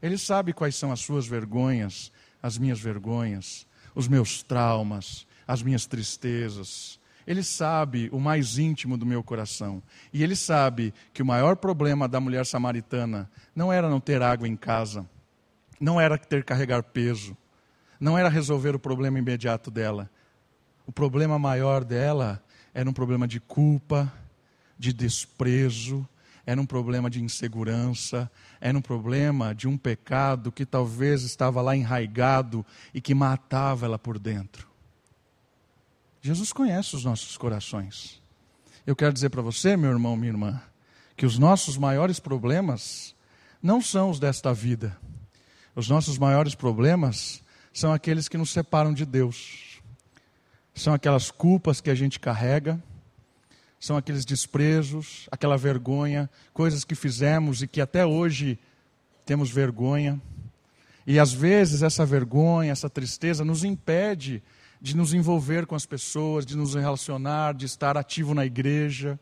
Ele 0.00 0.16
sabe 0.16 0.52
quais 0.52 0.76
são 0.76 0.92
as 0.92 1.00
suas 1.00 1.26
vergonhas, 1.26 2.12
as 2.40 2.56
minhas 2.56 2.78
vergonhas, 2.78 3.66
os 3.94 4.06
meus 4.06 4.42
traumas, 4.42 5.26
as 5.46 5.60
minhas 5.60 5.86
tristezas. 5.86 7.00
Ele 7.26 7.42
sabe 7.42 8.08
o 8.12 8.20
mais 8.20 8.58
íntimo 8.58 8.96
do 8.96 9.04
meu 9.04 9.22
coração. 9.22 9.82
E 10.12 10.22
ele 10.22 10.36
sabe 10.36 10.94
que 11.12 11.20
o 11.20 11.26
maior 11.26 11.56
problema 11.56 12.08
da 12.08 12.20
mulher 12.20 12.46
samaritana 12.46 13.30
não 13.54 13.72
era 13.72 13.90
não 13.90 14.00
ter 14.00 14.22
água 14.22 14.46
em 14.46 14.56
casa, 14.56 15.08
não 15.80 16.00
era 16.00 16.16
ter 16.16 16.44
carregar 16.44 16.82
peso, 16.84 17.36
não 18.00 18.16
era 18.16 18.28
resolver 18.28 18.74
o 18.74 18.78
problema 18.78 19.18
imediato 19.18 19.70
dela. 19.70 20.08
O 20.88 20.92
problema 20.92 21.38
maior 21.38 21.84
dela 21.84 22.42
era 22.72 22.88
um 22.88 22.94
problema 22.94 23.28
de 23.28 23.38
culpa, 23.38 24.10
de 24.78 24.90
desprezo, 24.90 26.08
era 26.46 26.58
um 26.58 26.64
problema 26.64 27.10
de 27.10 27.22
insegurança, 27.22 28.30
era 28.58 28.76
um 28.76 28.80
problema 28.80 29.54
de 29.54 29.68
um 29.68 29.76
pecado 29.76 30.50
que 30.50 30.64
talvez 30.64 31.24
estava 31.24 31.60
lá 31.60 31.76
enraigado 31.76 32.64
e 32.94 33.02
que 33.02 33.14
matava 33.14 33.84
ela 33.84 33.98
por 33.98 34.18
dentro. 34.18 34.66
Jesus 36.22 36.54
conhece 36.54 36.96
os 36.96 37.04
nossos 37.04 37.36
corações. 37.36 38.22
Eu 38.86 38.96
quero 38.96 39.12
dizer 39.12 39.28
para 39.28 39.42
você, 39.42 39.76
meu 39.76 39.90
irmão, 39.90 40.16
minha 40.16 40.32
irmã, 40.32 40.62
que 41.18 41.26
os 41.26 41.38
nossos 41.38 41.76
maiores 41.76 42.18
problemas 42.18 43.14
não 43.62 43.82
são 43.82 44.08
os 44.08 44.18
desta 44.18 44.54
vida. 44.54 44.96
Os 45.76 45.86
nossos 45.86 46.16
maiores 46.16 46.54
problemas 46.54 47.44
são 47.74 47.92
aqueles 47.92 48.26
que 48.26 48.38
nos 48.38 48.48
separam 48.48 48.94
de 48.94 49.04
Deus. 49.04 49.67
São 50.78 50.94
aquelas 50.94 51.28
culpas 51.28 51.80
que 51.80 51.90
a 51.90 51.94
gente 51.94 52.20
carrega, 52.20 52.80
são 53.80 53.96
aqueles 53.96 54.24
desprezos, 54.24 55.28
aquela 55.28 55.56
vergonha, 55.58 56.30
coisas 56.54 56.84
que 56.84 56.94
fizemos 56.94 57.62
e 57.62 57.66
que 57.66 57.80
até 57.80 58.06
hoje 58.06 58.56
temos 59.26 59.50
vergonha. 59.50 60.22
E 61.04 61.18
às 61.18 61.32
vezes 61.32 61.82
essa 61.82 62.06
vergonha, 62.06 62.70
essa 62.70 62.88
tristeza 62.88 63.44
nos 63.44 63.64
impede 63.64 64.40
de 64.80 64.96
nos 64.96 65.12
envolver 65.12 65.66
com 65.66 65.74
as 65.74 65.84
pessoas, 65.84 66.46
de 66.46 66.56
nos 66.56 66.74
relacionar, 66.74 67.54
de 67.54 67.66
estar 67.66 67.96
ativo 67.96 68.32
na 68.32 68.46
igreja. 68.46 69.18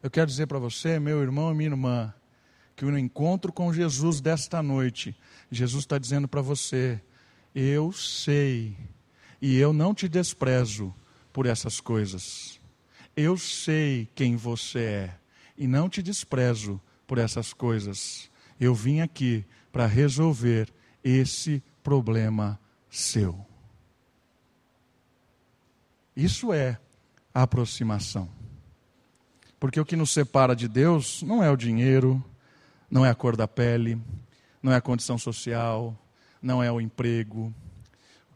Eu 0.00 0.08
quero 0.10 0.28
dizer 0.28 0.46
para 0.46 0.60
você, 0.60 1.00
meu 1.00 1.20
irmão 1.20 1.50
e 1.50 1.54
minha 1.56 1.70
irmã, 1.70 2.14
que 2.76 2.84
no 2.84 2.96
encontro 2.96 3.52
com 3.52 3.72
Jesus 3.72 4.20
desta 4.20 4.62
noite, 4.62 5.16
Jesus 5.50 5.82
está 5.82 5.98
dizendo 5.98 6.28
para 6.28 6.40
você: 6.40 7.00
Eu 7.52 7.92
sei, 7.92 8.76
e 9.42 9.58
eu 9.58 9.72
não 9.72 9.92
te 9.92 10.08
desprezo 10.08 10.94
por 11.32 11.46
essas 11.46 11.80
coisas. 11.80 12.60
Eu 13.16 13.36
sei 13.36 14.08
quem 14.14 14.36
você 14.36 14.78
é 14.78 15.18
e 15.58 15.66
não 15.66 15.88
te 15.88 16.00
desprezo 16.00 16.80
por 17.08 17.18
essas 17.18 17.52
coisas. 17.52 18.30
Eu 18.60 18.72
vim 18.72 19.00
aqui 19.00 19.44
para 19.72 19.84
resolver 19.86 20.72
esse 21.02 21.60
problema 21.82 22.58
seu. 22.88 23.44
Isso 26.14 26.52
é 26.52 26.78
aproximação. 27.34 28.28
Porque 29.58 29.80
o 29.80 29.84
que 29.84 29.96
nos 29.96 30.12
separa 30.12 30.54
de 30.54 30.68
Deus 30.68 31.20
não 31.22 31.42
é 31.42 31.50
o 31.50 31.56
dinheiro, 31.56 32.22
não 32.88 33.04
é 33.04 33.10
a 33.10 33.14
cor 33.14 33.36
da 33.36 33.48
pele, 33.48 34.00
não 34.62 34.70
é 34.70 34.76
a 34.76 34.80
condição 34.80 35.18
social, 35.18 35.98
não 36.40 36.62
é 36.62 36.70
o 36.70 36.80
emprego. 36.80 37.52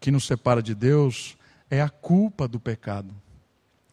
Que 0.07 0.11
nos 0.13 0.25
separa 0.25 0.63
de 0.63 0.73
Deus 0.73 1.37
é 1.69 1.83
a 1.83 1.91
culpa 1.91 2.47
do 2.47 2.61
pecado 2.61 3.13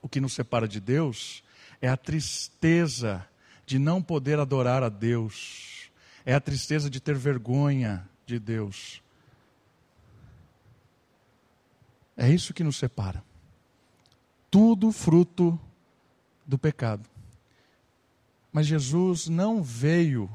o 0.04 0.10
que 0.10 0.20
nos 0.20 0.34
separa 0.34 0.68
de 0.68 0.82
Deus 0.82 1.42
é 1.82 1.88
a 1.88 1.96
tristeza 1.96 3.26
de 3.66 3.80
não 3.80 4.04
poder 4.04 4.38
adorar 4.38 4.84
a 4.84 4.90
Deus, 4.90 5.90
é 6.26 6.36
a 6.36 6.42
tristeza 6.42 6.90
de 6.90 7.00
ter 7.00 7.16
vergonha 7.16 8.08
de 8.26 8.38
Deus. 8.38 9.02
É 12.18 12.30
isso 12.30 12.54
que 12.54 12.64
nos 12.64 12.76
separa. 12.76 13.24
Tudo 14.52 14.92
fruto 14.92 15.58
do 16.46 16.60
pecado. 16.60 17.10
Mas 18.52 18.68
Jesus 18.68 19.28
não 19.28 19.64
veio 19.64 20.30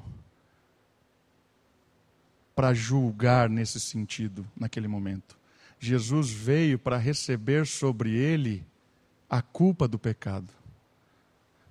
para 2.56 2.72
julgar 2.72 3.50
nesse 3.50 3.78
sentido, 3.78 4.48
naquele 4.56 4.88
momento. 4.88 5.38
Jesus 5.78 6.30
veio 6.30 6.78
para 6.78 6.96
receber 6.96 7.66
sobre 7.66 8.14
ele 8.14 8.66
a 9.28 9.40
culpa 9.40 9.86
do 9.86 9.98
pecado. 9.98 10.52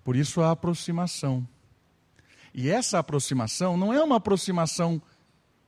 Por 0.04 0.16
isso 0.16 0.42
a 0.42 0.52
aproximação. 0.52 1.48
E 2.54 2.70
essa 2.70 3.00
aproximação 3.00 3.76
não 3.76 3.94
é 3.94 4.02
uma 4.02 4.18
aproximação 4.18 5.02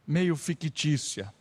meio 0.07 0.35
fictícia. 0.35 1.33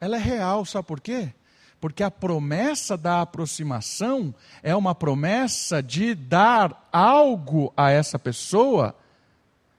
Ela 0.00 0.16
é 0.16 0.20
real, 0.20 0.64
sabe 0.64 0.88
por 0.88 1.00
quê? 1.00 1.32
Porque 1.80 2.02
a 2.02 2.10
promessa 2.10 2.96
da 2.96 3.20
aproximação 3.20 4.34
é 4.62 4.74
uma 4.74 4.94
promessa 4.94 5.82
de 5.82 6.14
dar 6.14 6.88
algo 6.92 7.72
a 7.76 7.90
essa 7.90 8.18
pessoa 8.18 8.96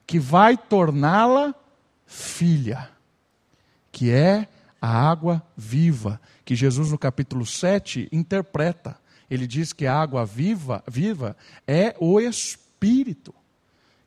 que 0.05 0.19
vai 0.19 0.55
torná-la 0.55 1.55
filha, 2.05 2.89
que 3.91 4.11
é 4.11 4.47
a 4.83 5.09
água 5.09 5.41
viva, 5.55 6.19
que 6.43 6.55
Jesus 6.55 6.91
no 6.91 6.97
capítulo 6.97 7.45
7 7.45 8.09
interpreta 8.11 9.01
ele 9.29 9.47
diz 9.47 9.73
que 9.73 9.87
a 9.87 9.95
água 9.99 10.25
viva, 10.25 10.83
viva 10.87 11.35
é 11.65 11.95
o 11.99 12.19
Espírito 12.19 13.33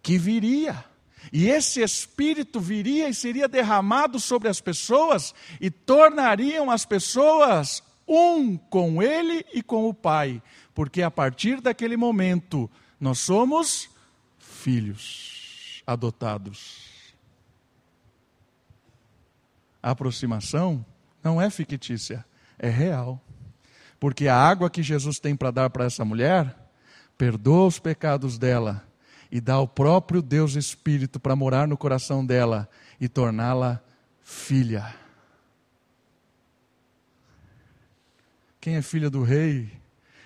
que 0.02 0.18
viria. 0.18 0.84
E 1.32 1.48
esse 1.48 1.82
Espírito 1.82 2.60
viria 2.60 3.08
e 3.08 3.14
seria 3.14 3.48
derramado 3.48 4.20
sobre 4.20 4.48
as 4.48 4.60
pessoas 4.60 5.34
e 5.60 5.68
tornariam 5.68 6.70
as 6.70 6.84
pessoas 6.84 7.82
um 8.06 8.56
com 8.56 9.02
Ele 9.02 9.44
e 9.52 9.62
com 9.62 9.88
o 9.88 9.94
Pai, 9.94 10.40
porque 10.72 11.02
a 11.02 11.10
partir 11.10 11.60
daquele 11.60 11.96
momento 11.96 12.70
nós 13.00 13.18
somos 13.18 13.88
filhos 14.38 15.82
adotados. 15.84 16.95
A 19.86 19.92
aproximação 19.92 20.84
não 21.22 21.40
é 21.40 21.48
fictícia, 21.48 22.26
é 22.58 22.68
real. 22.68 23.22
Porque 24.00 24.26
a 24.26 24.34
água 24.36 24.68
que 24.68 24.82
Jesus 24.82 25.20
tem 25.20 25.36
para 25.36 25.52
dar 25.52 25.70
para 25.70 25.84
essa 25.84 26.04
mulher 26.04 26.56
perdoa 27.16 27.68
os 27.68 27.78
pecados 27.78 28.36
dela 28.36 28.84
e 29.30 29.40
dá 29.40 29.60
o 29.60 29.68
próprio 29.68 30.20
Deus 30.20 30.56
Espírito 30.56 31.20
para 31.20 31.36
morar 31.36 31.68
no 31.68 31.76
coração 31.76 32.26
dela 32.26 32.68
e 33.00 33.06
torná-la 33.08 33.80
filha. 34.24 34.92
Quem 38.60 38.74
é 38.74 38.82
filha 38.82 39.08
do 39.08 39.22
rei 39.22 39.70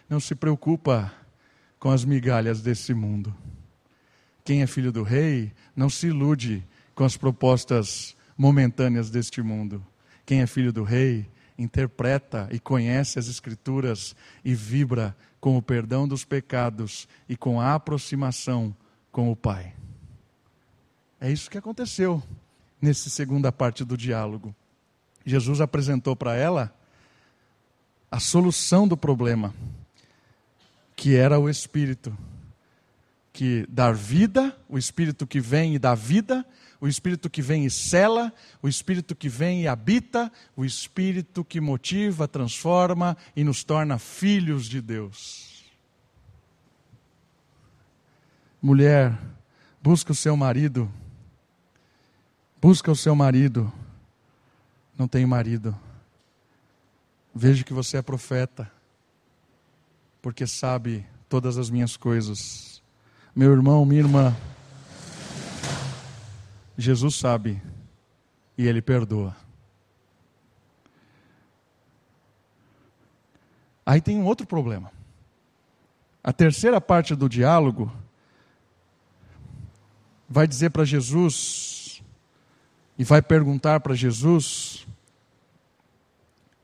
não 0.08 0.20
se 0.20 0.34
preocupa 0.34 1.12
com 1.78 1.90
as 1.90 2.02
migalhas 2.02 2.62
desse 2.62 2.94
mundo. 2.94 3.36
Quem 4.42 4.62
é 4.62 4.66
filho 4.66 4.90
do 4.90 5.02
rei 5.02 5.52
não 5.76 5.90
se 5.90 6.06
ilude 6.06 6.66
com 6.94 7.04
as 7.04 7.18
propostas 7.18 8.16
momentâneas 8.40 9.11
deste 9.11 9.42
mundo. 9.42 9.87
Quem 10.24 10.40
é 10.40 10.46
filho 10.46 10.72
do 10.72 10.83
rei 10.83 11.29
interpreta 11.59 12.48
e 12.50 12.59
conhece 12.59 13.18
as 13.18 13.29
Escrituras 13.29 14.16
e 14.42 14.55
vibra 14.55 15.14
com 15.38 15.59
o 15.59 15.62
perdão 15.62 16.09
dos 16.09 16.24
pecados 16.24 17.07
e 17.29 17.37
com 17.37 17.61
a 17.61 17.74
aproximação 17.74 18.74
com 19.12 19.31
o 19.31 19.37
Pai. 19.37 19.74
É 21.20 21.31
isso 21.31 21.50
que 21.50 21.59
aconteceu 21.59 22.22
nessa 22.81 23.11
segunda 23.11 23.53
parte 23.53 23.85
do 23.85 23.94
diálogo. 23.94 24.57
Jesus 25.26 25.61
apresentou 25.61 26.16
para 26.16 26.35
ela 26.35 26.74
a 28.11 28.18
solução 28.18 28.88
do 28.88 28.96
problema, 28.96 29.55
que 30.96 31.14
era 31.14 31.38
o 31.38 31.46
Espírito, 31.46 32.16
que 33.35 33.66
dá 33.68 33.92
vida, 33.92 34.57
o 34.66 34.79
Espírito 34.79 35.26
que 35.26 35.40
vem 35.40 35.74
e 35.74 35.79
dá 35.79 35.94
vida, 35.94 36.42
o 36.80 36.88
Espírito 36.88 37.28
que 37.28 37.42
vem 37.42 37.66
e 37.66 37.70
cela, 37.70 38.32
o 38.62 38.68
Espírito 38.68 39.14
que 39.14 39.28
vem 39.28 39.62
e 39.62 39.68
habita, 39.68 40.32
o 40.57 40.64
Espírito 40.64 41.44
que 41.44 41.61
motiva, 41.61 42.26
transforma 42.26 43.16
e 43.36 43.44
nos 43.44 43.62
torna 43.62 43.98
filhos 43.98 44.66
de 44.66 44.80
Deus. 44.80 45.64
Mulher, 48.62 49.18
busca 49.82 50.12
o 50.12 50.14
seu 50.14 50.36
marido. 50.36 50.90
Busca 52.61 52.90
o 52.90 52.96
seu 52.96 53.14
marido. 53.14 53.70
Não 54.98 55.07
tem 55.07 55.26
marido. 55.26 55.76
Veja 57.34 57.62
que 57.62 57.72
você 57.72 57.98
é 57.98 58.02
profeta, 58.02 58.70
porque 60.20 60.46
sabe 60.46 61.07
todas 61.28 61.57
as 61.57 61.70
minhas 61.70 61.96
coisas. 61.96 62.82
Meu 63.34 63.52
irmão, 63.52 63.84
minha 63.86 64.00
irmã, 64.00 64.36
Jesus 66.81 67.14
sabe 67.16 67.62
e 68.57 68.66
ele 68.66 68.81
perdoa. 68.81 69.37
Aí 73.85 74.01
tem 74.01 74.18
um 74.18 74.24
outro 74.24 74.47
problema. 74.47 74.93
A 76.22 76.33
terceira 76.33 76.81
parte 76.81 77.14
do 77.14 77.28
diálogo 77.28 77.93
vai 80.28 80.47
dizer 80.47 80.70
para 80.70 80.85
Jesus 80.85 82.03
e 82.99 83.05
vai 83.05 83.20
perguntar 83.20 83.81
para 83.81 83.95
Jesus 83.95 84.87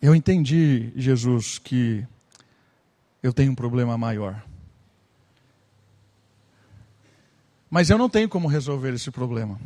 Eu 0.01 0.15
entendi, 0.15 0.93
Jesus, 0.95 1.59
que 1.59 2.07
eu 3.23 3.33
tenho 3.33 3.51
um 3.51 3.55
problema 3.55 3.97
maior. 3.97 4.45
Mas 7.69 7.91
eu 7.91 7.99
não 7.99 8.09
tenho 8.09 8.29
como 8.29 8.47
resolver 8.47 8.95
esse 8.95 9.11
problema. 9.11 9.59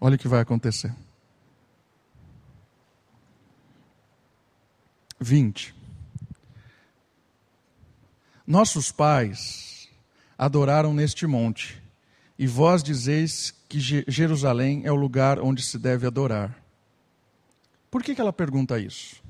Olha 0.00 0.16
o 0.16 0.18
que 0.18 0.28
vai 0.28 0.40
acontecer. 0.40 0.94
20. 5.20 5.74
Nossos 8.46 8.92
pais 8.92 9.88
adoraram 10.38 10.94
neste 10.94 11.26
monte, 11.26 11.82
e 12.38 12.46
vós 12.46 12.82
dizeis 12.82 13.52
que 13.68 13.80
Jerusalém 13.80 14.82
é 14.84 14.92
o 14.92 14.94
lugar 14.94 15.40
onde 15.40 15.60
se 15.60 15.76
deve 15.76 16.06
adorar. 16.06 16.56
Por 17.90 18.02
que, 18.02 18.14
que 18.14 18.20
ela 18.20 18.32
pergunta 18.32 18.78
isso? 18.78 19.20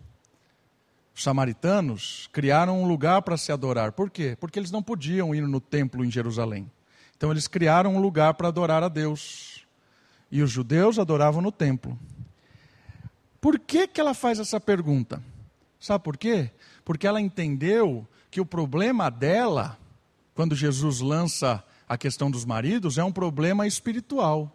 Os 1.14 1.22
samaritanos 1.22 2.28
criaram 2.32 2.80
um 2.80 2.86
lugar 2.86 3.22
para 3.22 3.36
se 3.36 3.50
adorar. 3.50 3.92
Por 3.92 4.10
quê? 4.10 4.36
Porque 4.38 4.58
eles 4.58 4.70
não 4.70 4.82
podiam 4.82 5.34
ir 5.34 5.40
no 5.40 5.60
templo 5.60 6.04
em 6.04 6.10
Jerusalém. 6.10 6.70
Então 7.16 7.30
eles 7.30 7.48
criaram 7.48 7.96
um 7.96 8.00
lugar 8.00 8.34
para 8.34 8.48
adorar 8.48 8.84
a 8.84 8.88
Deus. 8.88 9.57
E 10.31 10.43
os 10.43 10.51
judeus 10.51 10.99
adoravam 10.99 11.41
no 11.41 11.51
templo. 11.51 11.99
Por 13.41 13.59
que, 13.59 13.87
que 13.87 14.01
ela 14.01 14.14
faz 14.14 14.39
essa 14.39 14.61
pergunta? 14.61 15.22
Sabe 15.81 16.03
por 16.03 16.16
quê? 16.16 16.51
Porque 16.85 17.07
ela 17.07 17.20
entendeu 17.20 18.07
que 18.31 18.41
o 18.41 18.47
problema 18.47 19.11
dela, 19.11 19.79
quando 20.35 20.55
Jesus 20.55 21.01
lança 21.01 21.64
a 21.89 21.97
questão 21.97 22.31
dos 22.31 22.45
maridos, 22.45 22.99
é 22.99 23.05
um 23.05 23.12
problema 23.12 23.66
espiritual. 23.66 24.53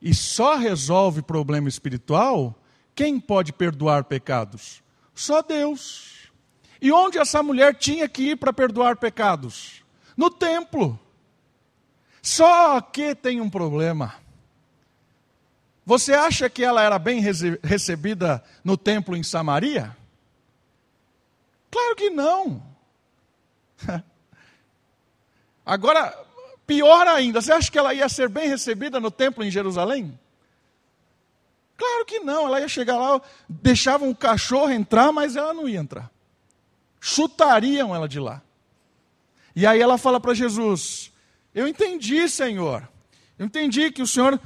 E 0.00 0.14
só 0.14 0.56
resolve 0.56 1.22
problema 1.22 1.68
espiritual 1.68 2.58
quem 2.94 3.18
pode 3.18 3.52
perdoar 3.52 4.04
pecados? 4.04 4.82
Só 5.14 5.42
Deus. 5.42 6.30
E 6.80 6.90
onde 6.90 7.18
essa 7.18 7.42
mulher 7.42 7.74
tinha 7.74 8.08
que 8.08 8.30
ir 8.30 8.36
para 8.36 8.52
perdoar 8.52 8.96
pecados? 8.96 9.82
No 10.16 10.30
templo. 10.30 10.98
Só 12.22 12.80
que 12.80 13.14
tem 13.16 13.40
um 13.40 13.50
problema. 13.50 14.14
Você 15.84 16.14
acha 16.14 16.48
que 16.48 16.64
ela 16.64 16.80
era 16.80 16.98
bem 16.98 17.20
recebida 17.62 18.42
no 18.62 18.76
templo 18.76 19.16
em 19.16 19.22
Samaria? 19.24 19.96
Claro 21.68 21.96
que 21.96 22.08
não. 22.08 22.62
Agora, 25.66 26.16
pior 26.66 27.08
ainda, 27.08 27.40
você 27.40 27.52
acha 27.52 27.70
que 27.70 27.78
ela 27.78 27.92
ia 27.92 28.08
ser 28.08 28.28
bem 28.28 28.48
recebida 28.48 29.00
no 29.00 29.10
templo 29.10 29.42
em 29.42 29.50
Jerusalém? 29.50 30.18
Claro 31.76 32.04
que 32.04 32.20
não, 32.20 32.46
ela 32.46 32.60
ia 32.60 32.68
chegar 32.68 32.96
lá, 32.96 33.20
deixavam 33.48 34.08
um 34.08 34.14
cachorro 34.14 34.70
entrar, 34.70 35.10
mas 35.10 35.34
ela 35.34 35.52
não 35.52 35.68
ia 35.68 35.80
entrar. 35.80 36.10
Chutariam 37.00 37.92
ela 37.92 38.08
de 38.08 38.20
lá. 38.20 38.40
E 39.56 39.66
aí 39.66 39.80
ela 39.80 39.98
fala 39.98 40.20
para 40.20 40.34
Jesus: 40.34 41.11
Eu 41.54 41.68
entendi, 41.68 42.28
Senhor. 42.28 42.88
Eu 43.38 43.46
entendi 43.46 43.90
que 43.90 44.02
o 44.02 44.06
Senhor 44.06 44.40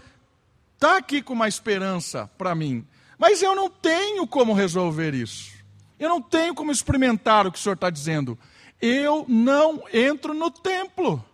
está 0.75 0.97
aqui 0.97 1.23
com 1.23 1.33
uma 1.33 1.49
esperança 1.49 2.31
para 2.39 2.55
mim, 2.55 2.87
mas 3.19 3.43
eu 3.43 3.55
não 3.55 3.71
tenho 3.71 4.27
como 4.27 4.53
resolver 4.53 5.15
isso. 5.15 5.53
Eu 5.99 6.09
não 6.09 6.21
tenho 6.21 6.55
como 6.55 6.71
experimentar 6.71 7.47
o 7.47 7.53
que 7.53 7.59
o 7.59 7.61
Senhor 7.61 7.75
está 7.75 7.89
dizendo. 7.89 8.39
Eu 8.81 9.25
não 9.29 9.85
entro 9.93 10.35
no 10.35 10.51
templo. 10.51 11.25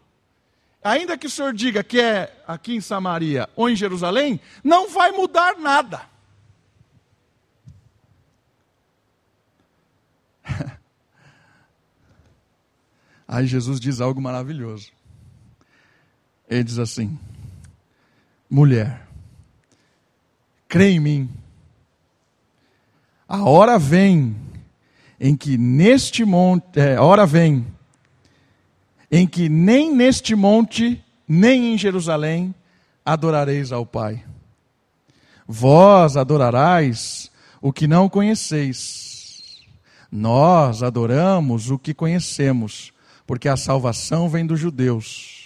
Ainda 0.84 1.16
que 1.16 1.26
o 1.26 1.30
Senhor 1.30 1.52
diga 1.52 1.82
que 1.84 2.00
é 2.00 2.42
aqui 2.46 2.74
em 2.74 2.80
Samaria 2.80 3.48
ou 3.54 3.68
em 3.68 3.76
Jerusalém, 3.76 4.40
não 4.62 4.88
vai 4.88 5.12
mudar 5.12 5.56
nada. 5.58 6.02
Aí 13.26 13.46
Jesus 13.46 13.78
diz 13.80 14.00
algo 14.00 14.20
maravilhoso. 14.20 14.90
Ele 16.52 16.64
diz 16.64 16.78
assim: 16.78 17.18
mulher, 18.48 19.08
crê 20.68 20.90
em 20.90 21.00
mim. 21.00 21.30
A 23.26 23.44
hora 23.44 23.78
vem 23.78 24.36
em 25.18 25.34
que 25.34 25.56
neste 25.56 26.26
monte, 26.26 26.78
é, 26.78 26.96
a 26.96 27.02
hora 27.02 27.24
vem 27.24 27.66
em 29.10 29.26
que 29.26 29.48
nem 29.48 29.94
neste 29.94 30.34
monte, 30.34 31.02
nem 31.26 31.72
em 31.72 31.78
Jerusalém 31.78 32.54
adorareis 33.02 33.72
ao 33.72 33.86
Pai. 33.86 34.22
Vós 35.48 36.18
adorarais 36.18 37.30
o 37.62 37.72
que 37.72 37.86
não 37.86 38.10
conheceis. 38.10 39.62
Nós 40.10 40.82
adoramos 40.82 41.70
o 41.70 41.78
que 41.78 41.94
conhecemos, 41.94 42.92
porque 43.26 43.48
a 43.48 43.56
salvação 43.56 44.28
vem 44.28 44.44
dos 44.44 44.60
judeus. 44.60 45.41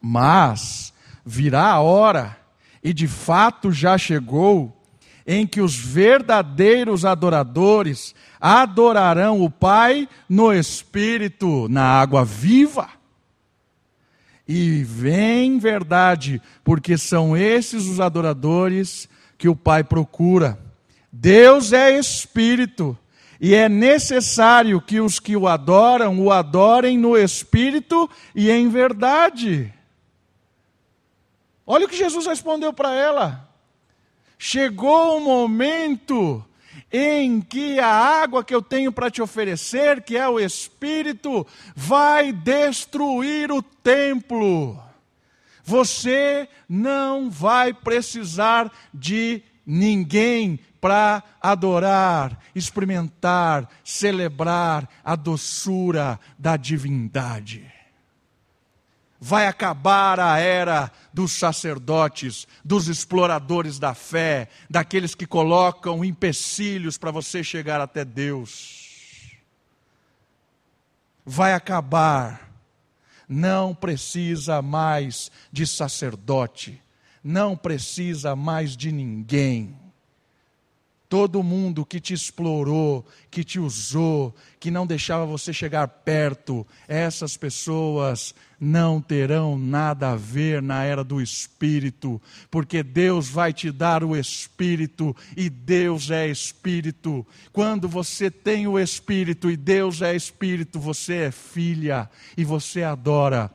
Mas 0.00 0.92
virá 1.24 1.66
a 1.66 1.80
hora 1.80 2.40
e 2.82 2.92
de 2.92 3.06
fato 3.06 3.70
já 3.70 3.98
chegou, 3.98 4.76
em 5.26 5.46
que 5.46 5.60
os 5.60 5.76
verdadeiros 5.76 7.04
adoradores 7.04 8.14
adorarão 8.40 9.42
o 9.42 9.50
Pai 9.50 10.08
no 10.28 10.52
Espírito, 10.52 11.68
na 11.68 11.84
água 11.84 12.24
viva. 12.24 12.88
E 14.48 14.82
vem 14.82 15.58
verdade, 15.58 16.42
porque 16.64 16.98
são 16.98 17.36
esses 17.36 17.86
os 17.86 18.00
adoradores 18.00 19.08
que 19.38 19.48
o 19.48 19.54
Pai 19.54 19.84
procura. 19.84 20.58
Deus 21.12 21.72
é 21.72 21.96
Espírito, 21.96 22.98
e 23.40 23.54
é 23.54 23.68
necessário 23.68 24.80
que 24.80 25.00
os 25.00 25.20
que 25.20 25.36
o 25.36 25.46
adoram 25.46 26.18
o 26.18 26.32
adorem 26.32 26.98
no 26.98 27.16
Espírito 27.16 28.08
e 28.34 28.50
em 28.50 28.68
verdade. 28.68 29.72
Olha 31.72 31.86
o 31.86 31.88
que 31.88 31.96
Jesus 31.96 32.26
respondeu 32.26 32.72
para 32.72 32.92
ela. 32.92 33.48
Chegou 34.36 35.18
o 35.18 35.20
momento 35.20 36.44
em 36.92 37.40
que 37.40 37.78
a 37.78 37.86
água 37.86 38.42
que 38.42 38.52
eu 38.52 38.60
tenho 38.60 38.90
para 38.90 39.08
te 39.08 39.22
oferecer, 39.22 40.02
que 40.02 40.16
é 40.16 40.28
o 40.28 40.40
Espírito, 40.40 41.46
vai 41.76 42.32
destruir 42.32 43.52
o 43.52 43.62
templo. 43.62 44.82
Você 45.62 46.48
não 46.68 47.30
vai 47.30 47.72
precisar 47.72 48.72
de 48.92 49.40
ninguém 49.64 50.58
para 50.80 51.22
adorar, 51.40 52.36
experimentar, 52.52 53.70
celebrar 53.84 54.88
a 55.04 55.14
doçura 55.14 56.18
da 56.36 56.56
divindade 56.56 57.69
vai 59.20 59.46
acabar 59.46 60.18
a 60.18 60.38
era 60.38 60.90
dos 61.12 61.32
sacerdotes, 61.32 62.48
dos 62.64 62.88
exploradores 62.88 63.78
da 63.78 63.92
fé, 63.92 64.48
daqueles 64.68 65.14
que 65.14 65.26
colocam 65.26 66.02
empecilhos 66.02 66.96
para 66.96 67.10
você 67.10 67.44
chegar 67.44 67.80
até 67.82 68.02
Deus. 68.02 69.36
Vai 71.24 71.52
acabar. 71.52 72.48
Não 73.28 73.74
precisa 73.74 74.60
mais 74.60 75.30
de 75.52 75.64
sacerdote, 75.64 76.82
não 77.22 77.56
precisa 77.56 78.34
mais 78.34 78.76
de 78.76 78.90
ninguém. 78.90 79.78
Todo 81.10 81.42
mundo 81.42 81.84
que 81.84 81.98
te 81.98 82.14
explorou, 82.14 83.04
que 83.32 83.42
te 83.42 83.58
usou, 83.58 84.32
que 84.60 84.70
não 84.70 84.86
deixava 84.86 85.26
você 85.26 85.52
chegar 85.52 85.88
perto, 85.88 86.64
essas 86.86 87.36
pessoas 87.36 88.32
não 88.60 89.00
terão 89.00 89.58
nada 89.58 90.12
a 90.12 90.16
ver 90.16 90.62
na 90.62 90.84
era 90.84 91.02
do 91.02 91.20
Espírito, 91.20 92.22
porque 92.48 92.80
Deus 92.80 93.28
vai 93.28 93.52
te 93.52 93.72
dar 93.72 94.04
o 94.04 94.16
Espírito 94.16 95.16
e 95.36 95.50
Deus 95.50 96.12
é 96.12 96.28
Espírito. 96.28 97.26
Quando 97.52 97.88
você 97.88 98.30
tem 98.30 98.68
o 98.68 98.78
Espírito 98.78 99.50
e 99.50 99.56
Deus 99.56 100.02
é 100.02 100.14
Espírito, 100.14 100.78
você 100.78 101.14
é 101.14 101.30
filha 101.32 102.08
e 102.36 102.44
você 102.44 102.84
adora 102.84 103.50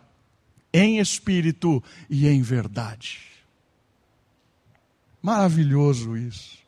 em 0.73 0.99
espírito 0.99 1.81
e 2.09 2.27
em 2.27 2.41
verdade. 2.41 3.21
Maravilhoso 5.21 6.17
isso. 6.17 6.64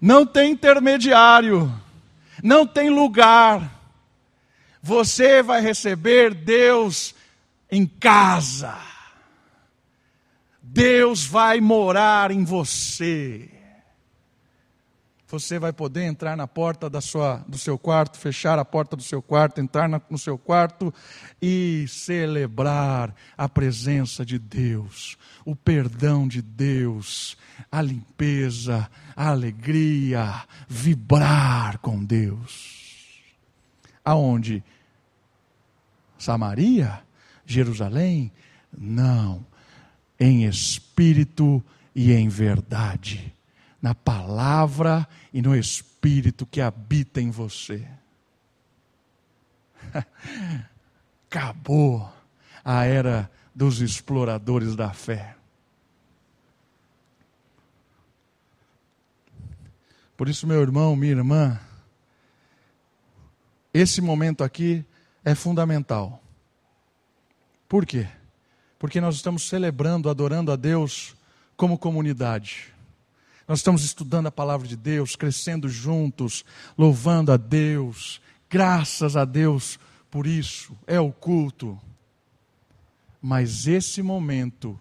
Não 0.00 0.26
tem 0.26 0.52
intermediário, 0.52 1.72
não 2.42 2.66
tem 2.66 2.90
lugar. 2.90 3.72
Você 4.82 5.42
vai 5.42 5.60
receber 5.60 6.34
Deus 6.34 7.14
em 7.70 7.86
casa. 7.86 8.76
Deus 10.62 11.24
vai 11.24 11.60
morar 11.60 12.30
em 12.30 12.44
você. 12.44 13.55
Você 15.28 15.58
vai 15.58 15.72
poder 15.72 16.04
entrar 16.04 16.36
na 16.36 16.46
porta 16.46 16.88
da 16.88 17.00
sua, 17.00 17.44
do 17.48 17.58
seu 17.58 17.76
quarto, 17.76 18.18
fechar 18.18 18.58
a 18.58 18.64
porta 18.64 18.96
do 18.96 19.02
seu 19.02 19.20
quarto, 19.20 19.60
entrar 19.60 19.88
no 20.08 20.18
seu 20.18 20.38
quarto 20.38 20.94
e 21.42 21.84
celebrar 21.88 23.14
a 23.36 23.48
presença 23.48 24.24
de 24.24 24.38
Deus, 24.38 25.18
o 25.44 25.56
perdão 25.56 26.28
de 26.28 26.40
Deus, 26.40 27.36
a 27.70 27.82
limpeza, 27.82 28.88
a 29.16 29.30
alegria, 29.30 30.44
vibrar 30.68 31.78
com 31.78 32.04
Deus. 32.04 32.84
Aonde? 34.04 34.62
Samaria? 36.16 37.02
Jerusalém? 37.44 38.32
Não. 38.76 39.44
Em 40.18 40.44
espírito 40.44 41.62
e 41.94 42.12
em 42.12 42.28
verdade 42.28 43.35
na 43.86 43.94
palavra 43.94 45.06
e 45.32 45.40
no 45.40 45.54
Espírito 45.54 46.44
que 46.44 46.60
habita 46.60 47.20
em 47.20 47.30
você. 47.30 47.86
Acabou 51.30 52.12
a 52.64 52.84
era 52.84 53.30
dos 53.54 53.80
exploradores 53.80 54.74
da 54.74 54.92
fé. 54.92 55.36
Por 60.16 60.28
isso, 60.28 60.48
meu 60.48 60.60
irmão, 60.60 60.96
minha 60.96 61.12
irmã, 61.12 61.60
esse 63.72 64.00
momento 64.00 64.42
aqui 64.42 64.84
é 65.24 65.36
fundamental. 65.36 66.20
Por 67.68 67.86
quê? 67.86 68.08
Porque 68.80 69.00
nós 69.00 69.14
estamos 69.14 69.48
celebrando, 69.48 70.10
adorando 70.10 70.50
a 70.50 70.56
Deus 70.56 71.14
como 71.56 71.78
comunidade. 71.78 72.74
Nós 73.48 73.60
estamos 73.60 73.84
estudando 73.84 74.26
a 74.26 74.32
palavra 74.32 74.66
de 74.66 74.76
Deus, 74.76 75.14
crescendo 75.14 75.68
juntos, 75.68 76.44
louvando 76.76 77.30
a 77.30 77.36
Deus. 77.36 78.20
Graças 78.50 79.16
a 79.16 79.24
Deus 79.24 79.78
por 80.10 80.26
isso. 80.26 80.76
É 80.86 80.98
o 80.98 81.12
culto. 81.12 81.78
Mas 83.22 83.66
esse 83.68 84.02
momento 84.02 84.78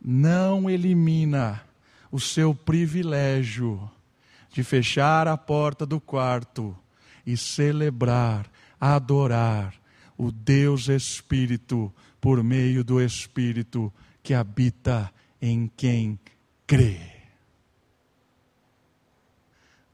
não 0.00 0.70
elimina 0.70 1.62
o 2.10 2.20
seu 2.20 2.54
privilégio 2.54 3.90
de 4.52 4.62
fechar 4.62 5.26
a 5.26 5.36
porta 5.36 5.84
do 5.84 6.00
quarto 6.00 6.76
e 7.26 7.36
celebrar, 7.36 8.50
adorar 8.80 9.74
o 10.16 10.30
Deus 10.30 10.88
Espírito 10.88 11.92
por 12.20 12.44
meio 12.44 12.84
do 12.84 13.00
Espírito 13.00 13.92
que 14.22 14.34
habita 14.34 15.12
em 15.40 15.70
quem 15.76 16.18
crê. 16.66 17.11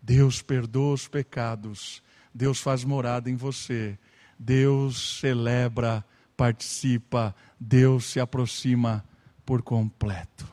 Deus 0.08 0.40
perdoa 0.40 0.94
os 0.94 1.06
pecados, 1.06 2.02
Deus 2.32 2.62
faz 2.62 2.82
morada 2.82 3.28
em 3.28 3.36
você, 3.36 3.98
Deus 4.38 5.18
celebra, 5.20 6.02
participa, 6.34 7.36
Deus 7.60 8.06
se 8.06 8.18
aproxima 8.18 9.04
por 9.44 9.60
completo. 9.60 10.50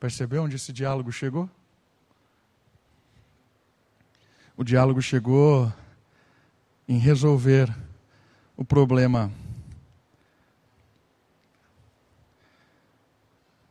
Percebeu 0.00 0.42
onde 0.42 0.56
esse 0.56 0.72
diálogo 0.72 1.12
chegou? 1.12 1.48
O 4.56 4.64
diálogo 4.64 5.00
chegou 5.00 5.72
em 6.88 6.98
resolver 6.98 7.72
o 8.56 8.64
problema. 8.64 9.30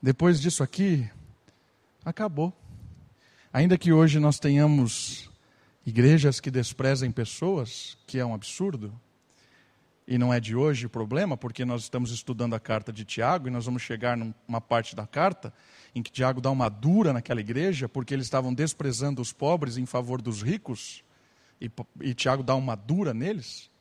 Depois 0.02 0.40
disso 0.40 0.64
aqui, 0.64 1.06
acabou. 2.06 2.54
Ainda 3.58 3.76
que 3.76 3.92
hoje 3.92 4.20
nós 4.20 4.38
tenhamos 4.38 5.32
igrejas 5.84 6.40
que 6.40 6.52
desprezem 6.52 7.10
pessoas, 7.10 7.98
que 8.06 8.20
é 8.20 8.24
um 8.24 8.36
absurdo, 8.36 8.94
e 10.08 10.16
não 10.16 10.32
é 10.32 10.40
de 10.40 10.56
hoje 10.56 10.86
o 10.86 10.90
problema, 10.92 11.36
porque 11.36 11.66
nós 11.66 11.82
estamos 11.82 12.12
estudando 12.12 12.54
a 12.54 12.60
carta 12.60 12.94
de 12.94 13.04
Tiago 13.04 13.48
e 13.48 13.50
nós 13.50 13.66
vamos 13.66 13.82
chegar 13.82 14.16
numa 14.16 14.62
parte 14.62 14.96
da 14.96 15.08
carta 15.08 15.52
em 15.96 16.04
que 16.04 16.12
Tiago 16.12 16.40
dá 16.40 16.52
uma 16.52 16.70
dura 16.70 17.12
naquela 17.12 17.40
igreja, 17.40 17.90
porque 17.90 18.14
eles 18.14 18.28
estavam 18.28 18.54
desprezando 18.54 19.24
os 19.24 19.34
pobres 19.34 19.76
em 19.76 19.88
favor 19.88 20.22
dos 20.22 20.44
ricos, 20.44 21.04
e, 21.60 21.68
e 22.02 22.14
Tiago 22.14 22.44
dá 22.44 22.54
uma 22.54 22.76
dura 22.76 23.12
neles. 23.12 23.72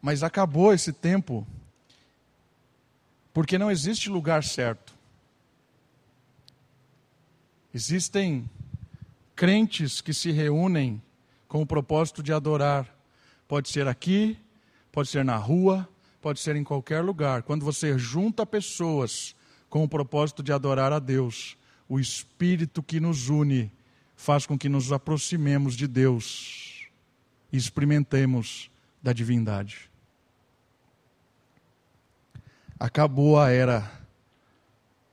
Mas 0.00 0.22
acabou 0.22 0.72
esse 0.72 0.90
tempo, 0.90 1.46
porque 3.34 3.58
não 3.58 3.70
existe 3.70 4.08
lugar 4.08 4.42
certo. 4.42 4.96
Existem 7.72 8.48
crentes 9.36 10.00
que 10.00 10.14
se 10.14 10.30
reúnem 10.30 11.00
com 11.46 11.62
o 11.62 11.66
propósito 11.66 12.22
de 12.22 12.32
adorar. 12.32 12.88
Pode 13.46 13.68
ser 13.68 13.86
aqui, 13.86 14.38
pode 14.90 15.08
ser 15.08 15.24
na 15.24 15.36
rua, 15.36 15.88
pode 16.20 16.40
ser 16.40 16.56
em 16.56 16.64
qualquer 16.64 17.02
lugar. 17.02 17.42
Quando 17.42 17.64
você 17.64 17.98
junta 17.98 18.44
pessoas 18.44 19.34
com 19.68 19.84
o 19.84 19.88
propósito 19.88 20.42
de 20.42 20.52
adorar 20.52 20.92
a 20.92 20.98
Deus, 20.98 21.56
o 21.88 22.00
Espírito 22.00 22.82
que 22.82 23.00
nos 23.00 23.28
une 23.28 23.72
faz 24.16 24.44
com 24.44 24.58
que 24.58 24.68
nos 24.68 24.92
aproximemos 24.92 25.76
de 25.76 25.86
Deus 25.86 26.88
e 27.52 27.56
experimentemos 27.56 28.70
da 29.02 29.12
divindade. 29.12 29.88
Acabou 32.78 33.38
a 33.38 33.50
era 33.50 33.90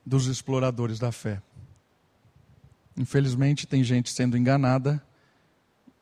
dos 0.06 0.28
exploradores 0.28 0.99
da 0.99 1.12
fé. 1.12 1.41
Infelizmente, 2.98 3.68
tem 3.68 3.84
gente 3.84 4.10
sendo 4.10 4.38
enganada. 4.38 5.04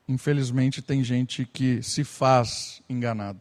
Infelizmente, 0.07 0.81
tem 0.81 1.03
gente 1.03 1.45
que 1.45 1.81
se 1.81 2.03
faz 2.03 2.81
enganado. 2.89 3.39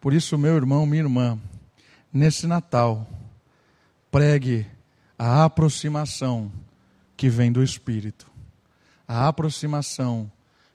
Por 0.00 0.12
isso, 0.12 0.38
meu 0.38 0.54
irmão, 0.54 0.86
minha 0.86 1.02
irmã, 1.02 1.38
nesse 2.12 2.46
Natal, 2.46 3.06
pregue 4.10 4.66
a 5.18 5.44
aproximação 5.44 6.52
que 7.16 7.28
vem 7.28 7.50
do 7.50 7.62
Espírito. 7.62 8.30
A 9.06 9.26
aproximação 9.26 10.30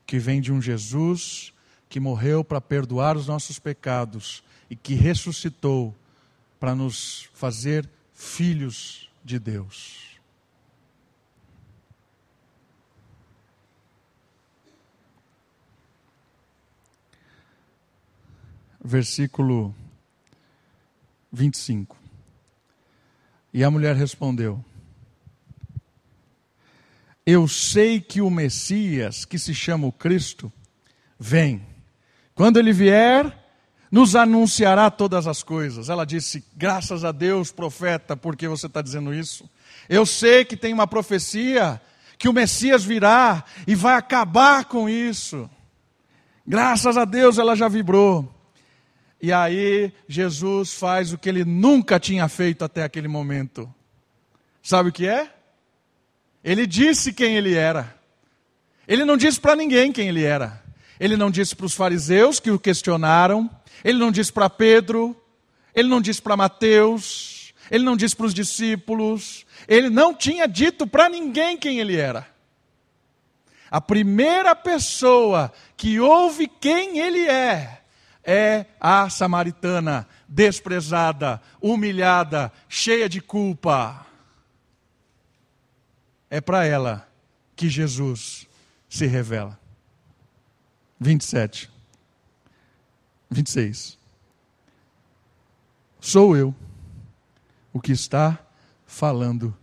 que 0.06 0.18
vem 0.18 0.40
de 0.40 0.52
um 0.52 0.60
Jesus 0.60 1.52
que 1.88 1.98
morreu 1.98 2.44
para 2.44 2.60
perdoar 2.60 3.16
os 3.16 3.26
nossos 3.26 3.58
pecados 3.58 4.42
e 4.68 4.76
que 4.76 4.94
ressuscitou 4.94 5.94
para 6.58 6.74
nos 6.74 7.28
fazer 7.32 7.88
filhos 8.12 9.08
de 9.24 9.38
Deus. 9.38 10.13
Versículo 18.84 19.74
25. 21.32 21.96
E 23.52 23.64
a 23.64 23.70
mulher 23.70 23.96
respondeu: 23.96 24.62
Eu 27.24 27.48
sei 27.48 28.00
que 28.00 28.20
o 28.20 28.30
Messias, 28.30 29.24
que 29.24 29.38
se 29.38 29.54
chama 29.54 29.86
o 29.86 29.92
Cristo, 29.92 30.52
vem. 31.18 31.66
Quando 32.34 32.58
ele 32.58 32.72
vier, 32.72 33.42
nos 33.90 34.14
anunciará 34.14 34.90
todas 34.90 35.26
as 35.26 35.42
coisas. 35.42 35.88
Ela 35.88 36.04
disse: 36.04 36.44
Graças 36.54 37.04
a 37.04 37.12
Deus, 37.12 37.50
profeta, 37.50 38.14
porque 38.14 38.46
você 38.46 38.66
está 38.66 38.82
dizendo 38.82 39.14
isso. 39.14 39.48
Eu 39.88 40.04
sei 40.04 40.44
que 40.44 40.56
tem 40.56 40.74
uma 40.74 40.86
profecia 40.86 41.80
que 42.18 42.28
o 42.28 42.32
Messias 42.32 42.84
virá 42.84 43.44
e 43.66 43.74
vai 43.74 43.94
acabar 43.94 44.66
com 44.66 44.88
isso. 44.88 45.48
Graças 46.46 46.96
a 46.96 47.04
Deus 47.04 47.38
ela 47.38 47.56
já 47.56 47.68
vibrou. 47.68 48.33
E 49.24 49.32
aí 49.32 49.90
Jesus 50.06 50.74
faz 50.74 51.14
o 51.14 51.16
que 51.16 51.30
ele 51.30 51.46
nunca 51.46 51.98
tinha 51.98 52.28
feito 52.28 52.62
até 52.62 52.82
aquele 52.82 53.08
momento. 53.08 53.74
Sabe 54.62 54.90
o 54.90 54.92
que 54.92 55.08
é? 55.08 55.32
Ele 56.44 56.66
disse 56.66 57.10
quem 57.10 57.34
ele 57.34 57.54
era. 57.54 57.98
Ele 58.86 59.02
não 59.02 59.16
disse 59.16 59.40
para 59.40 59.56
ninguém 59.56 59.90
quem 59.90 60.08
ele 60.08 60.24
era. 60.24 60.62
Ele 61.00 61.16
não 61.16 61.30
disse 61.30 61.56
para 61.56 61.64
os 61.64 61.72
fariseus 61.72 62.38
que 62.38 62.50
o 62.50 62.58
questionaram. 62.58 63.48
Ele 63.82 63.96
não 63.96 64.12
disse 64.12 64.30
para 64.30 64.50
Pedro. 64.50 65.16
Ele 65.74 65.88
não 65.88 66.02
disse 66.02 66.20
para 66.20 66.36
Mateus. 66.36 67.54
Ele 67.70 67.82
não 67.82 67.96
disse 67.96 68.14
para 68.14 68.26
os 68.26 68.34
discípulos. 68.34 69.46
Ele 69.66 69.88
não 69.88 70.12
tinha 70.12 70.46
dito 70.46 70.86
para 70.86 71.08
ninguém 71.08 71.56
quem 71.56 71.80
ele 71.80 71.96
era. 71.96 72.28
A 73.70 73.80
primeira 73.80 74.54
pessoa 74.54 75.50
que 75.78 75.98
ouve 75.98 76.46
quem 76.46 76.98
ele 76.98 77.26
é 77.26 77.83
é 78.24 78.66
a 78.80 79.08
samaritana 79.10 80.08
desprezada, 80.28 81.40
humilhada, 81.60 82.52
cheia 82.68 83.08
de 83.08 83.20
culpa. 83.20 84.06
É 86.30 86.40
para 86.40 86.64
ela 86.64 87.08
que 87.54 87.68
Jesus 87.68 88.48
se 88.88 89.06
revela. 89.06 89.58
27. 90.98 91.70
26. 93.30 93.98
Sou 96.00 96.36
eu 96.36 96.54
o 97.72 97.80
que 97.80 97.92
está 97.92 98.38
falando 98.86 99.56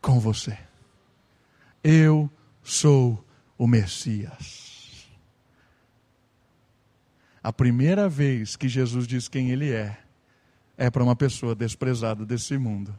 com 0.00 0.18
você. 0.18 0.58
Eu 1.82 2.30
sou 2.62 3.24
o 3.56 3.66
Messias. 3.66 4.61
A 7.42 7.52
primeira 7.52 8.08
vez 8.08 8.54
que 8.54 8.68
Jesus 8.68 9.06
diz 9.06 9.28
quem 9.28 9.50
ele 9.50 9.72
é, 9.72 9.98
é 10.76 10.90
para 10.90 11.02
uma 11.02 11.16
pessoa 11.16 11.54
desprezada 11.54 12.24
desse 12.24 12.56
mundo. 12.56 12.96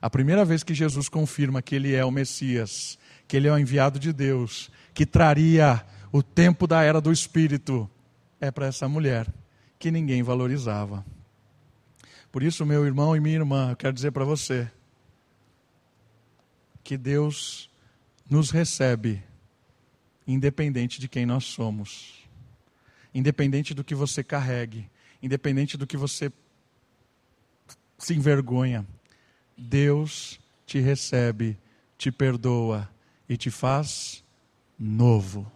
A 0.00 0.08
primeira 0.08 0.44
vez 0.44 0.62
que 0.62 0.74
Jesus 0.74 1.08
confirma 1.08 1.62
que 1.62 1.74
ele 1.74 1.94
é 1.94 2.04
o 2.04 2.10
Messias, 2.10 2.98
que 3.26 3.36
ele 3.36 3.48
é 3.48 3.52
o 3.52 3.58
enviado 3.58 3.98
de 3.98 4.12
Deus, 4.12 4.70
que 4.94 5.06
traria 5.06 5.84
o 6.12 6.22
tempo 6.22 6.66
da 6.66 6.82
era 6.82 7.00
do 7.00 7.10
Espírito, 7.10 7.90
é 8.40 8.50
para 8.50 8.66
essa 8.66 8.88
mulher 8.88 9.26
que 9.78 9.90
ninguém 9.90 10.22
valorizava. 10.22 11.04
Por 12.30 12.42
isso, 12.42 12.64
meu 12.64 12.84
irmão 12.86 13.16
e 13.16 13.20
minha 13.20 13.36
irmã, 13.36 13.70
eu 13.70 13.76
quero 13.76 13.92
dizer 13.92 14.10
para 14.10 14.24
você 14.24 14.70
que 16.82 16.96
Deus 16.96 17.70
nos 18.28 18.50
recebe 18.50 19.22
independente 20.26 21.00
de 21.00 21.08
quem 21.08 21.26
nós 21.26 21.44
somos, 21.44 22.21
independente 23.14 23.74
do 23.74 23.84
que 23.84 23.94
você 23.94 24.22
carregue, 24.22 24.88
independente 25.22 25.76
do 25.76 25.86
que 25.86 25.96
você 25.96 26.32
se 27.98 28.14
envergonha, 28.14 28.86
Deus 29.56 30.40
te 30.66 30.80
recebe, 30.80 31.58
te 31.96 32.10
perdoa 32.10 32.88
e 33.28 33.36
te 33.36 33.50
faz 33.50 34.24
novo. 34.78 35.50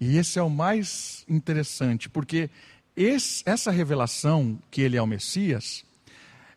E 0.00 0.16
esse 0.16 0.38
é 0.38 0.42
o 0.42 0.50
mais 0.50 1.24
interessante, 1.28 2.08
porque 2.08 2.50
esse, 2.96 3.42
essa 3.46 3.70
revelação 3.70 4.58
que 4.70 4.80
ele 4.80 4.96
é 4.96 5.02
o 5.02 5.06
Messias, 5.06 5.84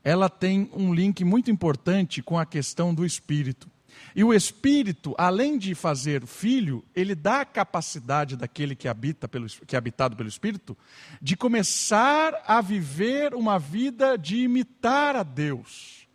ela 0.03 0.30
tem 0.30 0.69
um 0.74 0.93
link 0.93 1.24
muito 1.24 1.51
importante 1.51 2.22
com 2.22 2.38
a 2.38 2.45
questão 2.45 2.93
do 2.93 3.05
Espírito. 3.05 3.69
E 4.15 4.23
o 4.23 4.33
Espírito, 4.33 5.15
além 5.17 5.57
de 5.57 5.73
fazer 5.73 6.25
filho, 6.25 6.83
ele 6.95 7.15
dá 7.15 7.41
a 7.41 7.45
capacidade 7.45 8.35
daquele 8.35 8.75
que, 8.75 8.87
habita 8.87 9.27
pelo, 9.27 9.47
que 9.47 9.75
é 9.75 9.77
habitado 9.77 10.15
pelo 10.15 10.27
Espírito 10.29 10.77
de 11.21 11.37
começar 11.37 12.43
a 12.45 12.61
viver 12.61 13.33
uma 13.33 13.57
vida 13.57 14.17
de 14.17 14.43
imitar 14.43 15.15
a 15.15 15.23
Deus. 15.23 16.07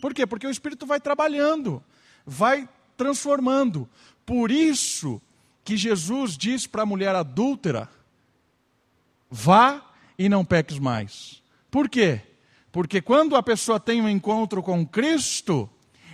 Por 0.00 0.12
quê? 0.12 0.26
Porque 0.26 0.46
o 0.46 0.50
Espírito 0.50 0.86
vai 0.86 1.00
trabalhando, 1.00 1.82
vai 2.24 2.68
transformando. 2.96 3.88
Por 4.26 4.50
isso 4.50 5.20
que 5.64 5.76
Jesus 5.76 6.36
diz 6.36 6.66
para 6.66 6.82
a 6.82 6.86
mulher 6.86 7.14
adúltera: 7.14 7.88
vá 9.30 9.82
e 10.18 10.28
não 10.28 10.44
peques 10.44 10.78
mais. 10.78 11.42
Por 11.70 11.88
quê? 11.88 12.20
Porque 12.70 13.00
quando 13.00 13.36
a 13.36 13.42
pessoa 13.42 13.80
tem 13.80 14.00
um 14.00 14.08
encontro 14.08 14.62
com 14.62 14.86
Cristo, 14.86 15.68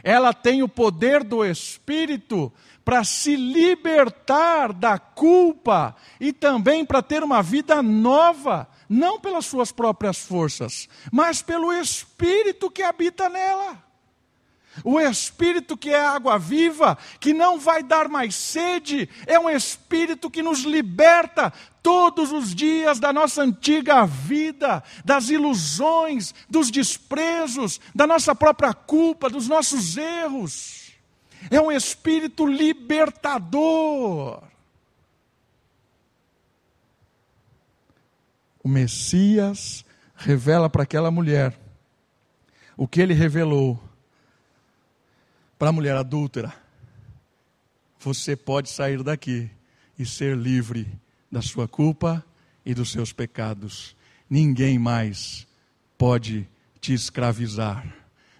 ela 0.04 0.34
tem 0.34 0.62
o 0.62 0.68
poder 0.68 1.24
do 1.24 1.42
Espírito 1.42 2.52
para 2.84 3.02
se 3.02 3.34
libertar 3.34 4.70
da 4.74 4.98
culpa 4.98 5.96
e 6.20 6.30
também 6.30 6.84
para 6.84 7.02
ter 7.02 7.24
uma 7.24 7.42
vida 7.42 7.82
nova, 7.82 8.68
não 8.86 9.18
pelas 9.18 9.46
suas 9.46 9.72
próprias 9.72 10.18
forças, 10.18 10.86
mas 11.10 11.40
pelo 11.40 11.72
Espírito 11.72 12.70
que 12.70 12.82
habita 12.82 13.30
nela. 13.30 13.82
O 14.82 14.98
Espírito 14.98 15.76
que 15.76 15.90
é 15.90 16.04
água 16.04 16.38
viva, 16.38 16.98
que 17.20 17.32
não 17.32 17.58
vai 17.58 17.82
dar 17.82 18.08
mais 18.08 18.34
sede, 18.34 19.08
é 19.26 19.38
um 19.38 19.48
Espírito 19.48 20.30
que 20.30 20.42
nos 20.42 20.60
liberta 20.60 21.52
todos 21.82 22.32
os 22.32 22.54
dias 22.54 22.98
da 22.98 23.12
nossa 23.12 23.42
antiga 23.42 24.04
vida, 24.06 24.82
das 25.04 25.28
ilusões, 25.28 26.34
dos 26.48 26.70
desprezos, 26.70 27.80
da 27.94 28.06
nossa 28.06 28.34
própria 28.34 28.72
culpa, 28.72 29.28
dos 29.28 29.46
nossos 29.46 29.96
erros. 29.96 30.92
É 31.50 31.60
um 31.60 31.70
Espírito 31.70 32.46
libertador. 32.46 34.42
O 38.62 38.68
Messias 38.68 39.84
revela 40.16 40.70
para 40.70 40.84
aquela 40.84 41.10
mulher 41.10 41.60
o 42.78 42.88
que 42.88 43.00
ele 43.00 43.12
revelou 43.12 43.78
para 45.64 45.70
a 45.70 45.72
mulher 45.72 45.96
adúltera: 45.96 46.52
você 47.98 48.36
pode 48.36 48.68
sair 48.68 49.02
daqui 49.02 49.50
e 49.98 50.04
ser 50.04 50.36
livre 50.36 50.86
da 51.32 51.40
sua 51.40 51.66
culpa 51.66 52.22
e 52.66 52.74
dos 52.74 52.92
seus 52.92 53.14
pecados. 53.14 53.96
Ninguém 54.28 54.78
mais 54.78 55.46
pode 55.96 56.46
te 56.82 56.92
escravizar. 56.92 57.82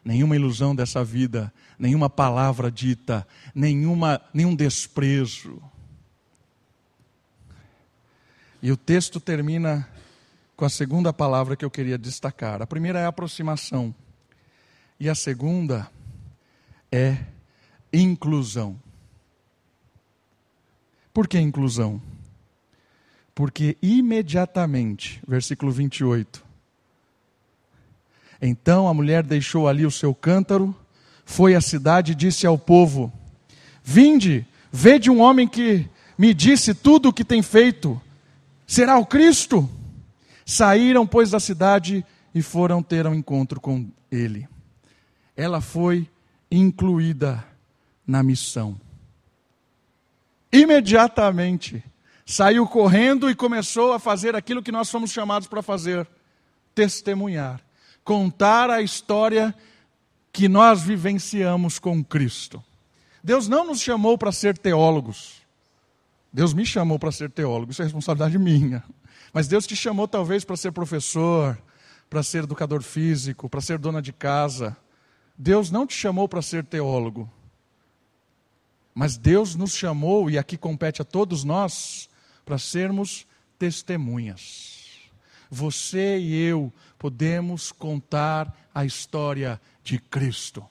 Nenhuma 0.04 0.36
ilusão 0.36 0.76
dessa 0.76 1.02
vida, 1.02 1.50
nenhuma 1.78 2.10
palavra 2.10 2.70
dita, 2.70 3.26
nenhuma, 3.54 4.20
nenhum 4.34 4.54
desprezo. 4.54 5.62
E 8.62 8.70
o 8.70 8.76
texto 8.76 9.18
termina 9.18 9.88
com 10.54 10.66
a 10.66 10.68
segunda 10.68 11.10
palavra 11.10 11.56
que 11.56 11.64
eu 11.64 11.70
queria 11.70 11.96
destacar. 11.96 12.60
A 12.60 12.66
primeira 12.66 12.98
é 12.98 13.06
aproximação. 13.06 13.94
E 15.00 15.08
a 15.08 15.14
segunda 15.14 15.90
é 16.94 17.18
inclusão. 17.92 18.80
Por 21.12 21.26
que 21.26 21.36
inclusão? 21.40 22.00
Porque 23.34 23.76
imediatamente, 23.82 25.20
versículo 25.26 25.72
28. 25.72 26.44
Então 28.40 28.86
a 28.86 28.94
mulher 28.94 29.24
deixou 29.24 29.66
ali 29.66 29.84
o 29.84 29.90
seu 29.90 30.14
cântaro, 30.14 30.74
foi 31.24 31.56
à 31.56 31.60
cidade 31.60 32.12
e 32.12 32.14
disse 32.14 32.46
ao 32.46 32.56
povo: 32.56 33.12
Vinde, 33.82 34.46
vede 34.70 35.10
um 35.10 35.20
homem 35.20 35.48
que 35.48 35.88
me 36.16 36.32
disse 36.32 36.74
tudo 36.74 37.08
o 37.08 37.12
que 37.12 37.24
tem 37.24 37.42
feito. 37.42 38.00
Será 38.68 38.98
o 38.98 39.06
Cristo? 39.06 39.68
Saíram, 40.46 41.04
pois, 41.06 41.30
da 41.30 41.40
cidade 41.40 42.06
e 42.32 42.40
foram 42.40 42.84
ter 42.84 43.04
um 43.04 43.14
encontro 43.14 43.60
com 43.60 43.90
ele. 44.12 44.46
Ela 45.36 45.60
foi 45.60 46.08
incluída 46.50 47.44
na 48.06 48.22
missão. 48.22 48.80
Imediatamente 50.52 51.82
saiu 52.24 52.66
correndo 52.66 53.28
e 53.28 53.34
começou 53.34 53.92
a 53.92 53.98
fazer 53.98 54.34
aquilo 54.34 54.62
que 54.62 54.72
nós 54.72 54.88
somos 54.88 55.10
chamados 55.10 55.48
para 55.48 55.62
fazer: 55.62 56.06
testemunhar, 56.74 57.60
contar 58.04 58.70
a 58.70 58.82
história 58.82 59.54
que 60.32 60.48
nós 60.48 60.82
vivenciamos 60.82 61.78
com 61.78 62.04
Cristo. 62.04 62.62
Deus 63.22 63.48
não 63.48 63.66
nos 63.66 63.80
chamou 63.80 64.18
para 64.18 64.32
ser 64.32 64.58
teólogos. 64.58 65.42
Deus 66.32 66.52
me 66.52 66.66
chamou 66.66 66.98
para 66.98 67.12
ser 67.12 67.30
teólogo, 67.30 67.70
isso 67.70 67.80
é 67.80 67.84
responsabilidade 67.84 68.36
minha. 68.38 68.82
Mas 69.32 69.46
Deus 69.46 69.66
te 69.66 69.76
chamou 69.76 70.08
talvez 70.08 70.44
para 70.44 70.56
ser 70.56 70.72
professor, 70.72 71.56
para 72.10 72.22
ser 72.24 72.44
educador 72.44 72.82
físico, 72.82 73.48
para 73.48 73.60
ser 73.60 73.78
dona 73.78 74.02
de 74.02 74.12
casa, 74.12 74.76
Deus 75.36 75.70
não 75.70 75.86
te 75.86 75.94
chamou 75.94 76.28
para 76.28 76.42
ser 76.42 76.64
teólogo, 76.64 77.30
mas 78.94 79.16
Deus 79.16 79.56
nos 79.56 79.74
chamou, 79.74 80.30
e 80.30 80.38
aqui 80.38 80.56
compete 80.56 81.02
a 81.02 81.04
todos 81.04 81.42
nós, 81.42 82.08
para 82.44 82.58
sermos 82.58 83.26
testemunhas. 83.58 84.74
Você 85.50 86.18
e 86.18 86.34
eu 86.34 86.72
podemos 86.98 87.72
contar 87.72 88.54
a 88.72 88.84
história 88.84 89.60
de 89.82 89.98
Cristo. 89.98 90.64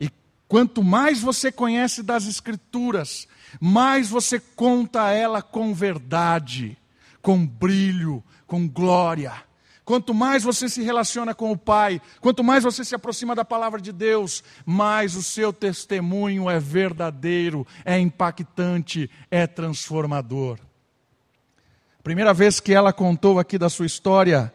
E 0.00 0.10
quanto 0.48 0.82
mais 0.82 1.20
você 1.20 1.52
conhece 1.52 2.02
das 2.02 2.26
Escrituras, 2.26 3.28
mais 3.60 4.10
você 4.10 4.40
conta 4.40 5.10
ela 5.10 5.40
com 5.40 5.72
verdade, 5.72 6.76
com 7.22 7.46
brilho, 7.46 8.22
com 8.46 8.68
glória. 8.68 9.32
Quanto 9.86 10.12
mais 10.12 10.42
você 10.42 10.68
se 10.68 10.82
relaciona 10.82 11.32
com 11.32 11.52
o 11.52 11.56
Pai, 11.56 12.02
quanto 12.20 12.42
mais 12.42 12.64
você 12.64 12.84
se 12.84 12.92
aproxima 12.92 13.36
da 13.36 13.44
palavra 13.44 13.80
de 13.80 13.92
Deus, 13.92 14.42
mais 14.66 15.14
o 15.14 15.22
seu 15.22 15.52
testemunho 15.52 16.50
é 16.50 16.58
verdadeiro, 16.58 17.64
é 17.84 17.96
impactante, 17.96 19.08
é 19.30 19.46
transformador. 19.46 20.58
Primeira 22.02 22.34
vez 22.34 22.58
que 22.58 22.74
ela 22.74 22.92
contou 22.92 23.38
aqui 23.38 23.56
da 23.56 23.68
sua 23.70 23.86
história, 23.86 24.52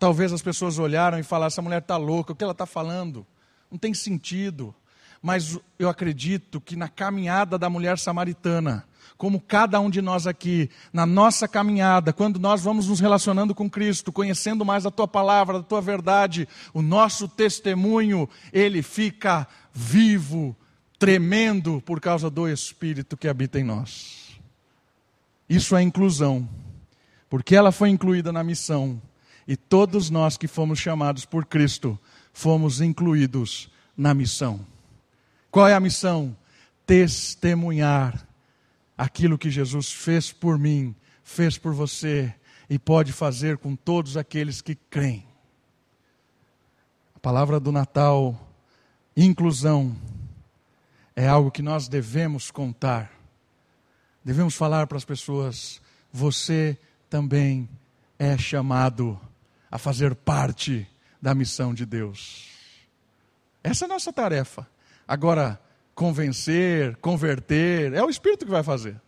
talvez 0.00 0.32
as 0.32 0.42
pessoas 0.42 0.80
olharam 0.80 1.16
e 1.16 1.22
falaram: 1.22 1.46
essa 1.46 1.62
mulher 1.62 1.80
está 1.80 1.96
louca, 1.96 2.32
o 2.32 2.36
que 2.36 2.42
ela 2.42 2.50
está 2.50 2.66
falando? 2.66 3.24
Não 3.70 3.78
tem 3.78 3.94
sentido. 3.94 4.74
Mas 5.22 5.56
eu 5.78 5.88
acredito 5.88 6.60
que 6.60 6.74
na 6.74 6.88
caminhada 6.88 7.56
da 7.56 7.70
mulher 7.70 8.00
samaritana, 8.00 8.84
como 9.16 9.40
cada 9.40 9.80
um 9.80 9.88
de 9.88 10.02
nós 10.02 10.26
aqui, 10.26 10.68
na 10.92 11.06
nossa 11.06 11.46
caminhada, 11.46 12.12
quando 12.12 12.38
nós 12.38 12.62
vamos 12.62 12.88
nos 12.88 13.00
relacionando 13.00 13.54
com 13.54 13.70
Cristo, 13.70 14.12
conhecendo 14.12 14.64
mais 14.64 14.84
a 14.84 14.90
tua 14.90 15.06
palavra, 15.06 15.58
a 15.58 15.62
tua 15.62 15.80
verdade, 15.80 16.48
o 16.72 16.82
nosso 16.82 17.28
testemunho, 17.28 18.28
ele 18.52 18.82
fica 18.82 19.46
vivo, 19.72 20.56
tremendo 20.98 21.80
por 21.86 22.00
causa 22.00 22.28
do 22.28 22.48
Espírito 22.48 23.16
que 23.16 23.28
habita 23.28 23.58
em 23.58 23.64
nós. 23.64 24.38
Isso 25.48 25.76
é 25.76 25.82
inclusão, 25.82 26.48
porque 27.30 27.54
ela 27.54 27.70
foi 27.70 27.90
incluída 27.90 28.32
na 28.32 28.42
missão, 28.42 29.00
e 29.46 29.56
todos 29.56 30.10
nós 30.10 30.36
que 30.36 30.48
fomos 30.48 30.78
chamados 30.78 31.24
por 31.24 31.44
Cristo, 31.44 31.98
fomos 32.32 32.80
incluídos 32.80 33.70
na 33.96 34.12
missão. 34.12 34.60
Qual 35.50 35.68
é 35.68 35.74
a 35.74 35.80
missão? 35.80 36.36
Testemunhar 36.84 38.26
aquilo 38.96 39.38
que 39.38 39.50
Jesus 39.50 39.92
fez 39.92 40.32
por 40.32 40.58
mim, 40.58 40.94
fez 41.22 41.58
por 41.58 41.74
você 41.74 42.34
e 42.68 42.78
pode 42.78 43.12
fazer 43.12 43.58
com 43.58 43.74
todos 43.76 44.16
aqueles 44.16 44.60
que 44.60 44.74
creem. 44.74 45.26
A 47.14 47.18
palavra 47.18 47.58
do 47.58 47.72
Natal, 47.72 48.38
inclusão, 49.16 49.96
é 51.16 51.28
algo 51.28 51.50
que 51.50 51.62
nós 51.62 51.88
devemos 51.88 52.50
contar. 52.50 53.12
Devemos 54.24 54.54
falar 54.54 54.86
para 54.86 54.98
as 54.98 55.04
pessoas: 55.04 55.80
você 56.12 56.78
também 57.08 57.68
é 58.18 58.36
chamado 58.38 59.20
a 59.70 59.78
fazer 59.78 60.14
parte 60.14 60.88
da 61.20 61.34
missão 61.34 61.74
de 61.74 61.86
Deus. 61.86 62.48
Essa 63.62 63.84
é 63.84 63.86
a 63.86 63.88
nossa 63.88 64.12
tarefa. 64.12 64.66
Agora, 65.06 65.60
convencer, 65.94 66.96
converter, 66.96 67.92
é 67.92 68.02
o 68.02 68.10
Espírito 68.10 68.44
que 68.44 68.50
vai 68.50 68.62
fazer. 68.62 69.00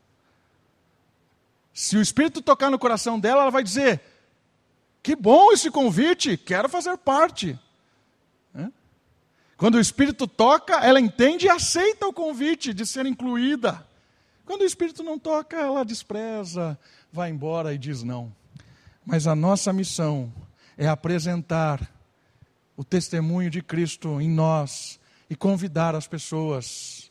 Se 1.73 1.97
o 1.97 2.03
Espírito 2.03 2.41
tocar 2.41 2.71
no 2.71 2.79
coração 2.79 3.19
dela, 3.21 3.43
ela 3.43 3.51
vai 3.51 3.63
dizer: 3.63 4.01
Que 5.03 5.15
bom 5.15 5.53
esse 5.53 5.71
convite, 5.71 6.37
quero 6.37 6.69
fazer 6.69 6.97
parte. 6.97 7.59
Quando 9.57 9.77
o 9.77 9.81
Espírito 9.81 10.27
toca, 10.27 10.85
ela 10.85 11.01
entende 11.01 11.47
e 11.47 11.49
aceita 11.49 12.07
o 12.07 12.13
convite 12.13 12.75
de 12.75 12.85
ser 12.85 13.07
incluída. 13.07 13.87
Quando 14.45 14.61
o 14.61 14.67
Espírito 14.67 15.03
não 15.03 15.19
toca, 15.19 15.57
ela 15.57 15.85
despreza, 15.85 16.79
vai 17.11 17.31
embora 17.31 17.73
e 17.73 17.79
diz 17.79 18.03
não. 18.03 18.31
Mas 19.05 19.27
a 19.27 19.35
nossa 19.35 19.73
missão 19.73 20.33
é 20.77 20.87
apresentar 20.87 21.91
o 22.77 22.85
testemunho 22.85 23.49
de 23.49 23.63
Cristo 23.63 24.21
em 24.21 24.29
nós 24.29 25.01
e 25.29 25.35
convidar 25.35 25.95
as 25.95 26.07
pessoas, 26.07 27.11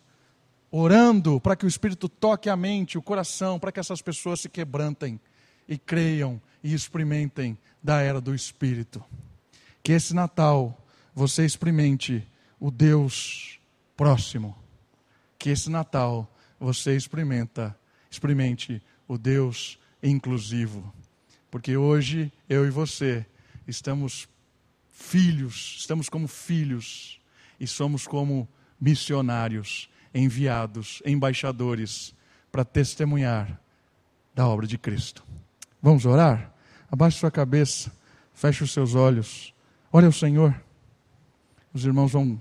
orando 0.71 1.39
para 1.39 1.55
que 1.55 1.65
o 1.65 1.67
Espírito 1.67 2.07
toque 2.07 2.49
a 2.49 2.55
mente, 2.55 2.97
o 2.97 3.01
coração, 3.01 3.59
para 3.59 3.71
que 3.71 3.79
essas 3.79 4.01
pessoas 4.01 4.41
se 4.41 4.49
quebrantem 4.49 5.19
e 5.67 5.77
creiam 5.77 6.41
e 6.63 6.73
experimentem 6.73 7.57
da 7.83 8.01
era 8.01 8.21
do 8.21 8.33
Espírito. 8.33 9.03
Que 9.83 9.91
esse 9.91 10.13
Natal 10.13 10.77
você 11.13 11.45
experimente 11.45 12.27
o 12.59 12.69
Deus 12.69 13.59
próximo. 13.95 14.57
Que 15.37 15.49
esse 15.49 15.69
Natal 15.69 16.29
você 16.59 16.95
experimenta, 16.95 17.77
experimente 18.09 18.81
o 19.07 19.17
Deus 19.17 19.79
inclusivo. 20.01 20.93
Porque 21.49 21.77
hoje 21.77 22.31
eu 22.49 22.65
e 22.65 22.69
você 22.69 23.25
estamos 23.67 24.27
filhos, 24.91 25.75
estamos 25.79 26.09
como 26.09 26.27
filhos 26.27 27.19
e 27.59 27.67
somos 27.67 28.07
como 28.07 28.47
missionários, 28.79 29.89
enviados, 30.13 31.01
embaixadores 31.05 32.15
para 32.51 32.63
testemunhar 32.63 33.59
da 34.33 34.47
obra 34.47 34.67
de 34.67 34.77
Cristo. 34.77 35.23
Vamos 35.81 36.05
orar? 36.05 36.53
Abaixe 36.89 37.19
sua 37.19 37.31
cabeça, 37.31 37.91
feche 38.33 38.63
os 38.63 38.71
seus 38.71 38.95
olhos, 38.95 39.53
olhe 39.91 40.05
ao 40.05 40.11
Senhor. 40.11 40.55
Os 41.73 41.85
irmãos 41.85 42.11
vão 42.11 42.39